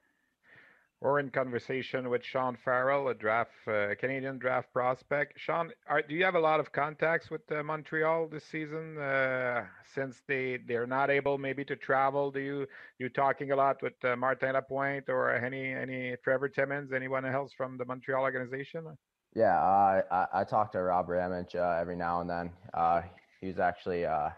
We're 1.01 1.19
in 1.19 1.29
conversation 1.29 2.09
with 2.09 2.23
Sean 2.23 2.57
Farrell, 2.63 3.09
a 3.09 3.13
draft 3.13 3.51
uh, 3.67 3.95
Canadian 3.99 4.39
draft 4.39 4.73
prospect. 4.73 5.33
Sean, 5.37 5.71
are, 5.87 6.01
do 6.01 6.15
you 6.15 6.23
have 6.23 6.35
a 6.35 6.39
lot 6.39 6.59
of 6.59 6.71
contacts 6.71 7.29
with 7.29 7.41
uh, 7.51 7.61
Montreal 7.63 8.27
this 8.27 8.43
season? 8.45 8.97
Uh, 8.97 9.65
since 9.93 10.21
they 10.27 10.57
they're 10.67 10.87
not 10.87 11.09
able 11.09 11.37
maybe 11.37 11.63
to 11.65 11.75
travel, 11.75 12.31
do 12.31 12.39
you 12.39 12.67
you 12.97 13.09
talking 13.09 13.51
a 13.51 13.55
lot 13.55 13.81
with 13.81 13.93
uh, 14.03 14.15
Martin 14.15 14.53
Lapointe 14.53 15.09
or 15.09 15.33
any 15.33 15.73
any 15.73 16.15
Trevor 16.23 16.49
Timmins, 16.49 16.91
anyone 16.91 17.25
else 17.25 17.53
from 17.55 17.77
the 17.77 17.85
Montreal 17.85 18.23
organization? 18.23 18.97
Yeah, 19.35 19.59
uh, 19.59 20.01
I, 20.09 20.41
I 20.41 20.43
talk 20.45 20.71
to 20.71 20.81
Rob 20.81 21.09
Ramage 21.09 21.55
uh, 21.55 21.77
every 21.77 21.97
now 21.97 22.21
and 22.21 22.29
then. 22.29 22.51
Uh, 22.73 23.01
he 23.41 23.47
was 23.47 23.59
actually 23.59 24.05
uh, 24.05 24.29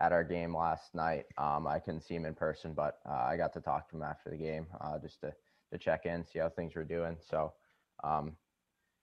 at 0.00 0.12
our 0.12 0.22
game 0.22 0.56
last 0.56 0.94
night. 0.94 1.24
Um, 1.36 1.66
I 1.66 1.80
couldn't 1.80 2.02
see 2.02 2.14
him 2.14 2.24
in 2.24 2.34
person, 2.34 2.72
but 2.72 3.00
uh, 3.04 3.14
I 3.14 3.36
got 3.36 3.52
to 3.54 3.60
talk 3.60 3.90
to 3.90 3.96
him 3.96 4.04
after 4.04 4.30
the 4.30 4.36
game 4.36 4.68
uh, 4.80 4.96
just 5.00 5.20
to, 5.22 5.34
to 5.72 5.78
check 5.78 6.06
in, 6.06 6.24
see 6.24 6.38
how 6.38 6.50
things 6.50 6.76
were 6.76 6.84
doing. 6.84 7.16
So 7.28 7.52
um, 8.04 8.36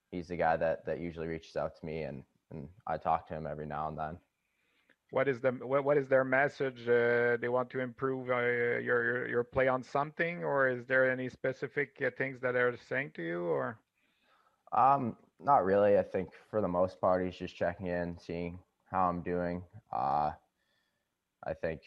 he's 0.10 0.30
the 0.30 0.38
guy 0.38 0.56
that, 0.56 0.86
that 0.86 1.02
usually 1.02 1.28
reaches 1.28 1.58
out 1.58 1.74
to 1.82 1.86
me, 1.86 2.04
and, 2.04 2.24
and 2.52 2.70
I 2.88 2.98
talk 2.98 3.28
to 3.28 3.34
him 3.34 3.46
every 3.46 3.66
now 3.66 3.90
and 3.90 4.00
then. 4.00 4.18
What 5.12 5.28
is 5.28 5.42
the 5.42 5.52
what, 5.52 5.84
what 5.84 5.98
is 5.98 6.08
their 6.08 6.24
message? 6.24 6.86
They 6.86 7.50
want 7.50 7.70
to 7.72 7.80
improve 7.80 8.28
your, 8.28 9.28
your 9.28 9.44
play 9.44 9.68
on 9.68 9.84
something, 9.84 10.44
or 10.46 10.70
is 10.70 10.86
there 10.88 11.12
any 11.12 11.30
specific 11.30 12.14
things 12.18 12.40
that 12.42 12.54
they're 12.54 12.76
saying 12.90 13.12
to 13.16 13.22
you, 13.22 13.44
or? 13.44 13.78
Um, 14.72 15.16
not 15.40 15.66
really. 15.66 15.98
I 15.98 16.04
think 16.04 16.30
for 16.50 16.62
the 16.62 16.68
most 16.68 17.00
part, 17.00 17.26
he's 17.26 17.36
just 17.36 17.56
checking 17.56 17.88
in, 17.88 18.18
seeing 18.18 18.60
how 18.92 19.10
I'm 19.10 19.22
doing. 19.22 19.64
Uh, 19.92 20.32
I 21.44 21.54
think 21.54 21.82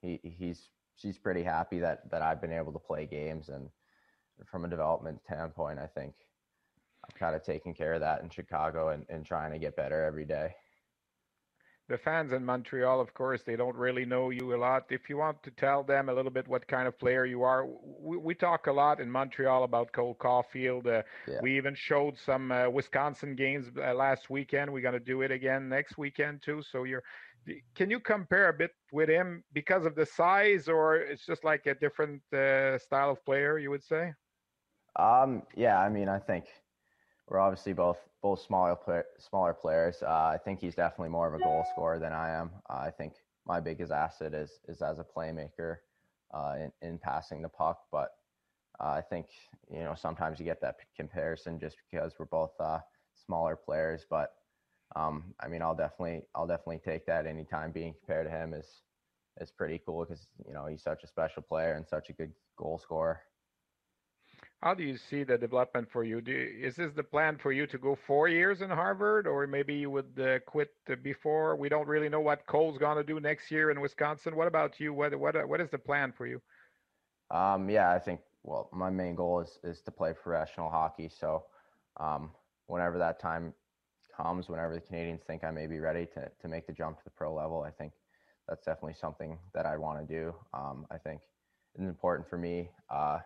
he 0.00 0.20
he's 0.22 0.68
he's 0.94 1.18
pretty 1.18 1.42
happy 1.42 1.78
that 1.80 2.10
that 2.10 2.22
I've 2.22 2.40
been 2.40 2.52
able 2.52 2.72
to 2.72 2.78
play 2.78 3.06
games, 3.06 3.48
and 3.48 3.68
from 4.46 4.64
a 4.64 4.68
development 4.68 5.20
standpoint, 5.24 5.78
I 5.78 5.86
think 5.86 6.14
I'm 7.04 7.18
kind 7.18 7.36
of 7.36 7.42
taking 7.42 7.74
care 7.74 7.94
of 7.94 8.00
that 8.00 8.22
in 8.22 8.30
Chicago 8.30 8.88
and, 8.88 9.06
and 9.08 9.24
trying 9.24 9.52
to 9.52 9.58
get 9.58 9.76
better 9.76 10.04
every 10.04 10.24
day 10.24 10.54
the 11.88 11.98
fans 11.98 12.32
in 12.32 12.44
Montreal, 12.44 13.00
of 13.00 13.12
course, 13.12 13.42
they 13.42 13.56
don't 13.56 13.76
really 13.76 14.04
know 14.04 14.30
you 14.30 14.54
a 14.54 14.56
lot. 14.56 14.84
If 14.88 15.10
you 15.10 15.16
want 15.16 15.42
to 15.42 15.50
tell 15.50 15.82
them 15.82 16.08
a 16.08 16.14
little 16.14 16.30
bit 16.30 16.46
what 16.48 16.66
kind 16.66 16.86
of 16.86 16.98
player 16.98 17.24
you 17.24 17.42
are, 17.42 17.66
we, 18.00 18.16
we 18.16 18.34
talk 18.34 18.66
a 18.68 18.72
lot 18.72 19.00
in 19.00 19.10
Montreal 19.10 19.64
about 19.64 19.92
Cole 19.92 20.16
Caufield. 20.20 20.86
Uh, 20.86 21.02
yeah. 21.26 21.38
We 21.42 21.56
even 21.56 21.74
showed 21.74 22.18
some 22.18 22.52
uh, 22.52 22.68
Wisconsin 22.68 23.34
games 23.34 23.66
uh, 23.76 23.94
last 23.94 24.30
weekend. 24.30 24.72
We're 24.72 24.80
going 24.80 24.94
to 24.94 25.00
do 25.00 25.22
it 25.22 25.30
again 25.30 25.68
next 25.68 25.98
weekend 25.98 26.42
too. 26.42 26.62
So 26.62 26.84
you're, 26.84 27.02
can 27.74 27.90
you 27.90 27.98
compare 27.98 28.48
a 28.48 28.52
bit 28.52 28.70
with 28.92 29.08
him 29.08 29.42
because 29.52 29.84
of 29.84 29.96
the 29.96 30.06
size, 30.06 30.68
or 30.68 30.96
it's 30.96 31.26
just 31.26 31.42
like 31.42 31.66
a 31.66 31.74
different 31.74 32.22
uh, 32.32 32.78
style 32.78 33.10
of 33.10 33.24
player? 33.24 33.58
You 33.58 33.70
would 33.70 33.84
say. 33.84 34.12
Um. 34.96 35.42
Yeah. 35.56 35.80
I 35.80 35.88
mean, 35.88 36.08
I 36.08 36.20
think 36.20 36.44
we're 37.28 37.40
obviously 37.40 37.72
both 37.72 37.98
both 38.22 38.40
smaller 38.40 39.04
smaller 39.18 39.52
players. 39.52 40.02
Uh, 40.02 40.30
I 40.34 40.38
think 40.42 40.60
he's 40.60 40.76
definitely 40.76 41.10
more 41.10 41.26
of 41.26 41.34
a 41.34 41.42
goal 41.42 41.64
scorer 41.72 41.98
than 41.98 42.12
I 42.12 42.30
am. 42.30 42.50
Uh, 42.70 42.78
I 42.78 42.90
think 42.90 43.14
my 43.46 43.60
biggest 43.60 43.92
asset 43.92 44.32
is 44.32 44.60
is 44.68 44.80
as 44.80 44.98
a 44.98 45.04
playmaker 45.04 45.78
uh, 46.32 46.56
in, 46.58 46.72
in 46.88 46.98
passing 46.98 47.42
the 47.42 47.48
puck. 47.48 47.80
But 47.90 48.14
uh, 48.80 48.90
I 48.90 49.02
think 49.02 49.26
you 49.70 49.80
know 49.80 49.94
sometimes 49.94 50.38
you 50.38 50.44
get 50.44 50.60
that 50.62 50.76
comparison 50.96 51.58
just 51.58 51.76
because 51.90 52.14
we're 52.18 52.26
both 52.26 52.52
uh, 52.60 52.78
smaller 53.26 53.56
players. 53.56 54.06
But 54.08 54.34
um, 54.94 55.34
I 55.40 55.48
mean, 55.48 55.62
I'll 55.62 55.74
definitely 55.74 56.22
I'll 56.34 56.46
definitely 56.46 56.80
take 56.84 57.06
that 57.06 57.26
anytime 57.26 57.72
being 57.72 57.94
compared 57.94 58.26
to 58.26 58.30
him 58.30 58.54
is 58.54 58.82
is 59.40 59.50
pretty 59.50 59.80
cool 59.84 60.04
because 60.04 60.28
you 60.46 60.54
know 60.54 60.66
he's 60.66 60.82
such 60.82 61.02
a 61.02 61.08
special 61.08 61.42
player 61.42 61.74
and 61.74 61.86
such 61.86 62.08
a 62.08 62.12
good 62.12 62.32
goal 62.56 62.78
scorer. 62.78 63.22
How 64.62 64.74
do 64.74 64.84
you 64.84 64.96
see 64.96 65.24
the 65.24 65.36
development 65.36 65.88
for 65.90 66.04
you? 66.04 66.22
Is 66.24 66.76
this 66.76 66.92
the 66.94 67.02
plan 67.02 67.36
for 67.36 67.50
you 67.50 67.66
to 67.66 67.78
go 67.78 67.98
four 68.06 68.28
years 68.28 68.62
in 68.62 68.70
Harvard, 68.70 69.26
or 69.26 69.44
maybe 69.48 69.74
you 69.74 69.90
would 69.90 70.16
uh, 70.20 70.38
quit 70.46 70.70
before? 71.02 71.56
We 71.56 71.68
don't 71.68 71.88
really 71.88 72.08
know 72.08 72.20
what 72.20 72.46
Cole's 72.46 72.78
going 72.78 72.96
to 72.96 73.02
do 73.02 73.18
next 73.18 73.50
year 73.50 73.72
in 73.72 73.80
Wisconsin. 73.80 74.36
What 74.36 74.46
about 74.46 74.78
you? 74.78 74.94
What 74.94 75.18
what 75.18 75.48
what 75.48 75.60
is 75.60 75.70
the 75.70 75.78
plan 75.78 76.12
for 76.16 76.28
you? 76.28 76.40
Um, 77.32 77.68
yeah, 77.68 77.90
I 77.90 77.98
think 77.98 78.20
well, 78.44 78.70
my 78.72 78.88
main 78.88 79.16
goal 79.16 79.40
is 79.40 79.58
is 79.64 79.82
to 79.82 79.90
play 79.90 80.12
professional 80.12 80.70
hockey. 80.70 81.08
So, 81.08 81.44
um, 81.98 82.30
whenever 82.66 82.98
that 82.98 83.18
time 83.18 83.54
comes, 84.16 84.48
whenever 84.48 84.74
the 84.74 84.80
Canadians 84.80 85.22
think 85.26 85.42
I 85.42 85.50
may 85.50 85.66
be 85.66 85.80
ready 85.80 86.06
to 86.14 86.30
to 86.40 86.46
make 86.46 86.68
the 86.68 86.72
jump 86.72 86.98
to 86.98 87.04
the 87.04 87.10
pro 87.10 87.34
level, 87.34 87.62
I 87.62 87.72
think 87.72 87.94
that's 88.48 88.64
definitely 88.64 88.94
something 88.94 89.38
that 89.54 89.66
I 89.66 89.76
want 89.76 90.06
to 90.06 90.14
do. 90.14 90.34
Um, 90.54 90.86
I 90.88 90.98
think 90.98 91.20
it's 91.74 91.82
important 91.82 92.28
for 92.28 92.38
me. 92.38 92.70
Uh, 92.88 93.18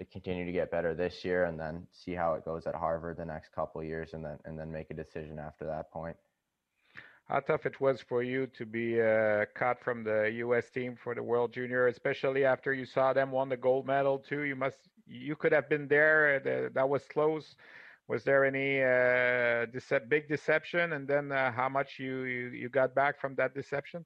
to 0.00 0.06
continue 0.06 0.46
to 0.46 0.52
get 0.52 0.70
better 0.70 0.94
this 0.94 1.24
year 1.24 1.44
and 1.44 1.60
then 1.60 1.86
see 1.92 2.14
how 2.14 2.34
it 2.34 2.44
goes 2.44 2.66
at 2.66 2.74
Harvard 2.74 3.18
the 3.18 3.24
next 3.24 3.52
couple 3.52 3.80
of 3.82 3.86
years 3.86 4.14
and 4.14 4.24
then 4.24 4.38
and 4.46 4.58
then 4.58 4.72
make 4.72 4.90
a 4.90 4.94
decision 4.94 5.38
after 5.38 5.66
that 5.66 5.90
point. 5.92 6.16
How 7.28 7.40
tough 7.40 7.66
it 7.66 7.80
was 7.80 8.00
for 8.00 8.22
you 8.22 8.46
to 8.48 8.66
be 8.66 9.00
uh, 9.00 9.46
cut 9.54 9.80
from 9.82 10.02
the 10.04 10.30
U.S. 10.44 10.70
team 10.70 10.96
for 10.96 11.14
the 11.14 11.22
World 11.22 11.52
Junior, 11.52 11.86
especially 11.86 12.44
after 12.44 12.72
you 12.74 12.84
saw 12.84 13.12
them 13.12 13.30
won 13.30 13.48
the 13.48 13.56
gold 13.56 13.86
medal 13.86 14.18
too. 14.18 14.42
You 14.42 14.56
must 14.56 14.88
you 15.06 15.36
could 15.36 15.52
have 15.52 15.68
been 15.68 15.88
there. 15.88 16.36
Uh, 16.36 16.70
that 16.74 16.88
was 16.88 17.04
close. 17.06 17.54
Was 18.08 18.24
there 18.24 18.44
any 18.44 18.82
uh, 18.82 19.66
dece- 19.66 20.08
big 20.08 20.28
deception, 20.28 20.92
and 20.94 21.06
then 21.06 21.30
uh, 21.30 21.52
how 21.52 21.68
much 21.68 21.98
you, 22.00 22.22
you, 22.24 22.48
you 22.48 22.68
got 22.68 22.94
back 22.94 23.20
from 23.20 23.34
that 23.36 23.54
deception? 23.54 24.04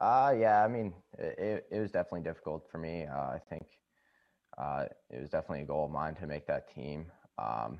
Uh 0.00 0.34
yeah, 0.38 0.64
I 0.64 0.68
mean 0.68 0.94
it, 1.18 1.66
it 1.70 1.80
was 1.80 1.92
definitely 1.92 2.22
difficult 2.22 2.68
for 2.70 2.78
me. 2.78 3.06
Uh, 3.06 3.36
I 3.36 3.40
think 3.48 3.66
uh, 4.58 4.84
it 5.10 5.20
was 5.20 5.30
definitely 5.30 5.62
a 5.62 5.66
goal 5.66 5.86
of 5.86 5.90
mine 5.90 6.14
to 6.16 6.26
make 6.26 6.46
that 6.46 6.72
team. 6.72 7.06
Um, 7.38 7.78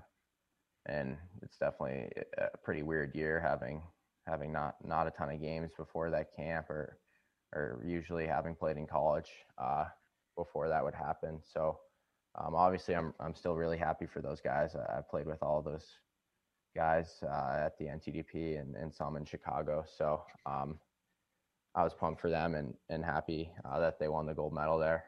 and 0.87 1.17
it's 1.43 1.57
definitely 1.59 2.11
a 2.39 2.59
pretty 2.59 2.83
weird 2.83 3.15
year 3.15 3.41
having 3.41 3.83
having 4.27 4.53
not 4.53 4.77
not 4.85 5.07
a 5.07 5.11
ton 5.11 5.31
of 5.31 5.41
games 5.41 5.71
before 5.77 6.11
that 6.11 6.35
camp 6.35 6.71
or 6.71 6.99
or 7.55 7.83
usually 7.85 8.27
having 8.27 8.55
played 8.55 8.77
in 8.77 8.87
college 8.87 9.31
uh, 9.59 9.85
before 10.37 10.69
that 10.69 10.83
would 10.83 10.95
happen. 10.95 11.41
So 11.43 11.79
um, 12.35 12.55
obviously 12.55 12.97
I'm 12.97 13.15
I'm 13.21 13.35
still 13.35 13.55
really 13.55 13.79
happy 13.79 14.07
for 14.07 14.21
those 14.21 14.41
guys. 14.41 14.75
I, 14.75 14.99
I 14.99 15.01
played 15.09 15.27
with 15.27 15.43
all 15.43 15.63
those 15.63 15.87
guys 16.75 17.23
uh, 17.23 17.67
at 17.67 17.77
the 17.79 17.85
NTDP 17.85 18.61
and, 18.61 18.75
and 18.75 18.93
some 18.93 19.17
in 19.17 19.25
Chicago. 19.25 19.85
So 19.99 20.23
um, 20.47 20.79
I 21.75 21.85
was 21.85 21.95
pumped 21.95 22.21
for 22.21 22.31
them 22.31 22.55
and 22.55 22.75
and 22.89 23.05
happy 23.05 23.53
uh, 23.65 23.79
that 23.81 23.99
they 23.99 24.09
won 24.09 24.27
the 24.27 24.35
gold 24.35 24.55
medal 24.55 24.79
there. 24.79 25.05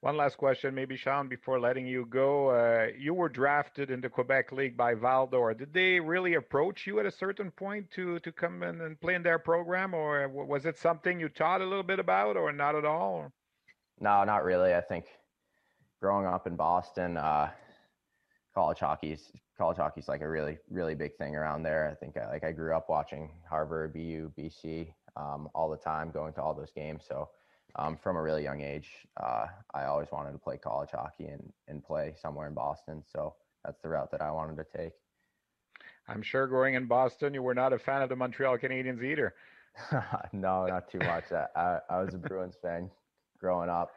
One 0.00 0.16
last 0.16 0.38
question, 0.38 0.76
maybe 0.76 0.96
Sean, 0.96 1.26
before 1.26 1.58
letting 1.58 1.84
you 1.84 2.06
go. 2.06 2.50
Uh, 2.50 2.86
you 2.96 3.14
were 3.14 3.28
drafted 3.28 3.90
in 3.90 4.00
the 4.00 4.08
Quebec 4.08 4.52
League 4.52 4.76
by 4.76 4.94
Val-d'Or. 4.94 5.54
Did 5.54 5.72
they 5.72 5.98
really 5.98 6.34
approach 6.34 6.86
you 6.86 7.00
at 7.00 7.06
a 7.06 7.10
certain 7.10 7.50
point 7.50 7.90
to 7.92 8.20
to 8.20 8.30
come 8.30 8.62
in 8.62 8.80
and 8.80 9.00
play 9.00 9.14
in 9.14 9.24
their 9.24 9.40
program, 9.40 9.94
or 9.94 10.28
was 10.28 10.66
it 10.66 10.78
something 10.78 11.18
you 11.18 11.28
taught 11.28 11.62
a 11.62 11.64
little 11.64 11.82
bit 11.82 11.98
about, 11.98 12.36
or 12.36 12.52
not 12.52 12.76
at 12.76 12.84
all? 12.84 13.32
No, 14.00 14.22
not 14.22 14.44
really. 14.44 14.72
I 14.72 14.80
think 14.80 15.06
growing 16.00 16.26
up 16.26 16.46
in 16.46 16.54
Boston, 16.54 17.16
uh, 17.16 17.50
college 18.54 18.78
hockey's 18.78 19.32
college 19.56 19.78
hockey's 19.78 20.06
like 20.06 20.20
a 20.20 20.28
really 20.28 20.58
really 20.70 20.94
big 20.94 21.16
thing 21.16 21.34
around 21.34 21.64
there. 21.64 21.90
I 21.90 21.94
think 21.96 22.16
I, 22.16 22.28
like 22.28 22.44
I 22.44 22.52
grew 22.52 22.72
up 22.76 22.88
watching 22.88 23.30
Harvard, 23.50 23.94
BU, 23.94 24.30
BC 24.38 24.92
um, 25.16 25.48
all 25.56 25.68
the 25.68 25.76
time, 25.76 26.12
going 26.12 26.34
to 26.34 26.42
all 26.42 26.54
those 26.54 26.70
games. 26.70 27.02
So 27.08 27.28
um, 27.76 27.96
from 27.96 28.16
a 28.16 28.22
really 28.22 28.42
young 28.42 28.60
age, 28.60 28.88
uh, 29.20 29.46
I 29.74 29.84
always 29.84 30.08
wanted 30.10 30.32
to 30.32 30.38
play 30.38 30.56
college 30.56 30.90
hockey 30.92 31.26
and, 31.26 31.52
and 31.68 31.82
play 31.82 32.14
somewhere 32.20 32.48
in 32.48 32.54
Boston. 32.54 33.02
So 33.12 33.34
that's 33.64 33.80
the 33.82 33.88
route 33.88 34.10
that 34.12 34.22
I 34.22 34.30
wanted 34.30 34.56
to 34.56 34.66
take. 34.76 34.92
I'm 36.08 36.22
sure 36.22 36.46
growing 36.46 36.74
in 36.74 36.86
Boston, 36.86 37.34
you 37.34 37.42
were 37.42 37.54
not 37.54 37.72
a 37.72 37.78
fan 37.78 38.02
of 38.02 38.08
the 38.08 38.16
Montreal 38.16 38.58
Canadiens 38.58 39.02
either. 39.02 39.34
no, 40.32 40.66
not 40.66 40.90
too 40.90 40.98
much. 40.98 41.24
I, 41.32 41.78
I 41.88 42.00
was 42.00 42.14
a 42.14 42.18
Bruins 42.18 42.56
fan 42.60 42.90
growing 43.38 43.68
up 43.68 43.90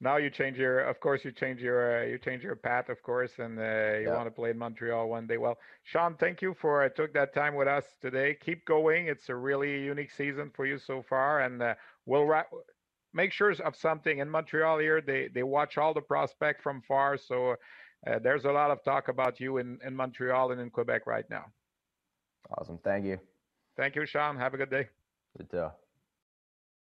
now 0.00 0.16
you 0.16 0.30
change 0.30 0.58
your 0.58 0.80
of 0.80 1.00
course 1.00 1.24
you 1.24 1.32
change 1.32 1.60
your 1.60 2.02
uh, 2.02 2.06
you 2.06 2.18
change 2.18 2.42
your 2.42 2.56
path 2.56 2.88
of 2.88 3.02
course 3.02 3.32
and 3.38 3.58
uh, 3.58 3.98
you 3.98 4.06
yeah. 4.06 4.14
want 4.14 4.26
to 4.26 4.30
play 4.30 4.50
in 4.50 4.58
montreal 4.58 5.08
one 5.08 5.26
day. 5.26 5.38
Well 5.38 5.58
sean 5.84 6.14
thank 6.14 6.40
you 6.40 6.54
for 6.60 6.84
uh, 6.84 6.88
took 6.88 7.12
that 7.14 7.34
time 7.34 7.54
with 7.54 7.68
us 7.68 7.84
today. 8.00 8.36
Keep 8.44 8.64
going. 8.64 9.08
It's 9.08 9.28
a 9.28 9.34
really 9.34 9.82
unique 9.82 10.12
season 10.12 10.50
for 10.54 10.66
you 10.66 10.78
so 10.78 11.02
far 11.08 11.40
and 11.40 11.62
uh, 11.62 11.74
we'll 12.06 12.26
ra- 12.26 12.44
make 13.12 13.32
sure 13.32 13.50
of 13.50 13.74
something. 13.76 14.18
In 14.18 14.30
montreal 14.30 14.78
here 14.78 15.00
they 15.00 15.28
they 15.28 15.42
watch 15.42 15.78
all 15.78 15.94
the 15.94 16.00
prospect 16.00 16.62
from 16.62 16.82
far 16.82 17.16
so 17.16 17.56
uh, 18.06 18.18
there's 18.20 18.44
a 18.44 18.52
lot 18.52 18.70
of 18.70 18.82
talk 18.84 19.08
about 19.08 19.40
you 19.40 19.58
in 19.58 19.78
in 19.84 19.94
montreal 19.94 20.52
and 20.52 20.60
in 20.60 20.70
quebec 20.70 21.06
right 21.06 21.28
now. 21.28 21.46
Awesome. 22.56 22.78
Thank 22.84 23.04
you. 23.04 23.18
Thank 23.76 23.96
you 23.96 24.06
sean. 24.06 24.36
Have 24.36 24.54
a 24.54 24.56
good 24.56 24.70
day. 24.70 24.88
Good 25.36 25.48
day. 25.48 25.68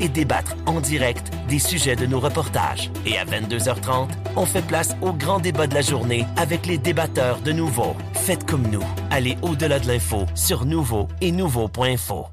et 0.00 0.08
débattre 0.08 0.56
en 0.66 0.80
direct 0.80 1.30
des 1.48 1.58
sujets 1.58 1.96
de 1.96 2.06
nos 2.06 2.20
reportages. 2.20 2.90
Et 3.06 3.18
à 3.18 3.24
22h30, 3.24 4.08
on 4.36 4.46
fait 4.46 4.66
place 4.66 4.96
au 5.02 5.12
grand 5.12 5.40
débat 5.40 5.66
de 5.66 5.74
la 5.74 5.82
journée 5.82 6.24
avec 6.36 6.66
les 6.66 6.78
débatteurs 6.78 7.40
de 7.40 7.52
Nouveau. 7.52 7.94
Faites 8.14 8.46
comme 8.48 8.66
nous. 8.68 8.84
Allez 9.10 9.36
au-delà 9.42 9.78
de 9.78 9.86
l'info 9.86 10.26
sur 10.34 10.64
Nouveau 10.64 11.08
et 11.20 11.32
Nouveau.info. 11.32 12.26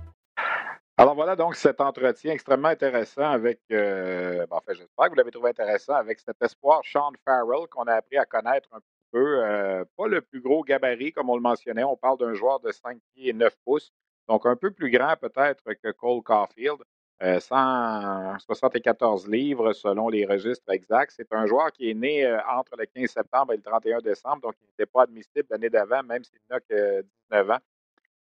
Alors 0.99 1.13
voilà 1.13 1.36
donc 1.36 1.55
cet 1.55 1.80
entretien 1.80 2.34
extrêmement 2.34 2.70
intéressant 2.70 3.30
avec, 3.30 3.59
euh, 3.72 4.47
enfin 4.49 4.74
j'espère 4.74 5.05
que 5.05 5.09
vous 5.11 5.15
l'avez 5.15 5.30
trouvé 5.30 5.51
intéressant, 5.51 5.93
avec 5.93 6.20
cet 6.20 6.41
espoir 6.41 6.82
Sean 6.84 7.11
Farrell 7.24 7.68
qu'on 7.70 7.84
a 7.84 7.93
appris 7.93 8.18
à 8.18 8.26
connaître 8.26 8.68
un 8.74 8.80
peu. 9.11 9.43
Euh, 9.43 9.86
pas 9.95 10.07
le 10.07 10.22
plus 10.22 10.41
gros 10.41 10.63
gabarit 10.63 11.11
comme 11.11 11.30
on 11.30 11.36
le 11.36 11.41
mentionnait, 11.41 11.84
on 11.84 11.95
parle 11.95 12.18
d'un 12.18 12.34
joueur 12.34 12.59
de 12.61 12.72
5 12.72 12.97
pieds 13.13 13.30
et 13.30 13.34
9 13.34 13.53
pouces, 13.63 13.91
donc 14.28 14.47
un 14.47 14.55
peu 14.55 14.72
plus 14.72 14.89
grand 14.89 15.15
peut-être 15.18 15.63
que 15.76 15.91
Cole 15.91 16.24
Caulfield. 16.24 16.80
174 17.22 19.26
euh, 19.26 19.32
livres 19.32 19.74
selon 19.74 20.09
les 20.09 20.26
registres 20.26 20.72
exacts. 20.72 21.13
C'est 21.15 21.34
un 21.34 21.45
joueur 21.45 21.72
qui 21.72 21.89
est 21.89 21.93
né 21.93 22.26
entre 22.47 22.76
le 22.78 22.86
15 22.86 23.09
septembre 23.09 23.53
et 23.53 23.57
le 23.57 23.63
31 23.63 23.99
décembre, 23.99 24.41
donc 24.41 24.53
il 24.61 24.68
n'était 24.68 24.86
pas 24.86 25.03
admissible 25.03 25.47
l'année 25.49 25.70
d'avant, 25.70 26.03
même 26.03 26.24
s'il 26.24 26.39
n'a 26.49 26.59
que 26.59 27.01
19 27.32 27.51
ans. 27.51 27.59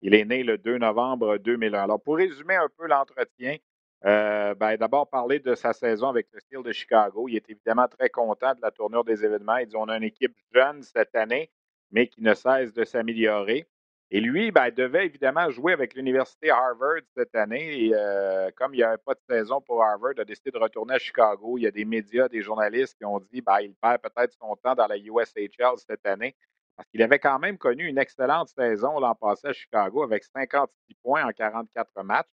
Il 0.03 0.15
est 0.15 0.25
né 0.25 0.45
le 0.45 0.59
2 0.59 0.79
novembre 0.79 1.39
2001. 1.39 1.83
Alors, 1.83 2.01
pour 2.01 2.17
résumer 2.17 2.55
un 2.55 2.69
peu 2.77 2.87
l'entretien, 2.87 3.57
euh, 4.05 4.55
ben, 4.55 4.77
d'abord 4.77 5.09
parler 5.09 5.41
de 5.41 5.55
sa 5.55 5.73
saison 5.73 6.09
avec 6.09 6.29
le 6.33 6.41
style 6.41 6.63
de 6.63 6.73
Chicago. 6.73 7.29
Il 7.29 7.37
est 7.37 7.51
évidemment 7.51 7.89
très 7.89 8.11
content 8.11 8.55
de 8.55 8.61
la 8.61 8.71
tournure 8.71 9.05
des 9.05 9.25
événements. 9.25 9.57
Il 9.57 9.67
dit 9.67 9.77
on 9.77 9.89
a 9.89 9.97
une 9.97 10.05
équipe 10.05 10.37
jeune 10.53 10.83
cette 10.83 11.17
année, 11.17 11.51
mais 11.91 12.07
qui 12.07 12.23
ne 12.23 12.35
cesse 12.35 12.73
de 12.73 12.85
s'améliorer. 12.85 13.67
Et 14.11 14.21
lui, 14.21 14.53
ben, 14.53 14.71
devait 14.71 15.07
évidemment 15.07 15.51
jouer 15.51 15.73
avec 15.73 15.95
l'Université 15.95 16.51
Harvard 16.51 17.01
cette 17.17 17.35
année. 17.35 17.87
Et, 17.87 17.91
euh, 17.93 18.51
comme 18.57 18.73
il 18.73 18.79
n'y 18.79 18.83
avait 18.85 18.99
pas 18.99 19.15
de 19.15 19.21
saison 19.29 19.61
pour 19.61 19.83
Harvard, 19.83 20.13
il 20.17 20.21
a 20.21 20.25
décidé 20.25 20.53
de 20.53 20.59
retourner 20.59 20.95
à 20.95 20.99
Chicago. 20.99 21.59
Il 21.59 21.63
y 21.63 21.67
a 21.67 21.73
des 21.73 21.85
médias, 21.85 22.29
des 22.29 22.41
journalistes 22.41 22.97
qui 22.97 23.05
ont 23.05 23.19
dit 23.19 23.41
ben, 23.41 23.59
il 23.61 23.75
perd 23.75 24.01
peut-être 24.01 24.33
son 24.41 24.55
temps 24.57 24.75
dans 24.77 24.87
la 24.87 24.97
USHL 24.97 25.77
cette 25.79 26.07
année. 26.07 26.37
Parce 26.77 26.89
qu'il 26.91 27.03
avait 27.03 27.19
quand 27.19 27.39
même 27.39 27.59
connu 27.59 27.87
une 27.87 27.99
excellente 27.99 28.49
saison 28.51 29.01
l'an 29.01 29.15
passé 29.15 29.49
à 29.49 29.53
Chicago 29.53 30.03
avec 30.03 30.25
56 30.25 30.95
points 31.03 31.25
en 31.25 31.33
44 31.33 32.03
matchs. 32.03 32.29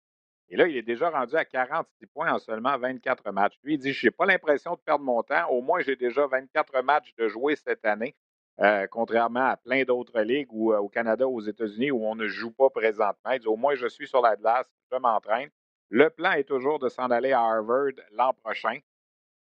Et 0.47 0.55
là, 0.55 0.67
il 0.67 0.76
est 0.76 0.82
déjà 0.82 1.09
rendu 1.11 1.36
à 1.36 1.45
46 1.45 2.07
points 2.07 2.34
en 2.34 2.39
seulement 2.39 2.76
24 2.78 3.32
matchs. 3.32 3.59
Lui, 3.63 3.76
il 3.76 3.78
dit 3.78 3.93
Je 3.93 4.07
n'ai 4.07 4.11
pas 4.11 4.26
l'impression 4.26 4.74
de 4.74 4.80
perdre 4.80 5.05
mon 5.05 5.22
temps. 5.22 5.47
Au 5.49 5.61
moins, 5.61 5.82
j'ai 5.82 5.95
déjà 5.95 6.26
24 6.26 6.82
matchs 6.82 7.13
de 7.17 7.28
jouer 7.28 7.55
cette 7.55 7.86
année, 7.86 8.15
euh, 8.62 8.88
contrairement 8.88 9.45
à 9.45 9.57
plein 9.57 9.84
d'autres 9.84 10.20
ligues 10.22 10.51
ou 10.51 10.74
euh, 10.74 10.80
au 10.80 10.89
Canada 10.89 11.28
aux 11.28 11.39
États-Unis 11.39 11.91
où 11.91 12.05
on 12.05 12.16
ne 12.16 12.28
joue 12.28 12.51
pas 12.51 12.70
présentement. 12.70 13.32
Il 13.32 13.39
dit 13.39 13.47
Au 13.47 13.55
moins, 13.55 13.76
je 13.76 13.88
suis 13.88 14.07
sur 14.07 14.22
la 14.22 14.36
glace, 14.36 14.68
je 14.91 14.97
m'entraîne. 14.97 15.49
Le 15.89 16.10
plan 16.10 16.34
est 16.34 16.43
toujours 16.43 16.78
de 16.78 16.89
s'en 16.89 17.10
aller 17.10 17.32
à 17.32 17.41
Harvard 17.41 17.93
l'an 18.12 18.34
prochain. 18.34 18.80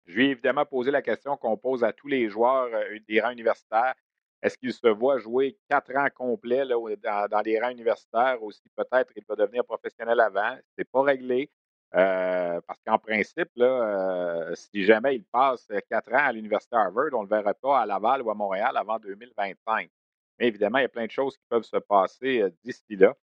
Je 0.06 0.14
lui 0.14 0.26
ai 0.26 0.30
évidemment 0.30 0.64
posé 0.64 0.90
la 0.90 1.02
question 1.02 1.36
qu'on 1.36 1.56
pose 1.56 1.84
à 1.84 1.92
tous 1.92 2.08
les 2.08 2.28
joueurs 2.28 2.68
euh, 2.72 2.98
des 3.08 3.20
rangs 3.20 3.30
universitaires. 3.30 3.94
Est-ce 4.42 4.56
qu'il 4.58 4.72
se 4.72 4.88
voit 4.88 5.18
jouer 5.18 5.56
quatre 5.68 5.94
ans 5.96 6.08
complets 6.14 6.64
là, 6.64 6.76
dans, 7.28 7.42
les 7.42 7.60
rangs 7.60 7.70
universitaires 7.70 8.42
ou 8.42 8.50
si 8.50 8.62
peut-être 8.76 9.12
il 9.16 9.24
va 9.28 9.36
devenir 9.36 9.64
professionnel 9.64 10.18
avant? 10.20 10.56
Ce 10.56 10.62
n'est 10.78 10.84
pas 10.84 11.02
réglé. 11.02 11.50
Euh, 11.94 12.60
parce 12.66 12.80
qu'en 12.86 12.98
principe, 12.98 13.50
là, 13.56 13.66
euh, 13.66 14.54
si 14.54 14.84
jamais 14.84 15.16
il 15.16 15.24
passe 15.24 15.68
quatre 15.90 16.12
ans 16.12 16.26
à 16.26 16.32
l'Université 16.32 16.76
Harvard, 16.76 17.08
on 17.12 17.18
ne 17.18 17.28
le 17.28 17.36
verra 17.36 17.52
pas 17.52 17.80
à 17.82 17.86
Laval 17.86 18.22
ou 18.22 18.30
à 18.30 18.34
Montréal 18.34 18.76
avant 18.76 18.98
2025. 18.98 19.90
Mais 20.38 20.48
évidemment, 20.48 20.78
il 20.78 20.82
y 20.82 20.84
a 20.86 20.88
plein 20.88 21.06
de 21.06 21.10
choses 21.10 21.36
qui 21.36 21.44
peuvent 21.50 21.64
se 21.64 21.76
passer 21.76 22.42
euh, 22.42 22.50
d'ici 22.64 22.96
là. 22.96 23.14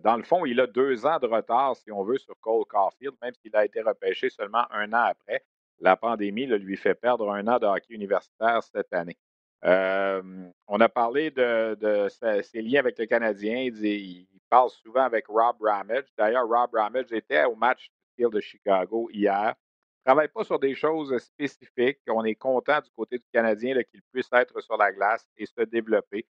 dans 0.00 0.16
le 0.16 0.24
fond, 0.24 0.44
il 0.44 0.60
a 0.60 0.66
deux 0.66 1.06
ans 1.06 1.18
de 1.18 1.26
retard, 1.26 1.76
si 1.76 1.92
on 1.92 2.02
veut, 2.02 2.18
sur 2.18 2.34
Cole 2.40 2.64
Caulfield, 2.66 3.14
même 3.22 3.34
s'il 3.34 3.54
a 3.54 3.64
été 3.64 3.80
repêché 3.80 4.28
seulement 4.28 4.66
un 4.72 4.92
an 4.92 5.04
après. 5.10 5.44
La 5.78 5.96
pandémie 5.96 6.46
lui 6.46 6.76
fait 6.76 6.94
perdre 6.94 7.30
un 7.30 7.46
an 7.48 7.58
de 7.58 7.66
hockey 7.66 7.94
universitaire 7.94 8.62
cette 8.62 8.92
année. 8.92 9.16
Euh, 9.64 10.22
on 10.68 10.80
a 10.80 10.88
parlé 10.88 11.30
de, 11.30 12.08
ses 12.42 12.62
liens 12.62 12.80
avec 12.80 12.98
le 12.98 13.06
Canadien. 13.06 13.68
Il, 13.70 14.26
parle 14.48 14.70
souvent 14.70 15.02
avec 15.02 15.26
Rob 15.26 15.56
Ramage. 15.60 16.04
D'ailleurs, 16.16 16.46
Rob 16.46 16.70
Ramage 16.72 17.10
était 17.10 17.44
au 17.44 17.56
match 17.56 17.90
de 18.18 18.40
Chicago 18.40 19.08
hier. 19.12 19.54
Il 19.54 20.10
ne 20.10 20.14
travaille 20.14 20.28
pas 20.28 20.44
sur 20.44 20.58
des 20.58 20.74
choses 20.74 21.16
spécifiques. 21.18 21.98
On 22.08 22.24
est 22.24 22.36
content 22.36 22.80
du 22.80 22.90
côté 22.90 23.18
du 23.18 23.24
Canadien 23.32 23.74
qu'il 23.90 24.02
puisse 24.12 24.28
être 24.32 24.60
sur 24.60 24.76
la 24.76 24.92
glace 24.92 25.26
et 25.36 25.46
se 25.46 25.62
développer. 25.62 26.26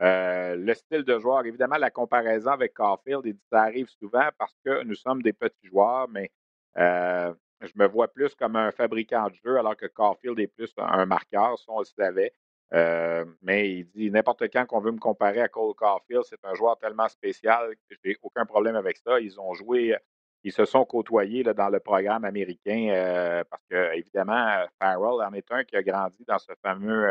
Euh, 0.00 0.56
le 0.56 0.74
style 0.74 1.04
de 1.04 1.18
joueur, 1.18 1.44
évidemment, 1.44 1.76
la 1.76 1.90
comparaison 1.90 2.50
avec 2.50 2.74
Caulfield, 2.74 3.36
ça 3.50 3.62
arrive 3.62 3.88
souvent 3.88 4.28
parce 4.38 4.54
que 4.64 4.82
nous 4.82 4.94
sommes 4.94 5.22
des 5.22 5.34
petits 5.34 5.66
joueurs, 5.68 6.08
mais 6.08 6.30
euh, 6.78 7.32
je 7.60 7.72
me 7.76 7.86
vois 7.86 8.08
plus 8.08 8.34
comme 8.34 8.56
un 8.56 8.72
fabricant 8.72 9.28
de 9.28 9.34
jeu 9.44 9.58
alors 9.58 9.76
que 9.76 9.86
Caulfield 9.86 10.40
est 10.40 10.46
plus 10.46 10.72
un 10.78 11.04
marqueur, 11.04 11.58
ça 11.58 11.66
on 11.68 11.80
le 11.80 11.84
savait. 11.84 12.32
Euh, 12.72 13.24
mais 13.42 13.70
il 13.70 13.90
dit 13.90 14.10
n'importe 14.10 14.42
quand 14.52 14.64
qu'on 14.66 14.80
veut 14.80 14.92
me 14.92 14.98
comparer 14.98 15.40
à 15.40 15.48
Cole 15.48 15.74
Caulfield, 15.74 16.22
c'est 16.24 16.44
un 16.44 16.54
joueur 16.54 16.78
tellement 16.78 17.08
spécial 17.08 17.74
que 17.88 17.96
je 17.96 18.08
n'ai 18.08 18.16
aucun 18.22 18.46
problème 18.46 18.76
avec 18.76 18.98
ça. 18.98 19.18
Ils 19.20 19.40
ont 19.40 19.54
joué, 19.54 19.96
ils 20.44 20.52
se 20.52 20.64
sont 20.64 20.84
côtoyés 20.84 21.42
dans 21.42 21.68
le 21.68 21.80
programme 21.80 22.24
américain 22.24 22.88
euh, 22.90 23.42
parce 23.50 23.62
que, 23.68 23.96
évidemment, 23.96 24.66
Farrell 24.80 25.26
en 25.26 25.32
est 25.32 25.50
un 25.50 25.64
qui 25.64 25.76
a 25.76 25.82
grandi 25.82 26.24
dans 26.26 26.38
ce 26.38 26.52
fameux 26.62 27.08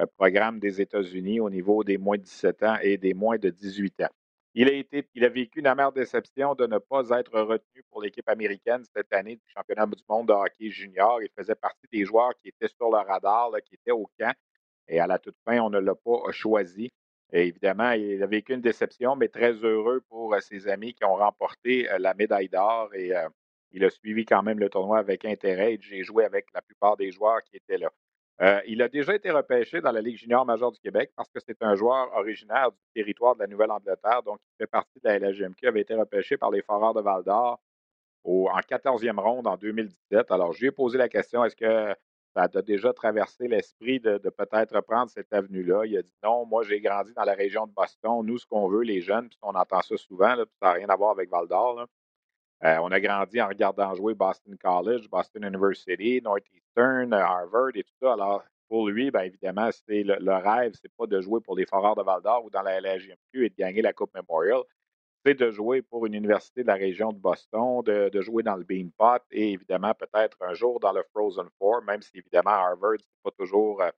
euh, 0.00 0.06
programme 0.16 0.58
des 0.58 0.80
États-Unis 0.80 1.38
au 1.40 1.50
niveau 1.50 1.84
des 1.84 1.98
moins 1.98 2.16
de 2.16 2.22
17 2.22 2.62
ans 2.64 2.76
et 2.82 2.96
des 2.98 3.14
moins 3.14 3.38
de 3.38 3.50
18 3.50 4.02
ans. 4.02 4.10
Il 4.54 4.68
a, 4.68 4.72
été, 4.72 5.08
il 5.14 5.24
a 5.24 5.30
vécu 5.30 5.60
une 5.60 5.66
amère 5.66 5.92
déception 5.92 6.54
de 6.54 6.66
ne 6.66 6.76
pas 6.76 7.08
être 7.18 7.40
retenu 7.40 7.82
pour 7.90 8.02
l'équipe 8.02 8.28
américaine 8.28 8.82
cette 8.94 9.10
année 9.12 9.36
du 9.36 9.42
championnat 9.46 9.86
du 9.86 10.02
monde 10.08 10.28
de 10.28 10.32
hockey 10.34 10.70
junior. 10.70 11.22
Il 11.22 11.30
faisait 11.34 11.54
partie 11.54 11.86
des 11.90 12.04
joueurs 12.04 12.32
qui 12.42 12.48
étaient 12.48 12.68
sur 12.68 12.90
le 12.90 12.98
radar, 12.98 13.50
qui 13.64 13.76
étaient 13.76 13.92
au 13.92 14.10
camp. 14.18 14.34
Et 14.88 15.00
à 15.00 15.06
la 15.06 15.18
toute 15.18 15.36
fin, 15.44 15.60
on 15.60 15.70
ne 15.70 15.78
l'a 15.78 15.94
pas 15.94 16.30
choisi. 16.30 16.90
Et 17.32 17.46
évidemment, 17.46 17.92
il 17.92 18.22
a 18.22 18.26
vécu 18.26 18.52
une 18.52 18.60
déception, 18.60 19.16
mais 19.16 19.28
très 19.28 19.52
heureux 19.52 20.02
pour 20.08 20.34
euh, 20.34 20.40
ses 20.40 20.68
amis 20.68 20.92
qui 20.92 21.04
ont 21.04 21.14
remporté 21.14 21.90
euh, 21.90 21.98
la 21.98 22.12
médaille 22.12 22.48
d'or. 22.48 22.94
Et 22.94 23.16
euh, 23.16 23.28
il 23.70 23.84
a 23.84 23.90
suivi 23.90 24.26
quand 24.26 24.42
même 24.42 24.58
le 24.58 24.68
tournoi 24.68 24.98
avec 24.98 25.24
intérêt. 25.24 25.78
J'ai 25.80 26.02
joué 26.02 26.24
avec 26.24 26.46
la 26.54 26.60
plupart 26.60 26.96
des 26.96 27.10
joueurs 27.10 27.42
qui 27.42 27.56
étaient 27.56 27.78
là. 27.78 27.90
il 28.66 28.82
a 28.82 28.88
déjà 28.88 29.14
été 29.14 29.30
repêché 29.30 29.80
dans 29.80 29.92
la 29.92 30.02
Ligue 30.02 30.18
junior 30.18 30.44
majeure 30.44 30.72
du 30.72 30.80
Québec 30.80 31.10
parce 31.16 31.30
que 31.30 31.40
c'est 31.40 31.62
un 31.62 31.74
joueur 31.74 32.12
originaire 32.14 32.70
du 32.70 32.78
territoire 32.94 33.34
de 33.34 33.40
la 33.40 33.46
Nouvelle-Angleterre, 33.46 34.22
donc 34.24 34.40
il 34.42 34.64
fait 34.64 34.66
partie 34.66 35.00
de 35.02 35.08
la 35.08 35.18
LHGMQ, 35.18 35.58
il 35.62 35.68
avait 35.68 35.80
été 35.80 35.94
repêché 35.94 36.36
par 36.36 36.50
les 36.50 36.60
Foreurs 36.60 36.92
de 36.92 37.00
Val-d'Or 37.00 37.60
en 38.24 38.60
14e 38.60 39.18
ronde 39.18 39.46
en 39.46 39.56
2017. 39.56 40.30
Alors, 40.30 40.52
je 40.52 40.60
lui 40.60 40.66
ai 40.68 40.70
posé 40.70 40.98
la 40.98 41.08
question, 41.08 41.44
est-ce 41.44 41.56
que 41.56 41.94
ça 42.34 42.42
a 42.42 42.62
déjà 42.62 42.92
traversé 42.92 43.46
l'esprit 43.46 44.00
de, 44.00 44.18
peut-être 44.18 44.80
prendre 44.80 45.10
cette 45.10 45.32
avenue-là. 45.32 45.84
Il 45.84 45.96
a 45.98 46.02
dit 46.02 46.16
non, 46.22 46.46
moi 46.46 46.62
j'ai 46.62 46.80
grandi 46.80 47.12
dans 47.14 47.24
la 47.24 47.34
région 47.34 47.66
de 47.66 47.72
Boston. 47.72 48.24
Nous, 48.24 48.38
ce 48.38 48.46
qu'on 48.46 48.68
veut, 48.68 48.82
les 48.82 49.00
jeunes, 49.02 49.28
puis 49.28 49.38
on 49.42 49.54
entend 49.54 49.82
ça 49.82 49.96
souvent, 49.96 50.34
ça 50.36 50.44
n'a 50.62 50.72
rien 50.72 50.88
à 50.88 50.96
voir 50.96 51.10
avec 51.10 51.30
Val 51.30 51.46
d'Or. 51.46 51.86
Euh, 52.64 52.76
on 52.80 52.92
a 52.92 53.00
grandi 53.00 53.40
en 53.40 53.48
regardant 53.48 53.94
jouer 53.94 54.14
Boston 54.14 54.56
College, 54.56 55.08
Boston 55.10 55.44
University, 55.44 56.20
Northeastern, 56.22 57.12
Harvard 57.12 57.70
et 57.74 57.82
tout 57.82 57.94
ça. 58.00 58.12
Alors, 58.12 58.44
pour 58.68 58.88
lui, 58.88 59.10
bien 59.10 59.22
évidemment, 59.22 59.68
c'est 59.86 60.04
le, 60.04 60.16
le, 60.20 60.34
rêve, 60.34 60.72
c'est 60.80 60.92
pas 60.96 61.06
de 61.06 61.20
jouer 61.20 61.40
pour 61.40 61.56
les 61.56 61.66
Foreurs 61.66 61.96
de 61.96 62.02
Val 62.02 62.22
d'Or 62.22 62.44
ou 62.44 62.50
dans 62.50 62.62
la 62.62 62.80
LHJMQ 62.80 63.46
et 63.46 63.50
de 63.50 63.54
gagner 63.56 63.82
la 63.82 63.92
Coupe 63.92 64.14
Memorial 64.14 64.62
de 65.24 65.50
jouer 65.50 65.82
pour 65.82 66.06
une 66.06 66.14
université 66.14 66.62
de 66.62 66.66
la 66.66 66.74
région 66.74 67.12
de 67.12 67.18
Boston, 67.18 67.82
de, 67.84 68.20
jouer 68.20 68.42
dans 68.42 68.56
le 68.56 68.64
Beanpot 68.64 69.22
et 69.30 69.52
évidemment 69.52 69.94
peut-être 69.94 70.36
un 70.40 70.54
jour 70.54 70.80
dans 70.80 70.92
le 70.92 71.02
Frozen 71.12 71.48
Four, 71.58 71.82
même 71.82 72.02
si 72.02 72.18
évidemment 72.18 72.50
Harvard, 72.50 72.92
n'est 72.92 73.22
pas 73.22 73.30
toujours 73.30 73.82
euh, 73.82 73.90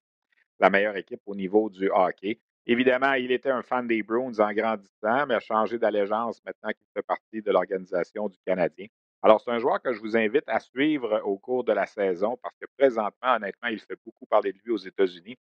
la 0.60 0.68
meilleure 0.68 0.96
équipe 0.96 1.22
au 1.26 1.34
niveau 1.34 1.70
du 1.70 1.90
hockey. 1.90 2.38
Évidemment, 2.66 3.14
il 3.14 3.32
était 3.32 3.50
un 3.50 3.62
fan 3.62 3.86
des 3.86 4.02
Bruins 4.02 4.38
en 4.38 4.52
grandissant, 4.52 5.26
mais 5.26 5.34
a 5.34 5.40
changé 5.40 5.78
d'allégeance 5.78 6.42
maintenant 6.44 6.70
qu'il 6.70 6.86
fait 6.94 7.02
partie 7.02 7.42
de 7.42 7.50
l'organisation 7.50 8.28
du 8.28 8.38
Canadien. 8.46 8.86
Alors, 9.22 9.40
c'est 9.40 9.50
un 9.50 9.58
joueur 9.58 9.80
que 9.80 9.92
je 9.92 10.00
vous 10.00 10.16
invite 10.16 10.44
à 10.46 10.60
suivre 10.60 11.22
au 11.24 11.38
cours 11.38 11.64
de 11.64 11.72
la 11.72 11.86
saison 11.86 12.38
parce 12.42 12.54
que 12.60 12.66
présentement, 12.76 13.36
honnêtement, 13.36 13.68
il 13.68 13.78
fait 13.80 13.98
beaucoup 14.04 14.26
parler 14.26 14.52
de 14.52 14.58
lui 14.62 14.72
aux 14.72 14.78
États-Unis. 14.78 15.36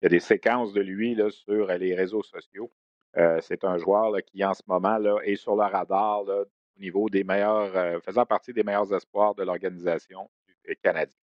Il 0.00 0.04
y 0.04 0.06
a 0.06 0.08
des 0.10 0.20
séquences 0.20 0.74
de 0.74 0.82
lui 0.82 1.18
sur 1.30 1.66
les 1.68 1.94
réseaux 1.94 2.22
sociaux. 2.22 2.70
Euh, 3.16 3.38
c'est 3.40 3.64
un 3.64 3.78
joueur 3.78 4.12
qui, 4.26 4.44
en 4.44 4.54
ce 4.54 4.62
moment, 4.66 4.98
est 5.22 5.36
sur 5.36 5.54
le 5.54 5.62
radar 5.62 6.22
au 6.22 6.80
niveau 6.80 7.08
des 7.08 7.22
meilleurs, 7.22 7.76
euh, 7.76 8.00
faisant 8.00 8.26
partie 8.26 8.52
des 8.52 8.64
meilleurs 8.64 8.92
espoirs 8.92 9.34
de 9.34 9.44
l'organisation 9.44 10.28
du 10.66 10.76
Canadien. 10.76 11.16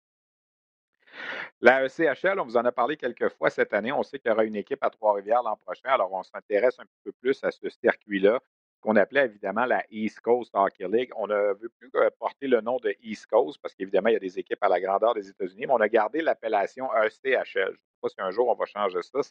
La 1.60 1.84
ECHL, 1.86 2.40
on 2.40 2.46
vous 2.46 2.58
en 2.58 2.66
a 2.66 2.72
parlé 2.72 2.96
quelques 2.96 3.30
fois 3.30 3.50
cette 3.50 3.74
année. 3.74 3.92
On 3.92 4.04
sait 4.04 4.20
qu'il 4.20 4.30
y 4.30 4.34
aura 4.34 4.44
une 4.44 4.56
équipe 4.56 4.84
à 4.84 4.92
Trois-Rivières 4.92 5.42
l'an 5.42 5.58
prochain. 5.58 5.90
Alors, 5.90 6.14
on 6.14 6.22
s'intéresse 6.22 6.80
un 6.80 6.86
peu 7.04 7.12
plus 7.12 7.44
à 7.44 7.50
ce 7.50 7.68
circuit-là, 7.70 8.40
qu'on 8.80 8.96
appelait 8.96 9.26
évidemment 9.26 9.66
la 9.66 9.84
East 9.90 10.20
Coast 10.22 10.52
Hockey 10.54 10.88
League. 10.88 11.12
On 11.18 11.26
ne 11.26 11.54
veut 11.60 11.70
plus 11.80 11.90
porter 12.20 12.48
le 12.48 12.62
nom 12.62 12.78
de 12.78 12.96
East 13.02 13.26
Coast 13.26 13.60
parce 13.62 13.74
qu'évidemment, 13.74 14.10
il 14.10 14.14
y 14.14 14.18
a 14.18 14.20
des 14.20 14.38
équipes 14.38 14.64
à 14.64 14.70
la 14.70 14.80
grandeur 14.80 15.16
des 15.16 15.28
États-Unis, 15.28 15.66
mais 15.66 15.74
on 15.74 15.82
a 15.82 15.90
gardé 15.90 16.22
l'appellation 16.22 16.90
ECHL. 16.94 17.16
Je 17.26 17.60
ne 17.60 17.72
sais 17.72 17.78
pas 18.02 18.10
si 18.10 18.16
un 18.20 18.32
jour 18.32 18.48
on 18.48 18.54
va 18.54 18.66
changer. 18.66 19.02
Ça, 19.02 19.24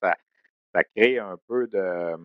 ça 0.74 0.84
crée 0.84 1.18
un 1.18 1.38
peu 1.46 1.66
de, 1.68 2.16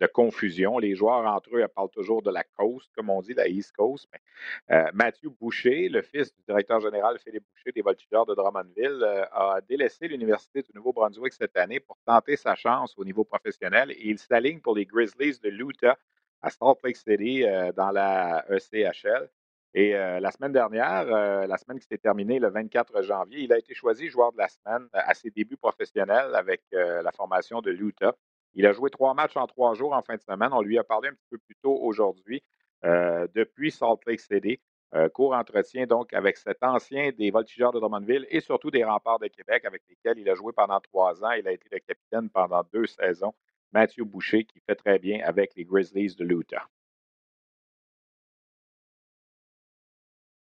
de 0.00 0.06
confusion. 0.06 0.78
Les 0.78 0.94
joueurs 0.94 1.26
entre 1.26 1.56
eux 1.56 1.68
parlent 1.68 1.90
toujours 1.90 2.22
de 2.22 2.30
la 2.30 2.42
coast, 2.42 2.90
comme 2.96 3.10
on 3.10 3.20
dit, 3.20 3.34
la 3.34 3.48
East 3.48 3.72
Coast. 3.76 4.08
Euh, 4.70 4.84
Mathieu 4.94 5.28
Boucher, 5.28 5.88
le 5.88 6.02
fils 6.02 6.34
du 6.34 6.42
directeur 6.46 6.80
général 6.80 7.18
Philippe 7.18 7.44
Boucher 7.54 7.72
des 7.72 7.82
Voltigeurs 7.82 8.26
de 8.26 8.34
Drummondville, 8.34 9.02
euh, 9.02 9.24
a 9.32 9.60
délaissé 9.60 10.08
l'Université 10.08 10.62
du 10.62 10.70
Nouveau-Brunswick 10.74 11.32
cette 11.34 11.56
année 11.56 11.80
pour 11.80 11.98
tenter 12.06 12.36
sa 12.36 12.54
chance 12.54 12.94
au 12.96 13.04
niveau 13.04 13.24
professionnel 13.24 13.90
et 13.92 14.08
il 14.08 14.18
s'aligne 14.18 14.60
pour 14.60 14.74
les 14.74 14.86
Grizzlies 14.86 15.38
de 15.42 15.50
l'Utah 15.50 15.98
à 16.42 16.48
Salt 16.48 16.78
Lake 16.82 16.96
City 16.96 17.44
dans 17.76 17.90
la 17.90 18.46
ECHL. 18.48 19.28
Et 19.74 19.92
la 19.92 20.30
semaine 20.30 20.52
dernière, 20.52 21.04
la 21.04 21.58
semaine 21.58 21.78
qui 21.78 21.86
s'est 21.86 21.98
terminée 21.98 22.38
le 22.38 22.48
24 22.48 23.02
janvier, 23.02 23.40
il 23.40 23.52
a 23.52 23.58
été 23.58 23.74
choisi 23.74 24.08
joueur 24.08 24.32
de 24.32 24.38
la 24.38 24.48
semaine 24.48 24.88
à 24.94 25.12
ses 25.12 25.30
débuts 25.30 25.58
professionnels 25.58 26.34
avec 26.34 26.62
la 26.72 27.12
formation 27.12 27.60
de 27.60 27.70
l'Utah. 27.70 28.16
Il 28.54 28.66
a 28.66 28.72
joué 28.72 28.90
trois 28.90 29.14
matchs 29.14 29.36
en 29.36 29.46
trois 29.46 29.74
jours 29.74 29.92
en 29.92 30.02
fin 30.02 30.16
de 30.16 30.22
semaine. 30.22 30.50
On 30.52 30.62
lui 30.62 30.78
a 30.78 30.84
parlé 30.84 31.08
un 31.08 31.12
petit 31.12 31.28
peu 31.30 31.38
plus 31.38 31.56
tôt 31.56 31.76
aujourd'hui 31.80 32.42
depuis 32.82 33.70
Salt 33.70 34.00
Lake 34.06 34.20
City. 34.20 34.58
court 35.12 35.34
entretien 35.34 35.86
donc 35.86 36.12
avec 36.14 36.36
cet 36.36 36.62
ancien 36.62 37.10
des 37.12 37.30
Voltigeurs 37.30 37.72
de 37.72 37.78
Drummondville 37.78 38.26
et 38.30 38.40
surtout 38.40 38.70
des 38.70 38.84
Remparts 38.84 39.18
de 39.20 39.28
Québec 39.28 39.64
avec 39.64 39.82
lesquels 39.88 40.18
il 40.18 40.28
a 40.28 40.34
joué 40.34 40.52
pendant 40.52 40.80
trois 40.80 41.22
ans. 41.24 41.32
Il 41.32 41.46
a 41.46 41.52
été 41.52 41.68
le 41.70 41.78
capitaine 41.80 42.30
pendant 42.30 42.62
deux 42.72 42.86
saisons. 42.86 43.34
Mathieu 43.72 44.04
Boucher 44.04 44.44
qui 44.44 44.60
fait 44.60 44.74
très 44.74 44.98
bien 44.98 45.20
avec 45.24 45.54
les 45.54 45.64
Grizzlies 45.64 46.16
de 46.16 46.24
l'Utah. 46.24 46.66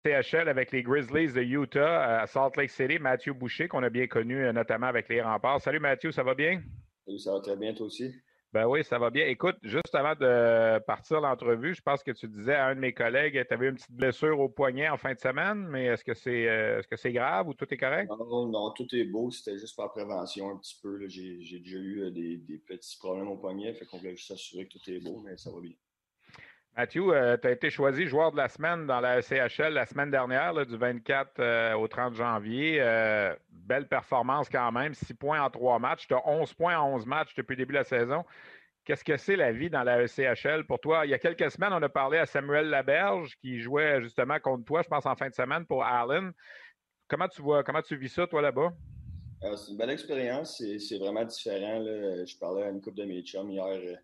CHL 0.06 0.48
avec 0.48 0.70
les 0.70 0.82
Grizzlies 0.82 1.32
de 1.32 1.42
Utah 1.42 2.20
à 2.20 2.26
Salt 2.26 2.56
Lake 2.56 2.70
City. 2.70 2.98
Mathieu 2.98 3.32
Boucher, 3.32 3.68
qu'on 3.68 3.82
a 3.82 3.90
bien 3.90 4.06
connu 4.06 4.44
euh, 4.44 4.52
notamment 4.52 4.86
avec 4.86 5.08
les 5.08 5.20
remparts. 5.20 5.60
Salut 5.60 5.80
Mathieu, 5.80 6.12
ça 6.12 6.22
va 6.22 6.34
bien? 6.34 6.62
Salut, 7.08 7.20
ça 7.20 7.32
va 7.32 7.40
très 7.40 7.56
bien, 7.56 7.72
toi 7.72 7.86
aussi? 7.86 8.12
Ben 8.52 8.66
oui, 8.66 8.84
ça 8.84 8.98
va 8.98 9.08
bien. 9.08 9.26
Écoute, 9.28 9.56
juste 9.62 9.94
avant 9.94 10.14
de 10.14 10.78
partir 10.80 11.22
l'entrevue, 11.22 11.74
je 11.74 11.80
pense 11.80 12.02
que 12.02 12.10
tu 12.10 12.28
disais 12.28 12.54
à 12.54 12.66
un 12.66 12.74
de 12.74 12.80
mes 12.80 12.92
collègues 12.92 13.42
tu 13.48 13.54
avais 13.54 13.68
une 13.68 13.76
petite 13.76 13.92
blessure 13.92 14.38
au 14.38 14.50
poignet 14.50 14.90
en 14.90 14.98
fin 14.98 15.14
de 15.14 15.18
semaine, 15.18 15.66
mais 15.70 15.86
est-ce 15.86 16.04
que 16.04 16.12
c'est 16.12 16.46
euh, 16.46 16.78
est-ce 16.78 16.86
que 16.86 16.96
c'est 16.96 17.12
grave 17.12 17.48
ou 17.48 17.54
tout 17.54 17.64
est 17.72 17.78
correct? 17.78 18.10
Non, 18.10 18.46
non, 18.46 18.72
tout 18.72 18.86
est 18.94 19.04
beau. 19.04 19.30
C'était 19.30 19.58
juste 19.58 19.74
par 19.74 19.90
prévention 19.90 20.50
un 20.50 20.58
petit 20.58 20.78
peu. 20.82 21.08
J'ai 21.08 21.38
déjà 21.60 21.78
eu 21.78 22.02
euh, 22.02 22.10
des, 22.10 22.36
des, 22.36 22.58
petits 22.58 22.98
problèmes 22.98 23.28
au 23.28 23.38
poignet, 23.38 23.72
fait 23.72 23.86
qu'on 23.86 23.96
voulait 23.96 24.14
juste 24.14 24.28
s'assurer 24.28 24.66
que 24.66 24.72
tout 24.72 24.90
est 24.90 25.00
beau, 25.00 25.22
mais 25.24 25.38
ça 25.38 25.50
va 25.50 25.60
bien. 25.62 25.72
Mathieu, 26.78 27.12
euh, 27.12 27.36
tu 27.36 27.48
as 27.48 27.50
été 27.50 27.70
choisi 27.70 28.06
joueur 28.06 28.30
de 28.30 28.36
la 28.36 28.48
semaine 28.48 28.86
dans 28.86 29.00
la 29.00 29.20
CHL 29.20 29.72
la 29.72 29.84
semaine 29.84 30.12
dernière, 30.12 30.64
du 30.64 30.76
24 30.76 31.40
euh, 31.40 31.74
au 31.74 31.88
30 31.88 32.14
janvier. 32.14 32.76
Euh, 32.78 33.34
belle 33.50 33.88
performance 33.88 34.48
quand 34.48 34.70
même, 34.70 34.94
6 34.94 35.14
points 35.14 35.42
en 35.42 35.50
3 35.50 35.80
matchs. 35.80 36.06
Tu 36.06 36.14
as 36.14 36.24
11 36.24 36.54
points 36.54 36.78
en 36.78 36.94
11 36.94 37.04
matchs 37.04 37.34
depuis 37.34 37.54
le 37.54 37.62
début 37.62 37.72
de 37.72 37.78
la 37.78 37.84
saison. 37.84 38.24
Qu'est-ce 38.84 39.02
que 39.02 39.16
c'est 39.16 39.34
la 39.34 39.50
vie 39.50 39.68
dans 39.68 39.82
la 39.82 40.04
ECHL 40.04 40.66
pour 40.68 40.78
toi? 40.78 41.04
Il 41.04 41.10
y 41.10 41.14
a 41.14 41.18
quelques 41.18 41.50
semaines, 41.50 41.72
on 41.72 41.82
a 41.82 41.88
parlé 41.88 42.18
à 42.18 42.26
Samuel 42.26 42.68
Laberge 42.68 43.36
qui 43.40 43.58
jouait 43.58 44.00
justement 44.00 44.38
contre 44.38 44.64
toi, 44.64 44.82
je 44.82 44.88
pense, 44.88 45.04
en 45.04 45.16
fin 45.16 45.28
de 45.28 45.34
semaine 45.34 45.66
pour 45.66 45.82
Allen. 45.82 46.30
Comment 47.08 47.26
tu 47.26 47.42
vois, 47.42 47.64
comment 47.64 47.82
tu 47.82 47.96
vis 47.96 48.10
ça, 48.10 48.28
toi, 48.28 48.40
là-bas? 48.40 48.72
c'est 49.56 49.72
une 49.72 49.78
belle 49.78 49.90
expérience. 49.90 50.62
C'est 50.78 50.98
vraiment 50.98 51.24
différent. 51.24 51.82
Je 51.82 52.38
parlais 52.38 52.66
à 52.66 52.70
une 52.70 52.80
couple 52.80 52.98
de 52.98 53.04
mes 53.04 53.22
chums 53.22 53.50
hier 53.50 53.98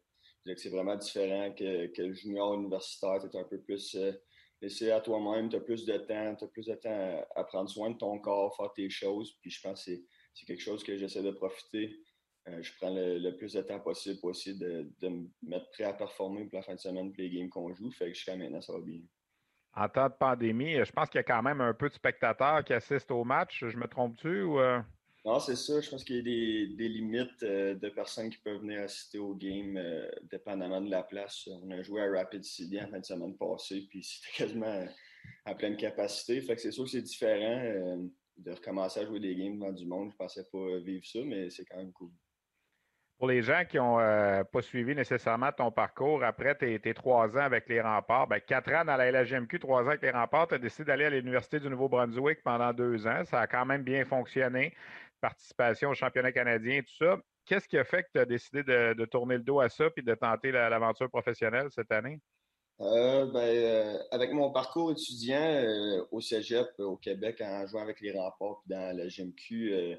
c'est 0.57 0.69
vraiment 0.69 0.97
différent 0.97 1.53
que, 1.53 1.87
que, 1.87 2.03
le 2.03 2.13
junior 2.13 2.55
universitaire. 2.55 3.19
Tu 3.21 3.37
es 3.37 3.41
un 3.41 3.45
peu 3.45 3.61
plus 3.61 3.95
euh, 3.95 4.13
laissé 4.61 4.91
à 4.91 5.01
toi-même, 5.01 5.49
tu 5.49 5.57
as 5.57 5.61
plus 5.61 5.85
de 5.87 5.97
temps, 5.99 6.35
tu 6.37 6.45
as 6.45 6.49
plus 6.49 6.67
de 6.67 6.75
temps 6.75 7.25
à, 7.35 7.45
prendre 7.45 7.69
soin 7.69 7.91
de 7.91 7.99
ton 7.99 8.19
corps, 8.19 8.55
faire 8.57 8.73
tes 8.75 8.91
choses. 8.91 9.37
Puis 9.41 9.51
je 9.51 9.61
pense 9.61 9.85
que 9.85 9.93
c'est 10.35 10.47
quelque 10.47 10.63
chose 10.63 10.85
que 10.85 10.97
j'essaie 10.97 11.23
de 11.23 11.31
profiter. 11.31 11.97
Euh, 12.49 12.63
je 12.63 12.73
prends 12.77 12.95
le, 12.95 13.31
plus 13.37 13.55
de 13.55 13.63
temps 13.63 13.81
possible 13.81 14.21
pour 14.21 14.31
essayer 14.31 14.59
de, 14.59 14.91
de, 15.01 15.09
me 15.09 15.29
mettre 15.43 15.71
prêt 15.71 15.85
à 15.85 15.95
performer 15.95 16.45
pour 16.45 16.59
la 16.59 16.63
fin 16.63 16.75
de 16.75 16.81
semaine 16.81 17.11
pour 17.11 17.23
les 17.23 17.31
games 17.31 17.49
qu'on 17.49 17.73
joue. 17.73 17.91
Fait 17.91 18.09
que 18.09 18.15
jusqu'à 18.15 18.37
maintenant, 18.37 18.61
ça 18.61 18.75
va 18.75 18.81
bien. 18.81 19.01
En 19.77 19.89
temps 19.89 20.09
de 20.09 20.15
pandémie, 20.15 20.75
je 20.85 20.93
pense 20.93 21.09
qu'il 21.09 21.19
y 21.19 21.21
a 21.21 21.25
quand 21.25 21.43
même 21.43 21.61
un 21.61 21.75
peu 21.75 21.89
de 21.89 21.95
spectateurs 21.95 22.63
qui 22.63 22.75
assistent 22.75 23.11
au 23.11 23.25
match. 23.25 23.65
Je 23.67 23.77
me 23.77 23.89
trompe-tu 23.89 24.43
ou. 24.43 24.61
Euh? 24.61 24.81
Non, 25.25 25.41
c'est 25.41 25.57
ça. 25.57 25.81
Je 25.81 25.89
pense 25.89 26.05
qu'il 26.05 26.17
y 26.17 26.19
a 26.19 26.23
des, 26.77 26.89
limites 26.89 27.43
euh, 27.43 27.75
de 27.75 27.89
personnes 27.89 28.29
qui 28.29 28.37
peuvent 28.39 28.61
venir 28.61 28.83
assister 28.83 29.19
au 29.19 29.35
game, 29.35 29.77
euh, 29.79 30.07
dépendamment 30.31 30.83
de 30.83 30.91
la 30.91 31.03
place. 31.03 31.49
On 31.63 31.71
a 31.71 31.83
joué 31.83 32.03
à 32.03 32.11
Rapid 32.11 32.45
City 32.45 32.79
en 32.79 32.89
fin 32.89 32.99
de 32.99 33.05
semaine 33.05 33.35
passée, 33.37 33.87
puis 33.89 34.03
c'était 34.03 34.37
quasiment 34.45 34.87
à 35.47 35.55
pleine 35.55 35.77
capacité. 35.79 36.41
Fait 36.43 36.57
que 36.57 36.61
c'est 36.61 36.73
sûr 36.73 36.85
que 36.85 36.91
c'est 36.91 37.01
différent 37.01 37.59
euh, 37.65 37.97
de 38.37 38.53
recommencer 38.53 39.01
à 39.01 39.07
jouer 39.07 39.19
des 39.19 39.35
games 39.35 39.55
devant 39.55 39.73
du 39.73 39.87
monde. 39.87 40.11
Je 40.13 40.17
pensais 40.17 40.45
pas 40.53 40.79
vivre 40.85 41.07
ça, 41.07 41.21
mais 41.25 41.49
c'est 41.49 41.65
quand 41.65 41.79
même 41.79 41.93
cool. 41.93 42.11
Pour 43.17 43.29
les 43.29 43.43
gens 43.43 43.63
qui 43.67 43.77
n'ont 43.77 43.97
pas 43.97 44.61
suivi 44.61 44.95
nécessairement 44.95 45.53
ton 45.53 45.71
parcours, 45.71 46.25
après 46.25 46.57
tes, 46.57 46.95
trois 46.95 47.29
ans 47.39 47.43
avec 47.43 47.69
les 47.69 47.81
remparts, 47.81 48.27
ben, 48.27 48.41
quatre 48.41 48.71
ans 48.73 48.85
dans 48.85 48.97
la 48.97 49.11
LHMQ, 49.13 49.61
trois 49.61 49.85
ans 49.85 49.91
avec 49.91 50.03
les 50.03 50.11
remparts, 50.11 50.49
tu 50.49 50.57
as 50.57 50.59
décidé 50.59 50.85
d'aller 50.85 51.05
à 51.05 51.11
l'Université 51.11 51.61
du 51.61 51.71
Nouveau-Brunswick 51.71 52.43
pendant 52.43 52.73
deux 52.73 53.07
ans. 53.07 53.25
Ça 53.25 53.41
a 53.41 53.47
quand 53.47 53.65
même 53.65 53.85
bien 53.85 54.05
fonctionné 54.05 54.75
participation 55.25 55.89
au 55.89 55.95
championnat 55.95 56.33
canadien 56.33 56.79
et 56.79 56.83
tout 56.83 56.97
ça. 56.99 57.17
Qu'est-ce 57.47 57.67
qui 57.67 57.79
a 57.79 57.85
fait 57.85 58.03
que 58.03 58.09
tu 58.13 58.21
as 58.21 58.27
décidé 58.27 58.63
de, 58.63 59.05
tourner 59.07 59.39
le 59.39 59.43
dos 59.43 59.59
à 59.59 59.71
ça 59.71 59.87
et 59.97 60.03
de 60.03 60.15
tenter 60.15 60.53
l'aventure 60.53 61.09
professionnelle 61.09 61.69
cette 61.71 61.91
année? 61.93 62.21
Euh, 62.81 63.25
ben, 63.27 63.39
euh, 63.41 63.99
avec 64.11 64.33
mon 64.33 64.51
parcours 64.51 64.93
étudiant 64.93 65.41
euh, 65.41 66.05
au 66.11 66.21
Cégep 66.21 66.69
au 66.79 66.97
Québec 66.97 67.41
en 67.41 67.67
jouant 67.67 67.83
avec 67.83 68.01
les 68.03 68.13
remparts 68.13 68.63
dans 68.67 68.95
la 68.95 69.07
GMQ, 69.07 69.97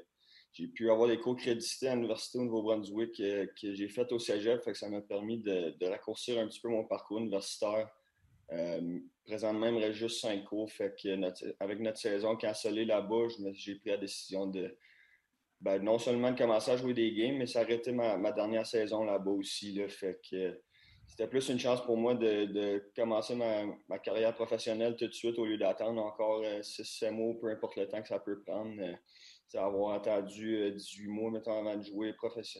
j'ai 0.52 0.68
pu 0.68 0.90
avoir 0.90 1.08
des 1.08 1.18
cours 1.18 1.36
crédités 1.36 1.88
à 1.88 1.96
l'Université 1.96 2.38
au 2.38 2.44
Nouveau-Brunswick 2.44 3.16
que 3.16 3.74
j'ai 3.74 3.88
fait 3.88 4.12
au 4.12 4.20
Cégep, 4.20 4.62
fait 4.62 4.72
que 4.72 4.78
ça 4.78 4.88
m'a 4.88 5.00
permis 5.00 5.38
de, 5.38 5.86
raccourcir 5.88 6.38
un 6.38 6.46
petit 6.46 6.60
peu 6.60 6.68
mon 6.68 6.84
parcours 6.84 7.18
universitaire. 7.18 7.88
présentement, 9.24 9.66
il 9.66 9.74
me 9.74 9.92
juste 9.92 10.20
cinq 10.20 10.44
cours, 10.44 10.70
fait 10.70 10.94
que 11.02 11.08
avec 11.58 11.80
notre 11.80 11.98
saison 11.98 12.36
cancellée 12.36 12.84
là-bas, 12.84 13.26
j'ai 13.54 13.74
pris 13.76 13.90
la 13.90 13.96
décision 13.96 14.46
de, 14.46 14.76
ben, 15.60 15.82
non 15.82 15.98
seulement 15.98 16.32
de 16.32 16.38
commencer 16.38 16.70
à 16.70 16.76
jouer 16.76 16.94
des 16.94 17.12
games, 17.12 17.36
mais 17.36 17.46
ça 17.46 17.60
a 17.60 17.62
arrêté 17.62 17.92
ma, 17.92 18.32
dernière 18.32 18.66
saison 18.66 19.04
là-bas 19.04 19.30
aussi. 19.30 19.72
Là, 19.72 19.88
fait 19.88 20.20
que 20.30 20.60
c'était 21.06 21.28
plus 21.28 21.48
une 21.48 21.58
chance 21.58 21.82
pour 21.84 21.96
moi 21.96 22.14
de, 22.14 22.90
commencer 22.94 23.34
ma, 23.34 23.98
carrière 23.98 24.34
professionnelle 24.34 24.96
tout 24.96 25.06
de 25.06 25.12
suite 25.12 25.38
au 25.38 25.46
lieu 25.46 25.56
d'attendre 25.56 26.02
encore 26.02 26.42
6-7 26.42 27.06
euh, 27.06 27.10
mois, 27.12 27.34
peu 27.40 27.48
importe 27.48 27.76
le 27.76 27.88
temps 27.88 28.02
que 28.02 28.08
ça 28.08 28.18
peut 28.18 28.40
prendre. 28.42 28.80
Euh, 28.80 28.94
avoir 29.54 29.94
attendu 29.94 30.70
18 30.70 31.06
euh, 31.06 31.10
mois 31.10 31.30
maintenant 31.30 31.60
avant 31.60 31.76
de 31.76 31.82
jouer 31.82 32.14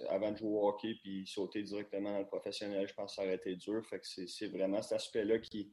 avant 0.09 0.33
de 0.33 0.37
jouer 0.39 0.49
au 0.49 0.69
hockey 0.69 0.95
puis 1.03 1.27
sauter 1.27 1.63
directement 1.63 2.13
dans 2.13 2.21
le 2.21 2.27
professionnel, 2.27 2.89
je 2.89 2.95
pense 2.95 3.11
que 3.11 3.17
ça 3.17 3.23
aurait 3.23 3.35
été 3.35 3.55
dur. 3.57 3.85
Fait 3.87 3.99
que 3.99 4.07
c'est 4.07 4.49
vraiment 4.49 4.81
cet 4.81 4.93
aspect-là 4.93 5.39
qui, 5.39 5.73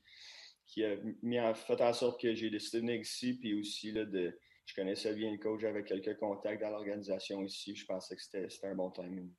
qui 0.65 0.83
a 0.83 0.97
mis 1.21 1.39
en, 1.39 1.53
fait 1.53 1.79
en 1.81 1.93
sorte 1.93 2.19
que 2.19 2.33
j'ai 2.33 2.49
décidé 2.49 2.77
de 2.77 2.87
venir 2.87 3.01
ici, 3.01 3.33
puis 3.35 3.53
aussi 3.57 3.91
là, 3.91 4.05
de, 4.05 4.37
je 4.65 4.75
connaissais 4.75 5.13
bien 5.13 5.31
le 5.31 5.37
coach, 5.37 5.61
j'avais 5.61 5.83
quelques 5.83 6.17
contacts 6.17 6.61
dans 6.61 6.69
l'organisation 6.69 7.41
ici. 7.43 7.75
Je 7.75 7.85
pensais 7.85 8.15
que 8.15 8.21
c'était 8.21 8.67
un 8.67 8.75
bon 8.75 8.91
timing. 8.91 9.31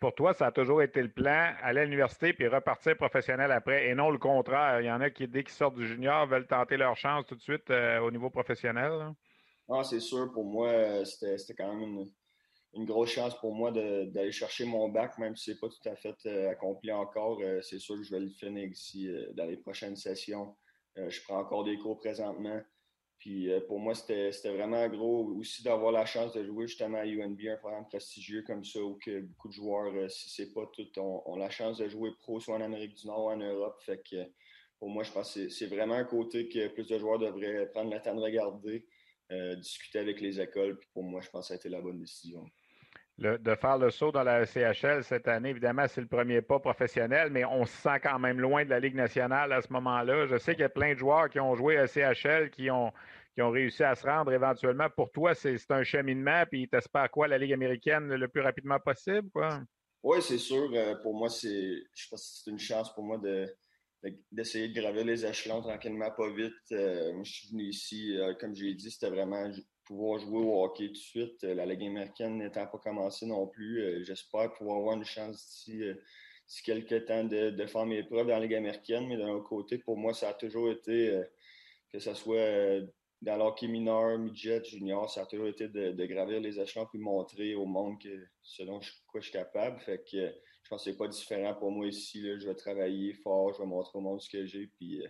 Pour 0.00 0.14
toi, 0.14 0.34
ça 0.34 0.46
a 0.46 0.52
toujours 0.52 0.82
été 0.82 1.00
le 1.00 1.10
plan, 1.10 1.54
aller 1.62 1.82
à 1.82 1.84
l'université 1.84 2.32
puis 2.32 2.48
repartir 2.48 2.96
professionnel 2.96 3.52
après, 3.52 3.88
et 3.88 3.94
non 3.94 4.10
le 4.10 4.18
contraire. 4.18 4.80
Il 4.80 4.86
y 4.86 4.90
en 4.90 5.00
a 5.00 5.10
qui, 5.10 5.28
dès 5.28 5.44
qu'ils 5.44 5.54
sortent 5.54 5.76
du 5.76 5.86
junior, 5.86 6.26
veulent 6.26 6.46
tenter 6.46 6.76
leur 6.76 6.96
chance 6.96 7.24
tout 7.26 7.36
de 7.36 7.40
suite 7.40 7.70
euh, 7.70 8.00
au 8.00 8.10
niveau 8.10 8.28
professionnel. 8.28 9.12
Ah, 9.68 9.84
c'est 9.84 10.00
sûr. 10.00 10.32
Pour 10.32 10.44
moi, 10.44 10.68
euh, 10.68 11.04
c'était 11.04 11.54
quand 11.54 11.72
même 11.72 12.04
une, 12.74 12.84
grosse 12.84 13.10
chance 13.10 13.38
pour 13.38 13.54
moi 13.54 13.70
d'aller 13.70 14.32
chercher 14.32 14.64
mon 14.64 14.88
bac, 14.88 15.16
même 15.18 15.36
si 15.36 15.44
ce 15.44 15.50
n'est 15.52 15.58
pas 15.58 15.68
tout 15.68 15.88
à 15.88 15.94
fait 15.94 16.16
euh, 16.26 16.50
accompli 16.50 16.90
encore. 16.90 17.40
c'est 17.62 17.78
sûr 17.78 17.94
que 17.94 18.02
je 18.02 18.10
vais 18.10 18.20
le 18.20 18.28
finir 18.28 18.68
ici 18.68 19.08
dans 19.34 19.46
les 19.46 19.56
prochaines 19.56 19.96
sessions. 19.96 20.56
je 20.96 21.20
prends 21.22 21.38
encore 21.38 21.62
des 21.62 21.78
cours 21.78 21.98
présentement. 21.98 22.60
Puis 23.26 23.50
euh, 23.50 23.58
pour 23.66 23.80
moi, 23.80 23.92
c'était 23.92 24.30
vraiment 24.52 24.86
gros 24.86 25.34
aussi 25.36 25.64
d'avoir 25.64 25.90
la 25.90 26.06
chance 26.06 26.32
de 26.32 26.44
jouer 26.44 26.68
justement 26.68 26.98
à 26.98 27.04
UNB, 27.04 27.40
un 27.50 27.56
programme 27.56 27.84
prestigieux 27.88 28.42
comme 28.42 28.64
ça, 28.64 28.78
où 28.78 28.96
que 29.04 29.20
beaucoup 29.20 29.48
de 29.48 29.52
joueurs, 29.52 29.92
euh, 29.92 30.08
si 30.08 30.30
c'est 30.30 30.54
pas 30.54 30.64
tout, 30.72 30.86
ont, 31.00 31.34
la 31.34 31.50
chance 31.50 31.78
de 31.78 31.88
jouer 31.88 32.12
pro, 32.20 32.38
soit 32.38 32.54
en 32.54 32.60
Amérique 32.60 32.94
du 32.94 33.08
Nord 33.08 33.24
ou 33.24 33.30
en 33.30 33.36
Europe. 33.36 33.82
Fait 33.84 34.00
que 34.08 34.14
pour 34.78 34.90
moi, 34.90 35.02
je 35.02 35.10
pense 35.10 35.34
que 35.34 35.48
c'est 35.48 35.66
vraiment 35.66 35.96
un 35.96 36.04
côté 36.04 36.48
que 36.48 36.68
plus 36.68 36.86
de 36.86 36.98
joueurs 36.98 37.18
devraient 37.18 37.68
prendre 37.72 37.92
le 37.92 38.00
temps 38.00 38.14
de 38.14 38.20
regarder, 38.20 38.86
euh, 39.32 39.56
discuter 39.56 39.98
avec 39.98 40.20
les 40.20 40.40
écoles. 40.40 40.78
Puis 40.78 40.88
pour 40.94 41.02
moi, 41.02 41.20
je 41.20 41.28
pense 41.28 41.46
que 41.46 41.48
ça 41.48 41.54
a 41.54 41.56
été 41.56 41.68
la 41.68 41.80
bonne 41.80 41.98
décision. 41.98 42.48
de 43.18 43.54
faire 43.56 43.78
le 43.78 43.90
saut 43.90 44.12
dans 44.12 44.22
la 44.22 44.46
CHL 44.46 45.02
cette 45.02 45.26
année, 45.26 45.50
évidemment, 45.50 45.88
c'est 45.88 46.00
le 46.00 46.06
premier 46.06 46.42
pas 46.42 46.60
professionnel, 46.60 47.30
mais 47.32 47.44
on 47.44 47.66
se 47.66 47.76
sent 47.76 47.98
quand 48.04 48.20
même 48.20 48.38
loin 48.38 48.64
de 48.64 48.70
la 48.70 48.78
Ligue 48.78 48.94
nationale 48.94 49.52
à 49.52 49.62
ce 49.62 49.72
moment-là. 49.72 50.26
Je 50.26 50.38
sais 50.38 50.52
qu'il 50.52 50.62
y 50.62 50.64
a 50.64 50.68
plein 50.68 50.92
de 50.92 50.98
joueurs 50.98 51.28
qui 51.28 51.40
ont 51.40 51.56
joué 51.56 51.76
à 51.76 51.88
CHL, 51.88 52.50
qui 52.50 52.70
ont, 52.70 52.92
qui 53.36 53.42
ont 53.42 53.50
réussi 53.50 53.84
à 53.84 53.94
se 53.94 54.06
rendre 54.06 54.32
éventuellement. 54.32 54.88
Pour 54.88 55.12
toi, 55.12 55.34
c'est 55.34 55.58
un 55.68 55.84
cheminement, 55.84 56.44
puis 56.50 56.68
tu 56.70 56.76
espères 56.76 57.10
quoi, 57.10 57.28
la 57.28 57.36
Ligue 57.36 57.52
américaine 57.52 58.08
le 58.08 58.28
plus 58.28 58.40
rapidement 58.40 58.80
possible? 58.80 59.28
Quoi? 59.30 59.60
Oui, 60.02 60.22
c'est 60.22 60.38
sûr. 60.38 60.70
Euh, 60.72 60.94
pour 61.02 61.14
moi, 61.14 61.28
c'est 61.28 61.82
je 61.92 62.08
pense 62.08 62.42
c'est 62.42 62.50
une 62.50 62.58
chance 62.58 62.94
pour 62.94 63.04
moi 63.04 63.18
de, 63.18 63.46
d'essayer 64.32 64.68
de, 64.68 64.80
gravir 64.80 65.04
les 65.04 65.26
échelons 65.26 65.60
tranquillement, 65.60 66.10
pas 66.12 66.30
vite. 66.30 66.54
Euh, 66.72 67.12
je 67.22 67.30
suis 67.30 67.48
venu 67.50 67.64
ici, 67.64 68.16
euh, 68.16 68.32
comme 68.40 68.54
j'ai 68.54 68.72
dit, 68.72 68.90
c'était 68.90 69.10
vraiment 69.10 69.50
pouvoir 69.84 70.18
jouer 70.18 70.38
au 70.38 70.64
hockey 70.64 70.86
tout 70.86 70.92
de 70.92 70.96
suite. 70.96 71.42
la 71.42 71.66
Ligue 71.66 71.88
américaine 71.88 72.38
n'étant 72.38 72.66
pas 72.66 72.78
commencée 72.78 73.26
non 73.26 73.46
plus, 73.46 74.02
j'espère 74.02 74.52
pouvoir 74.54 74.78
avoir 74.78 74.96
une 74.96 75.04
chance 75.04 75.36
d'ici 75.36 75.82
quelques 76.64 77.04
temps 77.04 77.24
de, 77.24 77.50
de, 77.50 77.66
faire 77.66 77.84
mes 77.84 78.02
preuves 78.02 78.28
dans 78.28 78.34
la 78.34 78.40
Ligue 78.40 78.54
américaine. 78.54 79.06
Mais 79.06 79.18
d'un 79.18 79.28
autre 79.28 79.48
côté, 79.48 79.76
pour 79.76 79.98
moi, 79.98 80.14
ça 80.14 80.30
a 80.30 80.34
toujours 80.34 80.70
été 80.70 81.20
que 81.92 81.98
ce 81.98 82.14
soit 82.14 82.80
dans 83.22 83.36
l'hockey 83.36 83.68
mineur, 83.68 84.18
midget, 84.18 84.64
junior, 84.64 85.10
ça 85.10 85.22
a 85.22 85.26
toujours 85.26 85.48
été 85.48 85.68
de, 85.68 86.06
gravir 86.06 86.40
les 86.40 86.60
échelons 86.60 86.86
puis 86.86 86.98
montrer 86.98 87.54
au 87.54 87.66
monde 87.66 88.00
que, 88.00 88.26
selon 88.42 88.80
quoi 89.06 89.20
je 89.20 89.30
suis 89.30 89.32
capable. 89.32 89.80
Fait 89.80 89.98
que 89.98 90.26
je 90.62 90.68
pense 90.68 90.84
que 90.84 90.90
c'est 90.90 90.96
pas 90.96 91.08
différent 91.08 91.54
pour 91.54 91.70
moi 91.70 91.86
ici. 91.86 92.22
Je 92.22 92.46
vais 92.46 92.54
travailler 92.54 93.14
fort, 93.14 93.52
je 93.54 93.60
vais 93.60 93.66
montrer 93.66 93.98
au 93.98 94.02
monde 94.02 94.20
ce 94.20 94.28
que 94.28 94.44
j'ai, 94.44 94.66
puis 94.66 95.02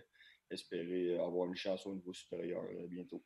espérer 0.49 1.17
avoir 1.17 1.47
une 1.47 1.55
chance 1.55 1.85
au 1.85 1.93
niveau 1.93 2.13
supérieur 2.13 2.63
bientôt. 2.89 3.21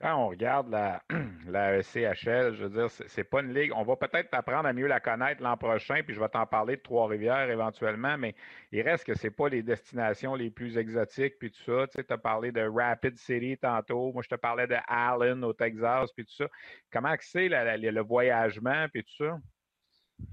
Quand 0.00 0.24
on 0.24 0.28
regarde 0.28 0.70
la, 0.70 1.02
la 1.48 1.82
CHL, 1.82 2.54
je 2.54 2.64
veux 2.64 2.70
dire, 2.70 2.90
c'est 2.90 3.24
pas 3.24 3.40
une 3.40 3.52
ligue. 3.52 3.72
On 3.74 3.82
va 3.82 3.96
peut-être 3.96 4.32
apprendre 4.32 4.68
à 4.68 4.72
mieux 4.72 4.86
la 4.86 5.00
connaître 5.00 5.42
l'an 5.42 5.56
prochain, 5.56 6.02
puis 6.04 6.14
je 6.14 6.20
vais 6.20 6.28
t'en 6.28 6.46
parler 6.46 6.76
de 6.76 6.82
Trois-Rivières 6.82 7.50
éventuellement, 7.50 8.16
mais 8.16 8.34
il 8.70 8.82
reste 8.82 9.04
que 9.04 9.14
c'est 9.14 9.30
pas 9.30 9.48
les 9.48 9.62
destinations 9.62 10.36
les 10.36 10.50
plus 10.50 10.78
exotiques, 10.78 11.38
puis 11.40 11.50
tout 11.50 11.62
ça. 11.64 11.86
Tu 11.88 12.00
sais, 12.00 12.12
as 12.12 12.18
parlé 12.18 12.52
de 12.52 12.60
Rapid 12.60 13.16
City 13.16 13.58
tantôt. 13.58 14.12
Moi, 14.12 14.22
je 14.22 14.28
te 14.28 14.36
parlais 14.36 14.68
de 14.68 14.76
Allen 14.86 15.42
au 15.42 15.52
Texas, 15.52 16.12
puis 16.12 16.24
tout 16.24 16.34
ça. 16.34 16.46
Comment 16.92 17.14
c'est 17.20 17.48
le 17.48 18.02
voyagement, 18.02 18.86
puis 18.92 19.02
tout 19.02 19.24
ça? 19.24 19.38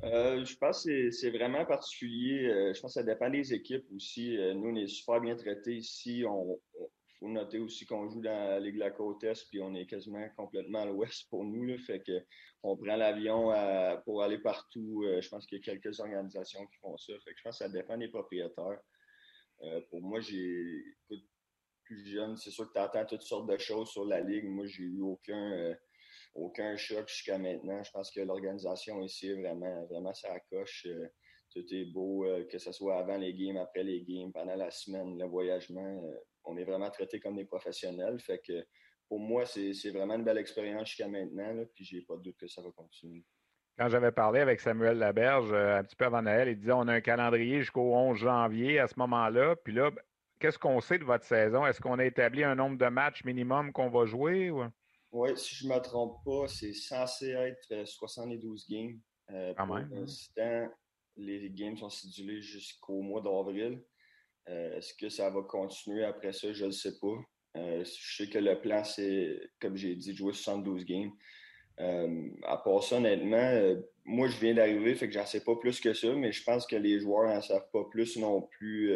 Euh, 0.03 0.43
je 0.43 0.57
pense 0.57 0.84
que 0.84 1.11
c'est 1.11 1.30
vraiment 1.30 1.66
particulier. 1.66 2.47
Euh, 2.47 2.74
je 2.74 2.82
pense 2.82 2.95
que 2.95 3.01
ça 3.01 3.03
dépend 3.03 3.30
des 3.30 3.53
équipes 3.53 3.86
aussi. 3.95 4.38
Euh, 4.38 4.53
nous, 4.53 4.70
on 4.70 4.76
est 4.76 4.88
super 4.88 5.22
bien 5.22 5.36
traités 5.36 5.76
ici. 5.76 6.24
On, 6.28 6.59
faut 7.26 7.32
noter 7.32 7.59
aussi 7.59 7.86
qu'on 7.86 8.07
joue 8.07 8.21
dans 8.21 8.49
la 8.49 8.59
Ligue 8.59 8.76
de 8.76 8.80
la 8.80 8.91
Côte 8.91 9.23
Est, 9.23 9.47
puis 9.49 9.59
on 9.59 9.73
est 9.73 9.88
quasiment 9.88 10.28
complètement 10.38 10.82
à 10.82 10.86
l'ouest 10.86 11.28
pour 11.30 11.43
nous. 11.43 11.63
Là, 11.65 11.78
fait 11.78 12.01
que 12.01 12.23
on 12.61 12.78
prend 12.78 12.95
l'avion 12.95 13.51
pour 14.05 14.21
aller 14.23 14.38
partout. 14.38 15.03
Euh, 15.05 15.21
je 15.21 15.30
pense 15.30 15.45
qu'il 15.45 15.57
y 15.57 15.61
a 15.61 15.63
quelques 15.63 15.99
organisations 15.99 16.65
qui 16.67 16.78
font 16.78 16.97
ça. 16.97 17.13
Fait 17.23 17.32
que 17.32 17.38
je 17.38 17.43
pense 17.43 17.59
que 17.59 17.65
ça 17.65 17.69
dépend 17.69 17.97
des 17.97 18.09
propriétaires. 18.09 18.80
Euh, 19.61 19.82
pour 19.89 20.01
moi, 20.01 20.19
j'ai 20.19 20.84
plus 21.84 22.05
jeune, 22.05 22.36
c'est 22.38 22.51
sûr 22.51 22.67
que 22.67 22.73
tu 22.73 22.80
entends 22.80 23.05
toutes 23.05 23.21
sortes 23.21 23.49
de 23.49 23.57
choses 23.57 23.89
sur 23.89 24.05
la 24.05 24.21
Ligue. 24.21 24.45
Moi, 24.45 24.65
j'ai 24.67 24.84
eu 24.84 25.01
aucun, 25.01 25.51
euh, 25.53 25.76
aucun 26.36 26.76
choc 26.76 27.07
jusqu'à 27.07 27.38
maintenant. 27.39 27.84
Je 27.84 27.91
pense 27.91 28.11
que 28.11 28.21
l'organisation 28.21 29.01
ici 29.01 29.32
vraiment, 29.34 29.86
vraiment 29.86 30.13
ça 30.13 30.39
coche. 30.51 30.88
tout 31.51 31.65
est 31.71 31.86
beau, 31.86 32.26
que 32.51 32.57
ce 32.59 32.71
soit 32.71 32.97
avant 32.97 33.17
les 33.17 33.34
games, 33.34 33.57
après 33.57 33.84
les 33.84 34.03
games, 34.03 34.32
pendant 34.32 34.55
la 34.55 34.69
semaine, 34.69 35.17
le 35.17 35.26
voyagement 35.26 36.01
on 36.46 36.58
est 36.58 36.64
vraiment 36.64 36.89
traités 36.89 37.20
comme 37.20 37.36
des 37.36 37.46
professionnels. 37.46 38.20
Fait 38.20 38.39
que 38.39 38.66
pour 39.08 39.20
moi, 39.20 39.46
c'est 39.46 39.91
vraiment 39.91 40.16
une 40.16 40.24
belle 40.24 40.38
expérience 40.38 40.89
jusqu'à 40.89 41.08
maintenant. 41.08 41.54
Là, 41.54 41.64
puis 41.74 41.86
j'ai 41.86 42.02
pas 42.02 42.16
de 42.18 42.24
doute 42.24 42.38
que 42.38 42.48
ça 42.48 42.62
va 42.62 42.72
continuer. 42.72 43.24
Quand 43.78 43.89
j'avais 43.89 44.12
parlé 44.12 44.39
avec 44.39 44.62
Samuel 44.62 44.98
Laberge 44.98 45.52
euh, 45.52 45.80
un 45.80 45.84
petit 45.84 45.98
peu 45.98 46.06
avant 46.06 46.22
Noël, 46.22 46.48
il 46.48 46.58
disait 46.58 46.72
on 46.72 46.88
a 46.88 46.93
un 46.93 47.02
calendrier 47.02 47.60
jusqu'au 47.60 47.93
11 47.93 48.18
janvier 48.18 48.80
à 48.80 48.88
ce 48.88 48.98
moment-là. 49.00 49.58
Puis 49.58 49.74
là, 49.74 49.91
qu'est-ce 50.39 50.58
qu'on 50.58 50.80
sait 50.80 50.98
de 50.98 51.04
votre 51.04 51.26
saison? 51.26 51.66
Est-ce 51.66 51.82
qu'on 51.82 52.00
a 52.00 52.06
établi 52.06 52.43
un 52.43 52.56
nombre 52.56 52.78
de 52.78 52.88
matchs 52.88 53.26
minimum 53.26 53.74
qu'on 53.74 53.89
va 53.89 54.06
jouer? 54.06 54.52
Oui, 55.12 55.30
si 55.38 55.56
je 55.56 55.68
ne 55.68 55.74
me 55.74 55.80
trompe 55.80 56.24
pas, 56.24 56.48
c'est 56.48 56.74
censé 56.74 57.32
être 57.32 57.86
72 57.86 58.66
euh, 58.70 58.74
games. 58.74 59.00
Euh, 59.32 59.54
pour 59.54 59.76
l'instant, 59.76 60.70
les 61.18 61.50
games 61.50 61.78
sont 61.78 61.89
sidulés 61.89 62.41
jusqu'au 62.41 63.02
mois 63.02 63.22
d'avril. 63.22 63.84
Euh, 64.50 64.78
est-ce 64.78 64.93
que 64.93 65.10
ça 65.10 65.30
va 65.30 65.41
continuer 65.41 66.04
après 66.04 66.34
ça? 66.34 66.52
Je 66.54 66.66
ne 66.66 66.72
sais 66.72 67.00
pas. 67.00 67.16
Euh, 67.58 67.84
je 67.84 68.16
sais 68.16 68.30
que 68.30 68.38
le 68.38 68.60
plan, 68.60 68.84
c'est, 68.84 69.39
comme 69.60 69.76
j'ai 69.76 69.96
dit, 69.96 70.16
jouer 70.16 70.34
72 70.34 70.86
games. 70.86 71.12
Euh, 71.80 72.30
à 72.43 72.58
part 72.58 72.84
ça, 72.84 72.98
honnêtement, 72.98 73.76
moi, 74.06 74.28
je 74.28 74.39
viens 74.39 74.54
d'arriver, 74.54 74.96
fait 74.96 75.08
que 75.08 75.14
j'en 75.14 75.26
sais 75.26 75.43
pas 75.43 75.56
plus 75.56 75.80
que 75.80 75.93
ça, 75.93 76.14
mais 76.14 76.32
je 76.32 76.43
pense 76.43 76.66
que 76.68 76.76
les 76.76 77.00
joueurs 77.00 77.34
n'en 77.34 77.41
savent 77.41 77.70
pas 77.72 77.84
plus 77.86 78.18
non 78.18 78.41
plus. 78.41 78.89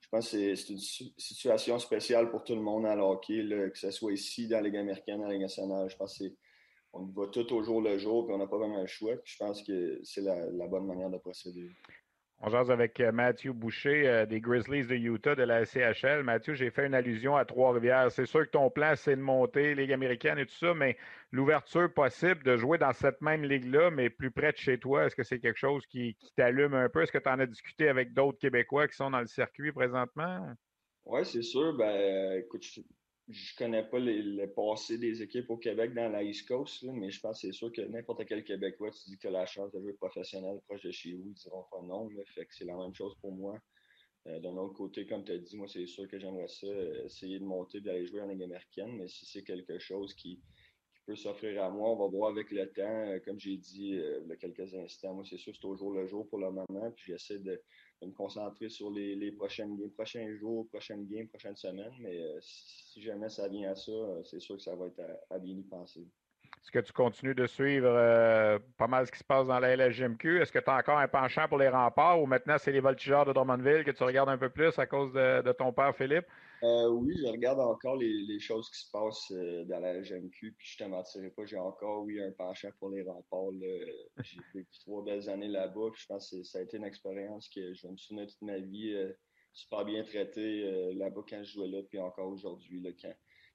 je 0.00 0.08
pense 0.10 0.30
que 0.30 0.54
c'est, 0.54 0.72
une 0.72 0.78
situation 1.18 1.78
spéciale 1.78 2.30
pour 2.30 2.42
tout 2.44 2.54
le 2.54 2.62
monde 2.62 2.86
en 2.86 2.98
hockey, 2.98 3.46
que 3.48 3.78
ce 3.78 3.90
soit 3.90 4.12
ici, 4.12 4.48
dans 4.48 4.56
la 4.56 4.62
Ligue 4.62 4.76
américaine, 4.76 5.18
dans 5.18 5.26
la 5.26 5.32
Ligue 5.32 5.42
nationale. 5.42 5.88
Je 5.90 5.96
pense 5.96 6.18
qu'on 6.92 7.04
va 7.06 7.26
tout 7.28 7.52
au 7.52 7.62
jour 7.62 7.80
le 7.80 7.98
jour, 7.98 8.24
puis 8.24 8.34
on 8.34 8.38
n'a 8.38 8.46
pas 8.46 8.58
vraiment 8.58 8.80
le 8.80 8.86
choix. 8.86 9.14
je 9.24 9.36
pense 9.36 9.62
que 9.62 10.00
c'est 10.04 10.22
la 10.22 10.66
bonne 10.66 10.86
manière 10.86 11.10
de 11.10 11.18
procéder. 11.18 11.70
On 12.40 12.50
jase 12.50 12.70
avec 12.70 13.00
euh, 13.00 13.10
Mathieu 13.10 13.52
Boucher 13.52 14.06
euh, 14.06 14.26
des 14.26 14.40
Grizzlies 14.40 14.86
de 14.86 14.94
Utah 14.94 15.34
de 15.34 15.42
la 15.44 15.64
CHL. 15.64 16.22
Mathieu, 16.24 16.54
j'ai 16.54 16.70
fait 16.70 16.86
une 16.86 16.94
allusion 16.94 17.36
à 17.36 17.44
Trois-Rivières. 17.44 18.10
C'est 18.10 18.26
sûr 18.26 18.44
que 18.44 18.50
ton 18.50 18.70
plan, 18.70 18.94
c'est 18.96 19.16
de 19.16 19.20
monter 19.20 19.74
Ligue 19.74 19.92
américaine 19.92 20.38
et 20.38 20.44
tout 20.44 20.54
ça, 20.54 20.74
mais 20.74 20.98
l'ouverture 21.32 21.92
possible 21.92 22.42
de 22.42 22.56
jouer 22.56 22.76
dans 22.76 22.92
cette 22.92 23.20
même 23.22 23.44
ligue-là, 23.44 23.90
mais 23.90 24.10
plus 24.10 24.30
près 24.30 24.52
de 24.52 24.58
chez 24.58 24.78
toi, 24.78 25.06
est-ce 25.06 25.16
que 25.16 25.22
c'est 25.22 25.38
quelque 25.38 25.58
chose 25.58 25.86
qui, 25.86 26.16
t'allume 26.36 26.74
un 26.74 26.88
peu? 26.88 27.02
Est-ce 27.02 27.12
que 27.12 27.18
tu 27.18 27.28
en 27.28 27.38
as 27.38 27.46
discuté 27.46 27.88
avec 27.88 28.12
d'autres 28.12 28.38
Québécois 28.38 28.88
qui 28.88 28.96
sont 28.96 29.10
dans 29.10 29.20
le 29.20 29.26
circuit 29.26 29.72
présentement? 29.72 30.46
Oui, 31.06 31.24
c'est 31.24 31.42
sûr. 31.42 31.74
Ben, 31.74 32.40
écoute, 32.40 32.64
je 33.28 33.56
connais 33.56 33.82
pas 33.84 33.98
le 33.98 34.46
passé 34.46 34.98
des 34.98 35.22
équipes 35.22 35.48
au 35.50 35.56
Québec 35.56 35.94
dans 35.94 36.08
la 36.10 36.22
East 36.22 36.46
Coast, 36.46 36.82
mais 36.84 37.10
je 37.10 37.20
pense 37.20 37.40
que 37.40 37.46
c'est 37.46 37.52
sûr 37.52 37.72
que 37.72 37.80
n'importe 37.80 38.26
quel 38.26 38.44
Québécois, 38.44 38.90
tu 38.90 39.10
dis 39.10 39.18
que 39.18 39.28
la 39.28 39.46
chance 39.46 39.72
de 39.72 39.80
jouer 39.80 39.94
professionnel 39.94 40.60
proche 40.66 40.82
de 40.82 40.90
chez 40.90 41.14
vous, 41.14 41.28
ils 41.28 41.34
diront 41.34 41.64
pas 41.70 41.80
non. 41.82 42.08
fait 42.26 42.44
que 42.44 42.54
c'est 42.54 42.66
la 42.66 42.76
même 42.76 42.94
chose 42.94 43.14
pour 43.20 43.32
moi. 43.32 43.58
Euh, 44.26 44.40
d'un 44.40 44.56
autre 44.56 44.74
côté, 44.74 45.06
comme 45.06 45.24
tu 45.24 45.32
as 45.32 45.38
dit, 45.38 45.56
moi, 45.56 45.68
c'est 45.68 45.86
sûr 45.86 46.08
que 46.08 46.18
j'aimerais 46.18 46.48
ça, 46.48 46.66
euh, 46.66 47.04
essayer 47.04 47.38
de 47.38 47.44
monter, 47.44 47.80
d'aller 47.80 48.06
jouer 48.06 48.22
en 48.22 48.28
Ligue 48.28 48.42
américaine, 48.42 48.96
mais 48.96 49.08
si 49.08 49.26
c'est 49.26 49.42
quelque 49.42 49.78
chose 49.78 50.14
qui, 50.14 50.40
peut 51.06 51.16
s'offrir 51.16 51.62
à 51.62 51.68
moi. 51.68 51.90
On 51.90 51.96
va 51.96 52.06
voir 52.08 52.30
avec 52.30 52.50
le 52.50 52.66
temps. 52.72 52.82
Euh, 52.82 53.18
comme 53.20 53.38
j'ai 53.38 53.58
dit 53.58 53.90
il 53.90 54.26
y 54.26 54.32
a 54.32 54.36
quelques 54.36 54.74
instants, 54.74 55.12
moi, 55.12 55.24
c'est 55.28 55.36
sûr 55.36 55.54
c'est 55.54 55.66
au 55.66 55.76
jour 55.76 55.92
le 55.92 56.06
jour 56.06 56.26
pour 56.28 56.38
le 56.38 56.50
moment. 56.50 56.90
Puis 56.96 57.12
j'essaie 57.12 57.38
de, 57.38 57.60
me 58.02 58.12
concentrer 58.12 58.68
sur 58.68 58.90
les, 58.90 59.16
les 59.16 59.32
prochaines 59.32 59.90
prochains 59.92 60.34
jours, 60.36 60.68
prochaines 60.68 61.06
games, 61.06 61.28
prochaines 61.28 61.56
semaines. 61.56 61.94
Mais 62.00 62.20
euh, 62.22 62.38
si 62.42 63.02
jamais 63.02 63.28
ça 63.28 63.48
vient 63.48 63.70
à 63.72 63.74
ça, 63.74 63.92
euh, 63.92 64.22
c'est 64.24 64.40
sûr 64.40 64.56
que 64.56 64.62
ça 64.62 64.74
va 64.76 64.86
être 64.86 65.00
à, 65.30 65.38
bien 65.38 65.56
y 65.56 65.62
penser. 65.62 66.06
Est-ce 66.64 66.72
que 66.72 66.78
tu 66.78 66.92
continues 66.92 67.34
de 67.34 67.46
suivre 67.46 67.90
euh, 67.90 68.58
pas 68.78 68.86
mal 68.86 69.06
ce 69.06 69.12
qui 69.12 69.18
se 69.18 69.24
passe 69.24 69.46
dans 69.46 69.58
la 69.58 69.76
LGMQ? 69.76 70.40
Est-ce 70.40 70.50
que 70.50 70.58
tu 70.58 70.70
as 70.70 70.78
encore 70.78 70.98
un 70.98 71.08
penchant 71.08 71.46
pour 71.46 71.58
les 71.58 71.68
remparts 71.68 72.20
ou 72.20 72.26
maintenant 72.26 72.56
c'est 72.58 72.72
les 72.72 72.80
voltigeurs 72.80 73.26
de 73.26 73.32
Drummondville 73.32 73.84
que 73.84 73.90
tu 73.90 74.02
regardes 74.02 74.30
un 74.30 74.38
peu 74.38 74.48
plus 74.48 74.78
à 74.78 74.86
cause 74.86 75.12
de 75.12 75.52
ton 75.52 75.72
père 75.72 75.94
Philippe? 75.94 76.26
Euh, 76.64 76.88
oui, 76.88 77.14
je 77.18 77.26
regarde 77.26 77.60
encore 77.60 77.96
les, 77.96 78.40
choses 78.40 78.70
qui 78.70 78.78
se 78.78 78.90
passent 78.90 79.30
euh, 79.32 79.64
dans 79.64 79.80
la 79.80 80.00
GMQ, 80.00 80.54
puis 80.56 80.66
je 80.66 80.78
te 80.78 80.84
mentirai 80.84 81.28
pas, 81.28 81.44
j'ai 81.44 81.58
encore, 81.58 82.04
oui, 82.04 82.22
un 82.22 82.32
penchant 82.32 82.70
pour 82.78 82.88
les 82.88 83.02
remparts. 83.02 83.50
J'ai 84.22 84.40
vécu 84.54 84.78
trois 84.80 85.04
belles 85.04 85.28
années 85.28 85.48
là-bas, 85.48 85.90
puis 85.92 86.00
je 86.00 86.06
pense 86.06 86.30
que 86.30 86.42
ça 86.42 86.60
a 86.60 86.62
été 86.62 86.78
une 86.78 86.84
expérience 86.84 87.50
que 87.50 87.74
je 87.74 87.86
vais 87.86 87.92
me 87.92 87.98
souvenir 87.98 88.26
toute 88.28 88.40
ma 88.40 88.58
vie, 88.58 88.94
euh, 88.94 89.12
super 89.52 89.84
bien 89.84 90.02
traité 90.04 90.94
là-bas 90.94 91.20
quand 91.28 91.42
je 91.42 91.52
jouais 91.52 91.68
là, 91.68 91.82
puis 91.82 91.98
encore 91.98 92.28
aujourd'hui, 92.28 92.82
quand, 93.00 93.12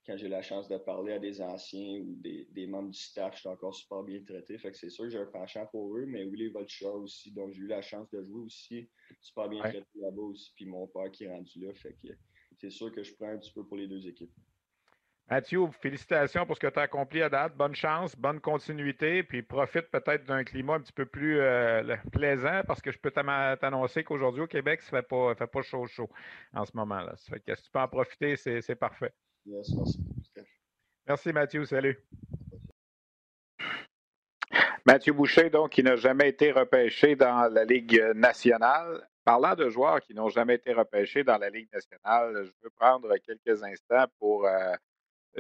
quand 0.10 0.18
j'ai 0.18 0.28
la 0.28 0.42
chance 0.42 0.68
de 0.68 0.78
parler 0.78 1.14
à 1.14 1.20
des 1.20 1.40
anciens 1.40 2.00
ou 2.00 2.16
des, 2.16 2.66
membres 2.66 2.90
du 2.90 2.98
staff, 2.98 3.36
je 3.36 3.42
suis 3.42 3.50
encore 3.50 3.76
super 3.76 4.02
bien 4.02 4.20
traité. 4.24 4.58
Fait 4.58 4.72
que 4.72 4.78
c'est 4.78 4.90
sûr 4.90 5.04
que 5.04 5.12
j'ai 5.12 5.20
un 5.20 5.28
penchant 5.28 5.68
pour 5.68 5.96
eux, 5.96 6.06
mais 6.08 6.24
oui, 6.24 6.36
les 6.40 6.50
Vultures 6.50 6.96
aussi, 6.96 7.32
donc 7.32 7.52
j'ai 7.52 7.62
eu 7.62 7.68
la 7.68 7.84
chance 7.84 8.10
de 8.10 8.24
jouer 8.24 8.42
aussi, 8.42 8.90
super 9.22 9.48
bien 9.48 9.62
traité 9.62 9.86
là-bas 10.02 10.24
aussi, 10.24 10.52
puis 10.56 10.66
mon 10.66 10.88
père 10.88 11.12
qui 11.12 11.26
est 11.26 11.30
rendu 11.30 11.60
là, 11.60 11.72
fait 11.76 11.96
que 12.02 12.08
c'est 12.58 12.72
sûr 12.72 12.92
que 12.92 13.04
je 13.04 13.14
prends 13.14 13.30
un 13.30 13.38
petit 13.38 13.54
peu 13.54 13.64
pour 13.64 13.78
les 13.78 13.88
deux 13.88 14.08
équipes. 14.08 14.32
Mathieu, 15.30 15.68
félicitations 15.80 16.44
pour 16.48 16.56
ce 16.56 16.62
que 16.62 16.66
tu 16.66 16.80
as 16.80 16.84
accompli 16.84 17.22
à 17.22 17.30
date. 17.30 17.56
Bonne 17.56 17.76
chance, 17.76 18.16
bonne 18.16 18.40
continuité, 18.40 19.22
puis 19.22 19.44
profite 19.44 19.92
peut-être 19.92 20.24
d'un 20.24 20.44
climat 20.44 20.74
un 20.74 20.82
petit 20.82 20.92
peu 20.92 21.06
plus 21.06 21.40
euh, 21.40 21.96
plaisant 22.12 22.64
parce 22.66 22.82
que 22.82 22.92
je 22.92 22.98
peux 22.98 23.12
t'annoncer 23.12 24.04
qu'aujourd'hui 24.04 24.42
au 24.42 24.48
Québec, 24.48 24.82
ça 24.82 24.96
ne 24.96 25.02
fait 25.02 25.08
pas, 25.08 25.36
fait 25.36 25.46
pas 25.46 25.62
chaud 25.62 25.86
chaud 25.86 26.10
en 26.52 26.66
ce 26.66 26.76
moment-là. 26.78 27.16
Ça 27.18 27.36
fait 27.36 27.42
que 27.42 27.54
si 27.54 27.62
tu 27.62 27.70
peux 27.70 27.78
en 27.78 27.88
profiter, 27.88 28.36
c'est 28.38 28.76
parfait. 28.76 29.14
Merci. 29.46 30.00
Merci 31.08 31.34
Mathieu, 31.34 31.66
salut. 31.66 31.98
Mathieu 34.86 35.14
Boucher, 35.14 35.50
donc, 35.50 35.72
qui 35.72 35.84
n'a 35.84 35.96
jamais 35.96 36.30
été 36.30 36.52
repêché 36.52 37.16
dans 37.16 37.52
la 37.52 37.66
Ligue 37.66 38.02
nationale. 38.16 39.08
Parlant 39.24 39.56
de 39.56 39.70
joueurs 39.70 40.02
qui 40.02 40.14
n'ont 40.14 40.30
jamais 40.30 40.56
été 40.56 40.74
repêchés 40.74 41.24
dans 41.24 41.38
la 41.38 41.50
Ligue 41.50 41.70
nationale, 41.72 42.46
je 42.46 42.52
veux 42.64 42.70
prendre 42.72 43.16
quelques 43.18 43.64
instants 43.64 44.06
pour 44.18 44.48
euh, 44.48 44.74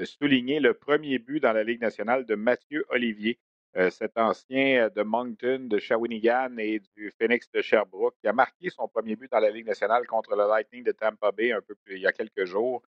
souligner 0.04 0.60
le 0.60 0.74
premier 0.74 1.18
but 1.20 1.39
dans 1.39 1.54
la 1.54 1.64
Ligue 1.64 1.82
nationale 1.82 2.26
de 2.26 2.36
Mathieu 2.36 2.86
Olivier, 2.89 3.39
euh, 3.78 3.89
cet 3.89 4.18
ancien 4.18 4.89
de 4.95 5.02
Moncton, 5.02 5.68
de 5.70 5.80
Shawinigan 5.80 6.58
et 6.58 6.82
du 6.95 7.12
Phoenix 7.20 7.50
de 7.52 7.62
Sherbrooke, 7.62 8.16
qui 8.22 8.28
a 8.28 8.34
marqué 8.34 8.70
son 8.70 8.88
premier 8.88 9.16
but 9.16 9.32
dans 9.32 9.39
la 9.39 9.50
Ligue 9.50 9.68
nationale 9.68 10.06
contre 10.06 10.36
le 10.36 10.47
Lightning 10.47 10.84
de 10.84 10.91
Tampa 10.91 11.32
Bay 11.32 11.52
un 11.52 11.62
peu 11.62 11.76
plus 11.76 11.95
il 11.95 12.02
y 12.02 12.08
a 12.08 12.12
quelques 12.12 12.45
jours. 12.45 12.84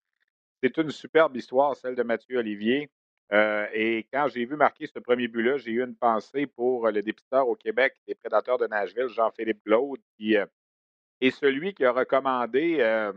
C'est 0.61 0.77
une 0.77 0.91
superbe 0.91 1.35
histoire, 1.35 1.75
celle 1.75 1.95
de 1.95 2.03
Mathieu 2.03 2.37
Olivier. 2.37 2.89
et 3.31 4.05
quand 4.11 4.27
j'ai 4.27 4.45
vu 4.45 4.55
marquer 4.55 4.87
ce 4.87 4.99
premier 4.99 5.27
but-là, 5.27 5.57
j'ai 5.57 5.71
eu 5.71 5.83
une 5.83 5.95
pensée 5.95 6.45
pour 6.45 6.89
le 6.89 7.01
dépisteur 7.01 7.47
au 7.47 7.55
Québec 7.55 7.95
des 8.07 8.15
Prédateurs 8.15 8.57
de 8.57 8.67
Nashville, 8.67 9.07
Jean-Philippe 9.07 9.63
Glaude, 9.65 9.99
qui 10.17 10.35
et 11.21 11.31
celui 11.31 11.73
qui 11.73 11.85
a 11.85 11.91
recommandé 11.91 12.77
euh, 12.79 13.13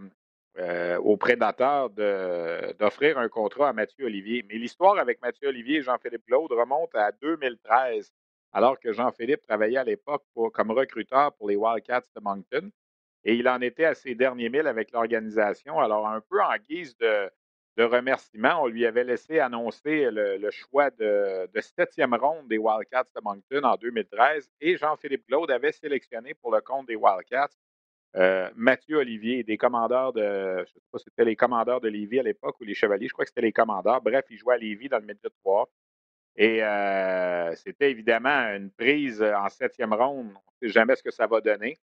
euh, 0.59 0.99
aux 0.99 1.17
prédateurs 1.17 1.91
d'offrir 1.91 3.19
un 3.19 3.29
contrat 3.29 3.71
à 3.71 3.73
Mathieu 3.73 4.05
Olivier. 4.05 4.45
Mais 4.49 4.57
l'histoire 4.57 4.99
avec 4.99 5.21
Mathieu 5.23 5.49
Olivier 5.49 5.79
et 5.79 5.83
Jean-Philippe 5.83 6.27
Claude 6.27 6.53
remonte 6.53 6.95
à 6.95 7.11
2013, 7.13 8.13
alors 8.53 8.79
que 8.79 8.93
Jean-Philippe 8.93 9.43
travaillait 9.43 9.79
à 9.79 9.85
l'époque 9.85 10.23
comme 10.53 10.71
recruteur 10.71 11.33
pour 11.33 11.49
les 11.49 11.57
Wildcats 11.57 12.05
de 12.15 12.21
Moncton. 12.21 12.71
Et 13.25 13.35
il 13.35 13.49
en 13.49 13.61
était 13.61 13.85
à 13.87 13.95
ses 13.95 14.15
derniers 14.15 14.51
milles 14.51 14.67
avec 14.67 14.93
l'organisation. 14.93 15.79
Alors, 15.81 16.07
un 16.07 16.21
peu 16.21 16.43
en 16.43 16.57
guise 16.69 16.97
de, 16.99 17.31
de 17.77 17.83
remerciement. 17.83 18.63
On 18.63 18.67
lui 18.67 18.87
avait 18.87 19.05
laissé 19.05 19.41
annoncer 19.41 20.09
le, 20.11 20.51
choix 20.51 20.91
de, 20.91 21.49
septième 21.61 22.15
ronde 22.15 22.49
des 22.49 22.59
Wildcats 22.59 23.07
de 23.15 23.21
Moncton 23.23 23.63
en 23.65 23.77
2013 23.77 24.51
et 24.61 24.77
Jean-Philippe 24.77 25.27
Claude 25.27 25.51
avait 25.51 25.73
sélectionné 25.73 26.35
pour 26.35 26.53
le 26.53 26.61
compte 26.61 26.87
des 26.87 26.97
Wildcats 26.97 27.51
euh, 28.17 28.49
Mathieu 28.55 28.99
Olivier, 28.99 29.43
des 29.43 29.57
commandeurs 29.57 30.13
de, 30.13 30.23
je 30.23 30.61
ne 30.61 30.65
sais 30.67 30.81
pas 30.93 30.99
si 30.99 31.05
c'était 31.05 31.25
les 31.25 31.35
commandeurs 31.35 31.81
de 31.81 31.89
Lévis 31.89 32.21
à 32.21 32.23
l'époque 32.23 32.55
ou 32.61 32.65
les 32.65 32.75
Chevaliers, 32.75 33.09
je 33.09 33.13
crois 33.13 33.25
que 33.25 33.31
c'était 33.31 33.41
les 33.41 33.53
commandeurs. 33.53 34.01
Bref, 34.03 34.25
il 34.31 34.39
jouait 34.39 34.55
à 34.55 34.59
Lévis 34.59 34.89
dans 34.89 34.99
le 34.99 35.05
Midget 35.07 35.31
3. 35.43 35.69
Et 36.37 36.63
euh, 36.63 37.55
c'était 37.57 37.91
évidemment 37.91 38.55
une 38.55 38.71
prise 38.71 39.21
en 39.21 39.49
septième 39.49 39.93
ronde. 39.93 40.33
On 40.33 40.41
ne 40.63 40.69
sait 40.69 40.73
jamais 40.73 40.95
ce 40.95 41.03
que 41.03 41.11
ça 41.11 41.27
va 41.27 41.41
donner. 41.41 41.79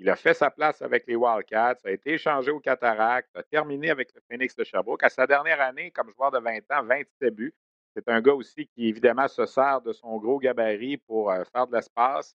Il 0.00 0.08
a 0.08 0.14
fait 0.14 0.34
sa 0.34 0.48
place 0.48 0.80
avec 0.80 1.08
les 1.08 1.16
Wildcats, 1.16 1.78
a 1.84 1.90
été 1.90 2.12
échangé 2.12 2.52
au 2.52 2.60
Cataract, 2.60 3.28
a 3.34 3.42
terminé 3.42 3.90
avec 3.90 4.14
le 4.14 4.20
Phoenix 4.30 4.54
de 4.54 4.62
Sherbrooke. 4.62 5.02
À 5.02 5.08
sa 5.08 5.26
dernière 5.26 5.60
année, 5.60 5.90
comme 5.90 6.12
joueur 6.12 6.30
de 6.30 6.38
20 6.38 6.58
ans, 6.70 6.84
27 6.84 7.34
buts. 7.34 7.54
C'est 7.94 8.08
un 8.08 8.20
gars 8.20 8.34
aussi 8.34 8.68
qui, 8.68 8.86
évidemment, 8.86 9.26
se 9.26 9.44
sert 9.44 9.80
de 9.80 9.92
son 9.92 10.18
gros 10.18 10.38
gabarit 10.38 10.98
pour 10.98 11.32
euh, 11.32 11.42
faire 11.52 11.66
de 11.66 11.74
l'espace. 11.74 12.36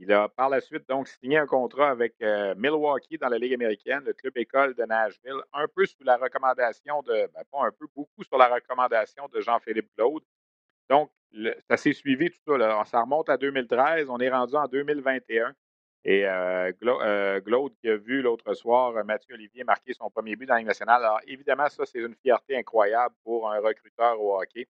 Il 0.00 0.12
a 0.12 0.28
par 0.28 0.48
la 0.48 0.60
suite 0.60 0.88
donc 0.88 1.06
signé 1.06 1.38
un 1.38 1.46
contrat 1.46 1.90
avec 1.90 2.14
euh, 2.20 2.54
Milwaukee 2.56 3.16
dans 3.16 3.28
la 3.28 3.38
Ligue 3.38 3.54
américaine, 3.54 4.02
le 4.04 4.12
club 4.12 4.36
école 4.36 4.74
de 4.74 4.82
Nashville, 4.82 5.40
un 5.52 5.66
peu 5.68 5.86
sous 5.86 6.02
la 6.02 6.16
recommandation 6.16 7.02
de, 7.02 7.30
ben, 7.32 7.42
pas 7.52 7.64
un 7.64 7.70
peu, 7.70 7.86
beaucoup 7.94 8.24
sur 8.24 8.38
la 8.38 8.48
recommandation 8.48 9.28
de 9.32 9.40
Jean-Philippe 9.40 9.90
Claude. 9.96 10.22
Donc, 10.90 11.10
ça 11.68 11.76
s'est 11.76 11.92
suivi 11.92 12.30
tout 12.30 12.40
ça. 12.44 12.56
Là. 12.56 12.84
Ça 12.86 13.02
remonte 13.02 13.28
à 13.28 13.36
2013, 13.36 14.08
on 14.10 14.18
est 14.18 14.30
rendu 14.30 14.56
en 14.56 14.66
2021. 14.66 15.54
Et 16.04 16.26
euh, 16.26 16.70
euh 16.84 17.40
qui 17.80 17.88
a 17.88 17.96
vu 17.96 18.22
l'autre 18.22 18.54
soir 18.54 18.96
euh, 18.96 19.04
Mathieu 19.04 19.34
Olivier 19.34 19.64
marquer 19.64 19.92
son 19.92 20.10
premier 20.10 20.36
but 20.36 20.46
dans 20.46 20.54
la 20.54 20.60
Ligue 20.60 20.68
nationale. 20.68 21.04
Alors, 21.04 21.20
évidemment, 21.26 21.68
ça, 21.68 21.84
c'est 21.86 21.98
une 21.98 22.14
fierté 22.14 22.56
incroyable 22.56 23.14
pour 23.24 23.50
un 23.50 23.58
recruteur 23.60 24.20
au 24.20 24.40
hockey. 24.40 24.68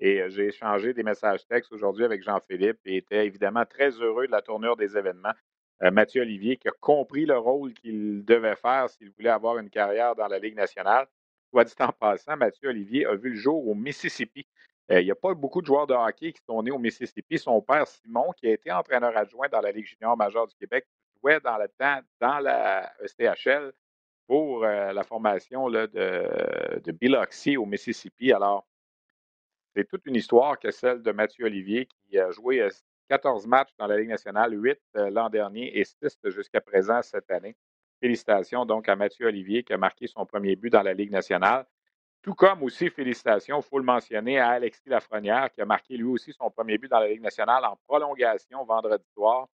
Et 0.00 0.28
j'ai 0.28 0.48
échangé 0.48 0.92
des 0.92 1.04
messages 1.04 1.46
textes 1.46 1.72
aujourd'hui 1.72 2.04
avec 2.04 2.22
Jean-Philippe 2.22 2.80
et 2.84 2.96
était 2.96 3.24
évidemment 3.26 3.64
très 3.64 3.90
heureux 3.90 4.26
de 4.26 4.32
la 4.32 4.42
tournure 4.42 4.76
des 4.76 4.98
événements. 4.98 5.32
Mathieu 5.80 6.22
Olivier 6.22 6.56
qui 6.56 6.66
a 6.68 6.72
compris 6.80 7.26
le 7.26 7.38
rôle 7.38 7.72
qu'il 7.74 8.24
devait 8.24 8.56
faire 8.56 8.90
s'il 8.90 9.10
voulait 9.12 9.30
avoir 9.30 9.58
une 9.58 9.70
carrière 9.70 10.16
dans 10.16 10.26
la 10.26 10.40
Ligue 10.40 10.56
nationale. 10.56 11.06
Soit 11.50 11.64
dit 11.64 11.74
en 11.78 11.92
passant, 11.92 12.36
Mathieu 12.36 12.70
Olivier 12.70 13.06
a 13.06 13.14
vu 13.14 13.30
le 13.30 13.36
jour 13.36 13.68
au 13.68 13.74
Mississippi 13.74 14.44
euh, 14.90 15.00
il 15.00 15.04
n'y 15.04 15.10
a 15.10 15.14
pas 15.14 15.34
beaucoup 15.34 15.60
de 15.60 15.66
joueurs 15.66 15.86
de 15.86 15.94
hockey 15.94 16.32
qui 16.32 16.42
sont 16.44 16.62
nés 16.62 16.70
au 16.70 16.78
Mississippi. 16.78 17.38
Son 17.38 17.60
père, 17.62 17.86
Simon, 17.86 18.32
qui 18.36 18.48
a 18.48 18.52
été 18.52 18.70
entraîneur 18.70 19.16
adjoint 19.16 19.48
dans 19.48 19.60
la 19.60 19.72
Ligue 19.72 19.86
junior 19.86 20.16
majeure 20.16 20.46
du 20.46 20.54
Québec, 20.56 20.86
jouait 21.20 21.40
dans 21.40 21.56
le 21.56 21.68
temps 21.68 22.00
dans 22.20 22.38
la 22.38 22.92
ECHL 23.00 23.72
pour 24.26 24.64
euh, 24.64 24.92
la 24.92 25.02
formation 25.02 25.70
de, 25.70 25.86
de 26.82 26.92
Biloxi 26.92 27.56
au 27.56 27.66
Mississippi. 27.66 28.32
Alors, 28.32 28.66
c'est 29.74 29.88
toute 29.88 30.06
une 30.06 30.14
histoire 30.14 30.58
que 30.58 30.70
celle 30.70 31.02
de 31.02 31.10
Mathieu 31.12 31.46
Olivier 31.46 31.86
qui 31.86 32.18
a 32.18 32.30
joué 32.30 32.66
14 33.08 33.44
euh, 33.44 33.48
matchs 33.48 33.74
dans 33.78 33.86
la 33.86 33.98
Ligue 33.98 34.08
nationale, 34.08 34.52
8 34.52 34.78
l'an 35.10 35.28
dernier 35.28 35.78
et 35.78 35.84
6 35.84 36.18
jusqu'à 36.26 36.60
présent 36.60 37.02
cette 37.02 37.30
année. 37.30 37.56
Félicitations 38.00 38.66
donc 38.66 38.88
à 38.88 38.96
Mathieu 38.96 39.26
Olivier 39.26 39.64
qui 39.64 39.72
a 39.72 39.78
marqué 39.78 40.06
son 40.06 40.26
premier 40.26 40.56
but 40.56 40.70
dans 40.70 40.82
la 40.82 40.94
Ligue 40.94 41.10
nationale. 41.10 41.66
Tout 42.24 42.32
comme 42.32 42.62
aussi, 42.62 42.88
félicitations, 42.88 43.60
il 43.60 43.62
faut 43.62 43.78
le 43.78 43.84
mentionner, 43.84 44.38
à 44.38 44.48
Alexis 44.52 44.88
Lafrenière, 44.88 45.52
qui 45.52 45.60
a 45.60 45.66
marqué 45.66 45.94
lui 45.94 46.04
aussi 46.06 46.32
son 46.32 46.50
premier 46.50 46.78
but 46.78 46.90
dans 46.90 46.98
la 46.98 47.08
Ligue 47.08 47.20
nationale 47.20 47.62
en 47.66 47.78
prolongation 47.86 48.64
vendredi 48.64 49.04
soir 49.12 49.46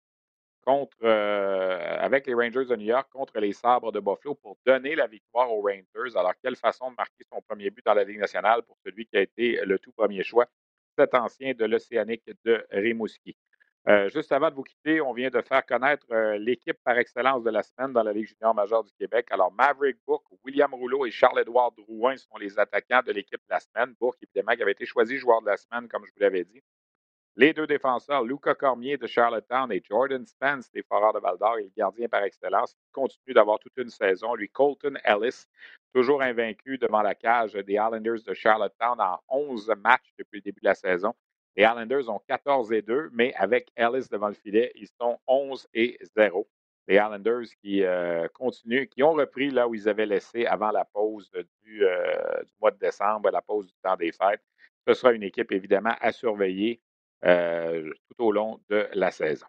contre, 0.63 0.95
euh, 1.01 1.97
avec 1.99 2.27
les 2.27 2.35
Rangers 2.35 2.65
de 2.65 2.75
New 2.75 2.85
York 2.85 3.09
contre 3.11 3.39
les 3.39 3.53
Sabres 3.53 3.91
de 3.91 3.99
Buffalo 3.99 4.35
pour 4.35 4.55
donner 4.67 4.93
la 4.93 5.07
victoire 5.07 5.51
aux 5.51 5.63
Rangers. 5.63 6.15
Alors, 6.15 6.33
quelle 6.43 6.55
façon 6.55 6.91
de 6.91 6.95
marquer 6.95 7.23
son 7.33 7.41
premier 7.41 7.71
but 7.71 7.83
dans 7.83 7.95
la 7.95 8.03
Ligue 8.03 8.19
nationale 8.19 8.61
pour 8.61 8.77
celui 8.85 9.07
qui 9.07 9.17
a 9.17 9.21
été 9.21 9.65
le 9.65 9.79
tout 9.79 9.91
premier 9.91 10.21
choix, 10.21 10.45
cet 10.95 11.15
ancien 11.15 11.53
de 11.55 11.65
l'Océanique 11.65 12.29
de 12.45 12.63
Rimouski. 12.69 13.35
Euh, 13.89 14.07
juste 14.09 14.31
avant 14.31 14.51
de 14.51 14.55
vous 14.55 14.63
quitter, 14.63 15.01
on 15.01 15.13
vient 15.13 15.31
de 15.31 15.41
faire 15.41 15.65
connaître 15.65 16.05
euh, 16.11 16.37
l'équipe 16.37 16.77
par 16.83 16.99
excellence 16.99 17.43
de 17.43 17.49
la 17.49 17.63
semaine 17.63 17.91
dans 17.91 18.03
la 18.03 18.13
Ligue 18.13 18.27
junior 18.27 18.53
majeure 18.53 18.83
du 18.83 18.91
Québec. 18.91 19.25
Alors, 19.31 19.51
Maverick 19.51 19.97
Book, 20.05 20.21
William 20.45 20.71
Rouleau 20.75 21.07
et 21.07 21.11
Charles-Édouard 21.11 21.71
Drouin 21.71 22.15
sont 22.15 22.37
les 22.37 22.59
attaquants 22.59 23.01
de 23.03 23.11
l'équipe 23.11 23.41
de 23.41 23.49
la 23.49 23.59
semaine. 23.59 23.95
Book, 23.99 24.15
évidemment, 24.21 24.55
qui 24.55 24.61
avait 24.61 24.73
été 24.73 24.85
choisi 24.85 25.17
joueur 25.17 25.41
de 25.41 25.47
la 25.47 25.57
semaine, 25.57 25.87
comme 25.87 26.05
je 26.05 26.11
vous 26.11 26.19
l'avais 26.19 26.43
dit. 26.43 26.61
Les 27.35 27.51
deux 27.51 27.65
défenseurs, 27.65 28.23
Luca 28.23 28.53
Cormier 28.53 28.97
de 28.97 29.07
Charlottetown 29.07 29.71
et 29.71 29.81
Jordan 29.83 30.23
Spence 30.23 30.69
des 30.71 30.83
Foreurs 30.83 31.13
de 31.13 31.19
Val-d'Or, 31.19 31.57
et 31.57 31.63
le 31.63 31.71
gardien 31.75 32.07
par 32.07 32.21
excellence, 32.21 32.75
qui 32.75 32.91
continue 32.91 33.33
d'avoir 33.33 33.57
toute 33.57 33.77
une 33.77 33.89
saison. 33.89 34.35
Lui, 34.35 34.49
Colton 34.49 34.97
Ellis, 35.03 35.45
toujours 35.95 36.21
invaincu 36.21 36.77
devant 36.77 37.01
la 37.01 37.15
cage 37.15 37.53
des 37.53 37.73
Islanders 37.73 38.21
de 38.23 38.33
Charlottetown 38.35 38.99
en 38.99 39.19
11 39.29 39.73
matchs 39.83 40.13
depuis 40.19 40.37
le 40.37 40.41
début 40.41 40.59
de 40.61 40.67
la 40.67 40.75
saison. 40.75 41.15
Les 41.55 41.63
Islanders 41.63 42.09
ont 42.09 42.19
14 42.27 42.71
et 42.71 42.81
2, 42.81 43.09
mais 43.11 43.33
avec 43.35 43.71
Ellis 43.75 44.07
devant 44.09 44.27
le 44.29 44.33
filet, 44.33 44.71
ils 44.75 44.87
sont 44.99 45.19
11 45.27 45.67
et 45.73 45.97
0. 46.15 46.47
Les 46.87 46.95
Islanders 46.95 47.47
qui 47.61 47.83
euh, 47.83 48.27
continuent, 48.33 48.87
qui 48.87 49.03
ont 49.03 49.13
repris 49.13 49.51
là 49.51 49.67
où 49.67 49.75
ils 49.75 49.87
avaient 49.89 50.05
laissé 50.05 50.45
avant 50.45 50.71
la 50.71 50.85
pause 50.85 51.29
du, 51.63 51.85
euh, 51.85 52.43
du, 52.43 52.53
mois 52.61 52.71
de 52.71 52.79
décembre, 52.79 53.29
la 53.29 53.41
pause 53.41 53.67
du 53.67 53.73
temps 53.83 53.95
des 53.95 54.11
fêtes. 54.11 54.41
Ce 54.87 54.93
sera 54.93 55.11
une 55.11 55.23
équipe 55.23 55.51
évidemment 55.51 55.95
à 55.99 56.11
surveiller 56.11 56.81
euh, 57.25 57.91
tout 58.09 58.25
au 58.25 58.31
long 58.31 58.59
de 58.69 58.87
la 58.93 59.11
saison. 59.11 59.45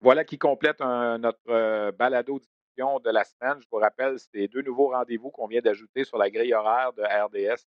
Voilà 0.00 0.24
qui 0.24 0.38
complète 0.38 0.80
notre 0.80 1.90
balado 1.90 2.40
de 2.78 3.10
la 3.10 3.24
semaine. 3.24 3.60
Je 3.60 3.66
vous 3.70 3.78
rappelle, 3.78 4.18
c'est 4.18 4.46
deux 4.48 4.62
nouveaux 4.62 4.90
rendez-vous 4.90 5.30
qu'on 5.30 5.48
vient 5.48 5.60
d'ajouter 5.60 6.04
sur 6.04 6.16
la 6.16 6.30
grille 6.30 6.54
horaire 6.54 6.92
de 6.92 7.02
RDS 7.02 7.66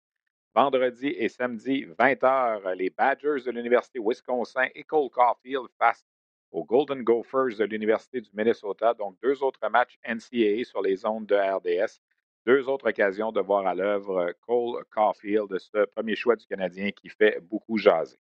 Vendredi 0.57 1.09
et 1.09 1.29
samedi, 1.29 1.85
20h, 1.99 2.73
les 2.77 2.89
Badgers 2.89 3.45
de 3.45 3.51
l'Université 3.51 3.99
Wisconsin 4.03 4.67
et 4.75 4.85
Cole 4.85 5.11
Caulfield 5.11 5.67
face 5.79 6.03
aux 6.51 6.65
Golden 6.65 7.03
Gophers 7.03 7.59
de 7.59 7.65
l'Université 7.65 8.23
du 8.23 8.31
Minnesota. 8.33 8.95
Donc, 8.95 9.19
deux 9.23 9.43
autres 9.43 9.61
matchs 9.69 9.99
NCAA 10.09 10.65
sur 10.65 10.81
les 10.81 11.05
ondes 11.05 11.27
de 11.27 11.35
RDS. 11.35 12.01
Deux 12.47 12.71
autres 12.71 12.89
occasions 12.89 13.33
de 13.33 13.41
voir 13.43 13.67
à 13.67 13.75
l'œuvre 13.75 14.33
Cole 14.47 14.83
Caulfield, 14.91 15.59
ce 15.59 15.85
premier 15.95 16.17
choix 16.17 16.37
du 16.37 16.47
Canadien 16.47 16.91
qui 16.91 17.11
fait 17.11 17.39
beaucoup 17.43 17.77
jaser. 17.77 18.17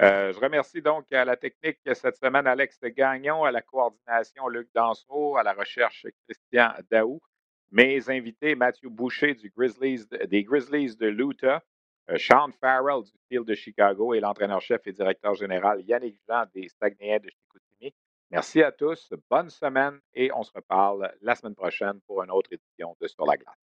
Euh, 0.00 0.32
je 0.32 0.40
remercie 0.40 0.82
donc 0.82 1.12
à 1.12 1.24
la 1.24 1.36
technique 1.36 1.78
cette 1.94 2.16
semaine 2.16 2.48
Alex 2.48 2.80
Gagnon, 2.82 3.44
à 3.44 3.52
la 3.52 3.62
coordination 3.62 4.48
Luc 4.48 4.68
Dansereau, 4.74 5.36
à 5.36 5.44
la 5.44 5.52
recherche 5.52 6.08
Christian 6.26 6.72
Daou. 6.90 7.20
Mes 7.72 8.10
invités, 8.10 8.54
Mathieu 8.54 8.90
Boucher 8.90 9.34
des 9.34 10.44
Grizzlies 10.44 10.94
de 10.94 11.06
l'Utah, 11.06 11.62
euh, 12.10 12.18
Sean 12.18 12.50
Farrell 12.60 13.02
du 13.02 13.12
Field 13.28 13.46
de 13.46 13.54
Chicago 13.54 14.12
et 14.12 14.20
l'entraîneur-chef 14.20 14.86
et 14.86 14.92
directeur 14.92 15.34
général 15.34 15.80
Yannick 15.80 16.18
Jean 16.28 16.44
des 16.54 16.68
Saguenayens 16.68 17.20
de 17.20 17.30
Chicoutimi. 17.30 17.94
Merci 18.30 18.62
à 18.62 18.72
tous, 18.72 19.14
bonne 19.30 19.48
semaine 19.48 19.98
et 20.12 20.30
on 20.34 20.42
se 20.42 20.52
reparle 20.52 21.14
la 21.22 21.34
semaine 21.34 21.54
prochaine 21.54 21.98
pour 22.06 22.22
une 22.22 22.30
autre 22.30 22.52
édition 22.52 22.94
de 23.00 23.06
Sur 23.08 23.24
la 23.24 23.38
glace. 23.38 23.56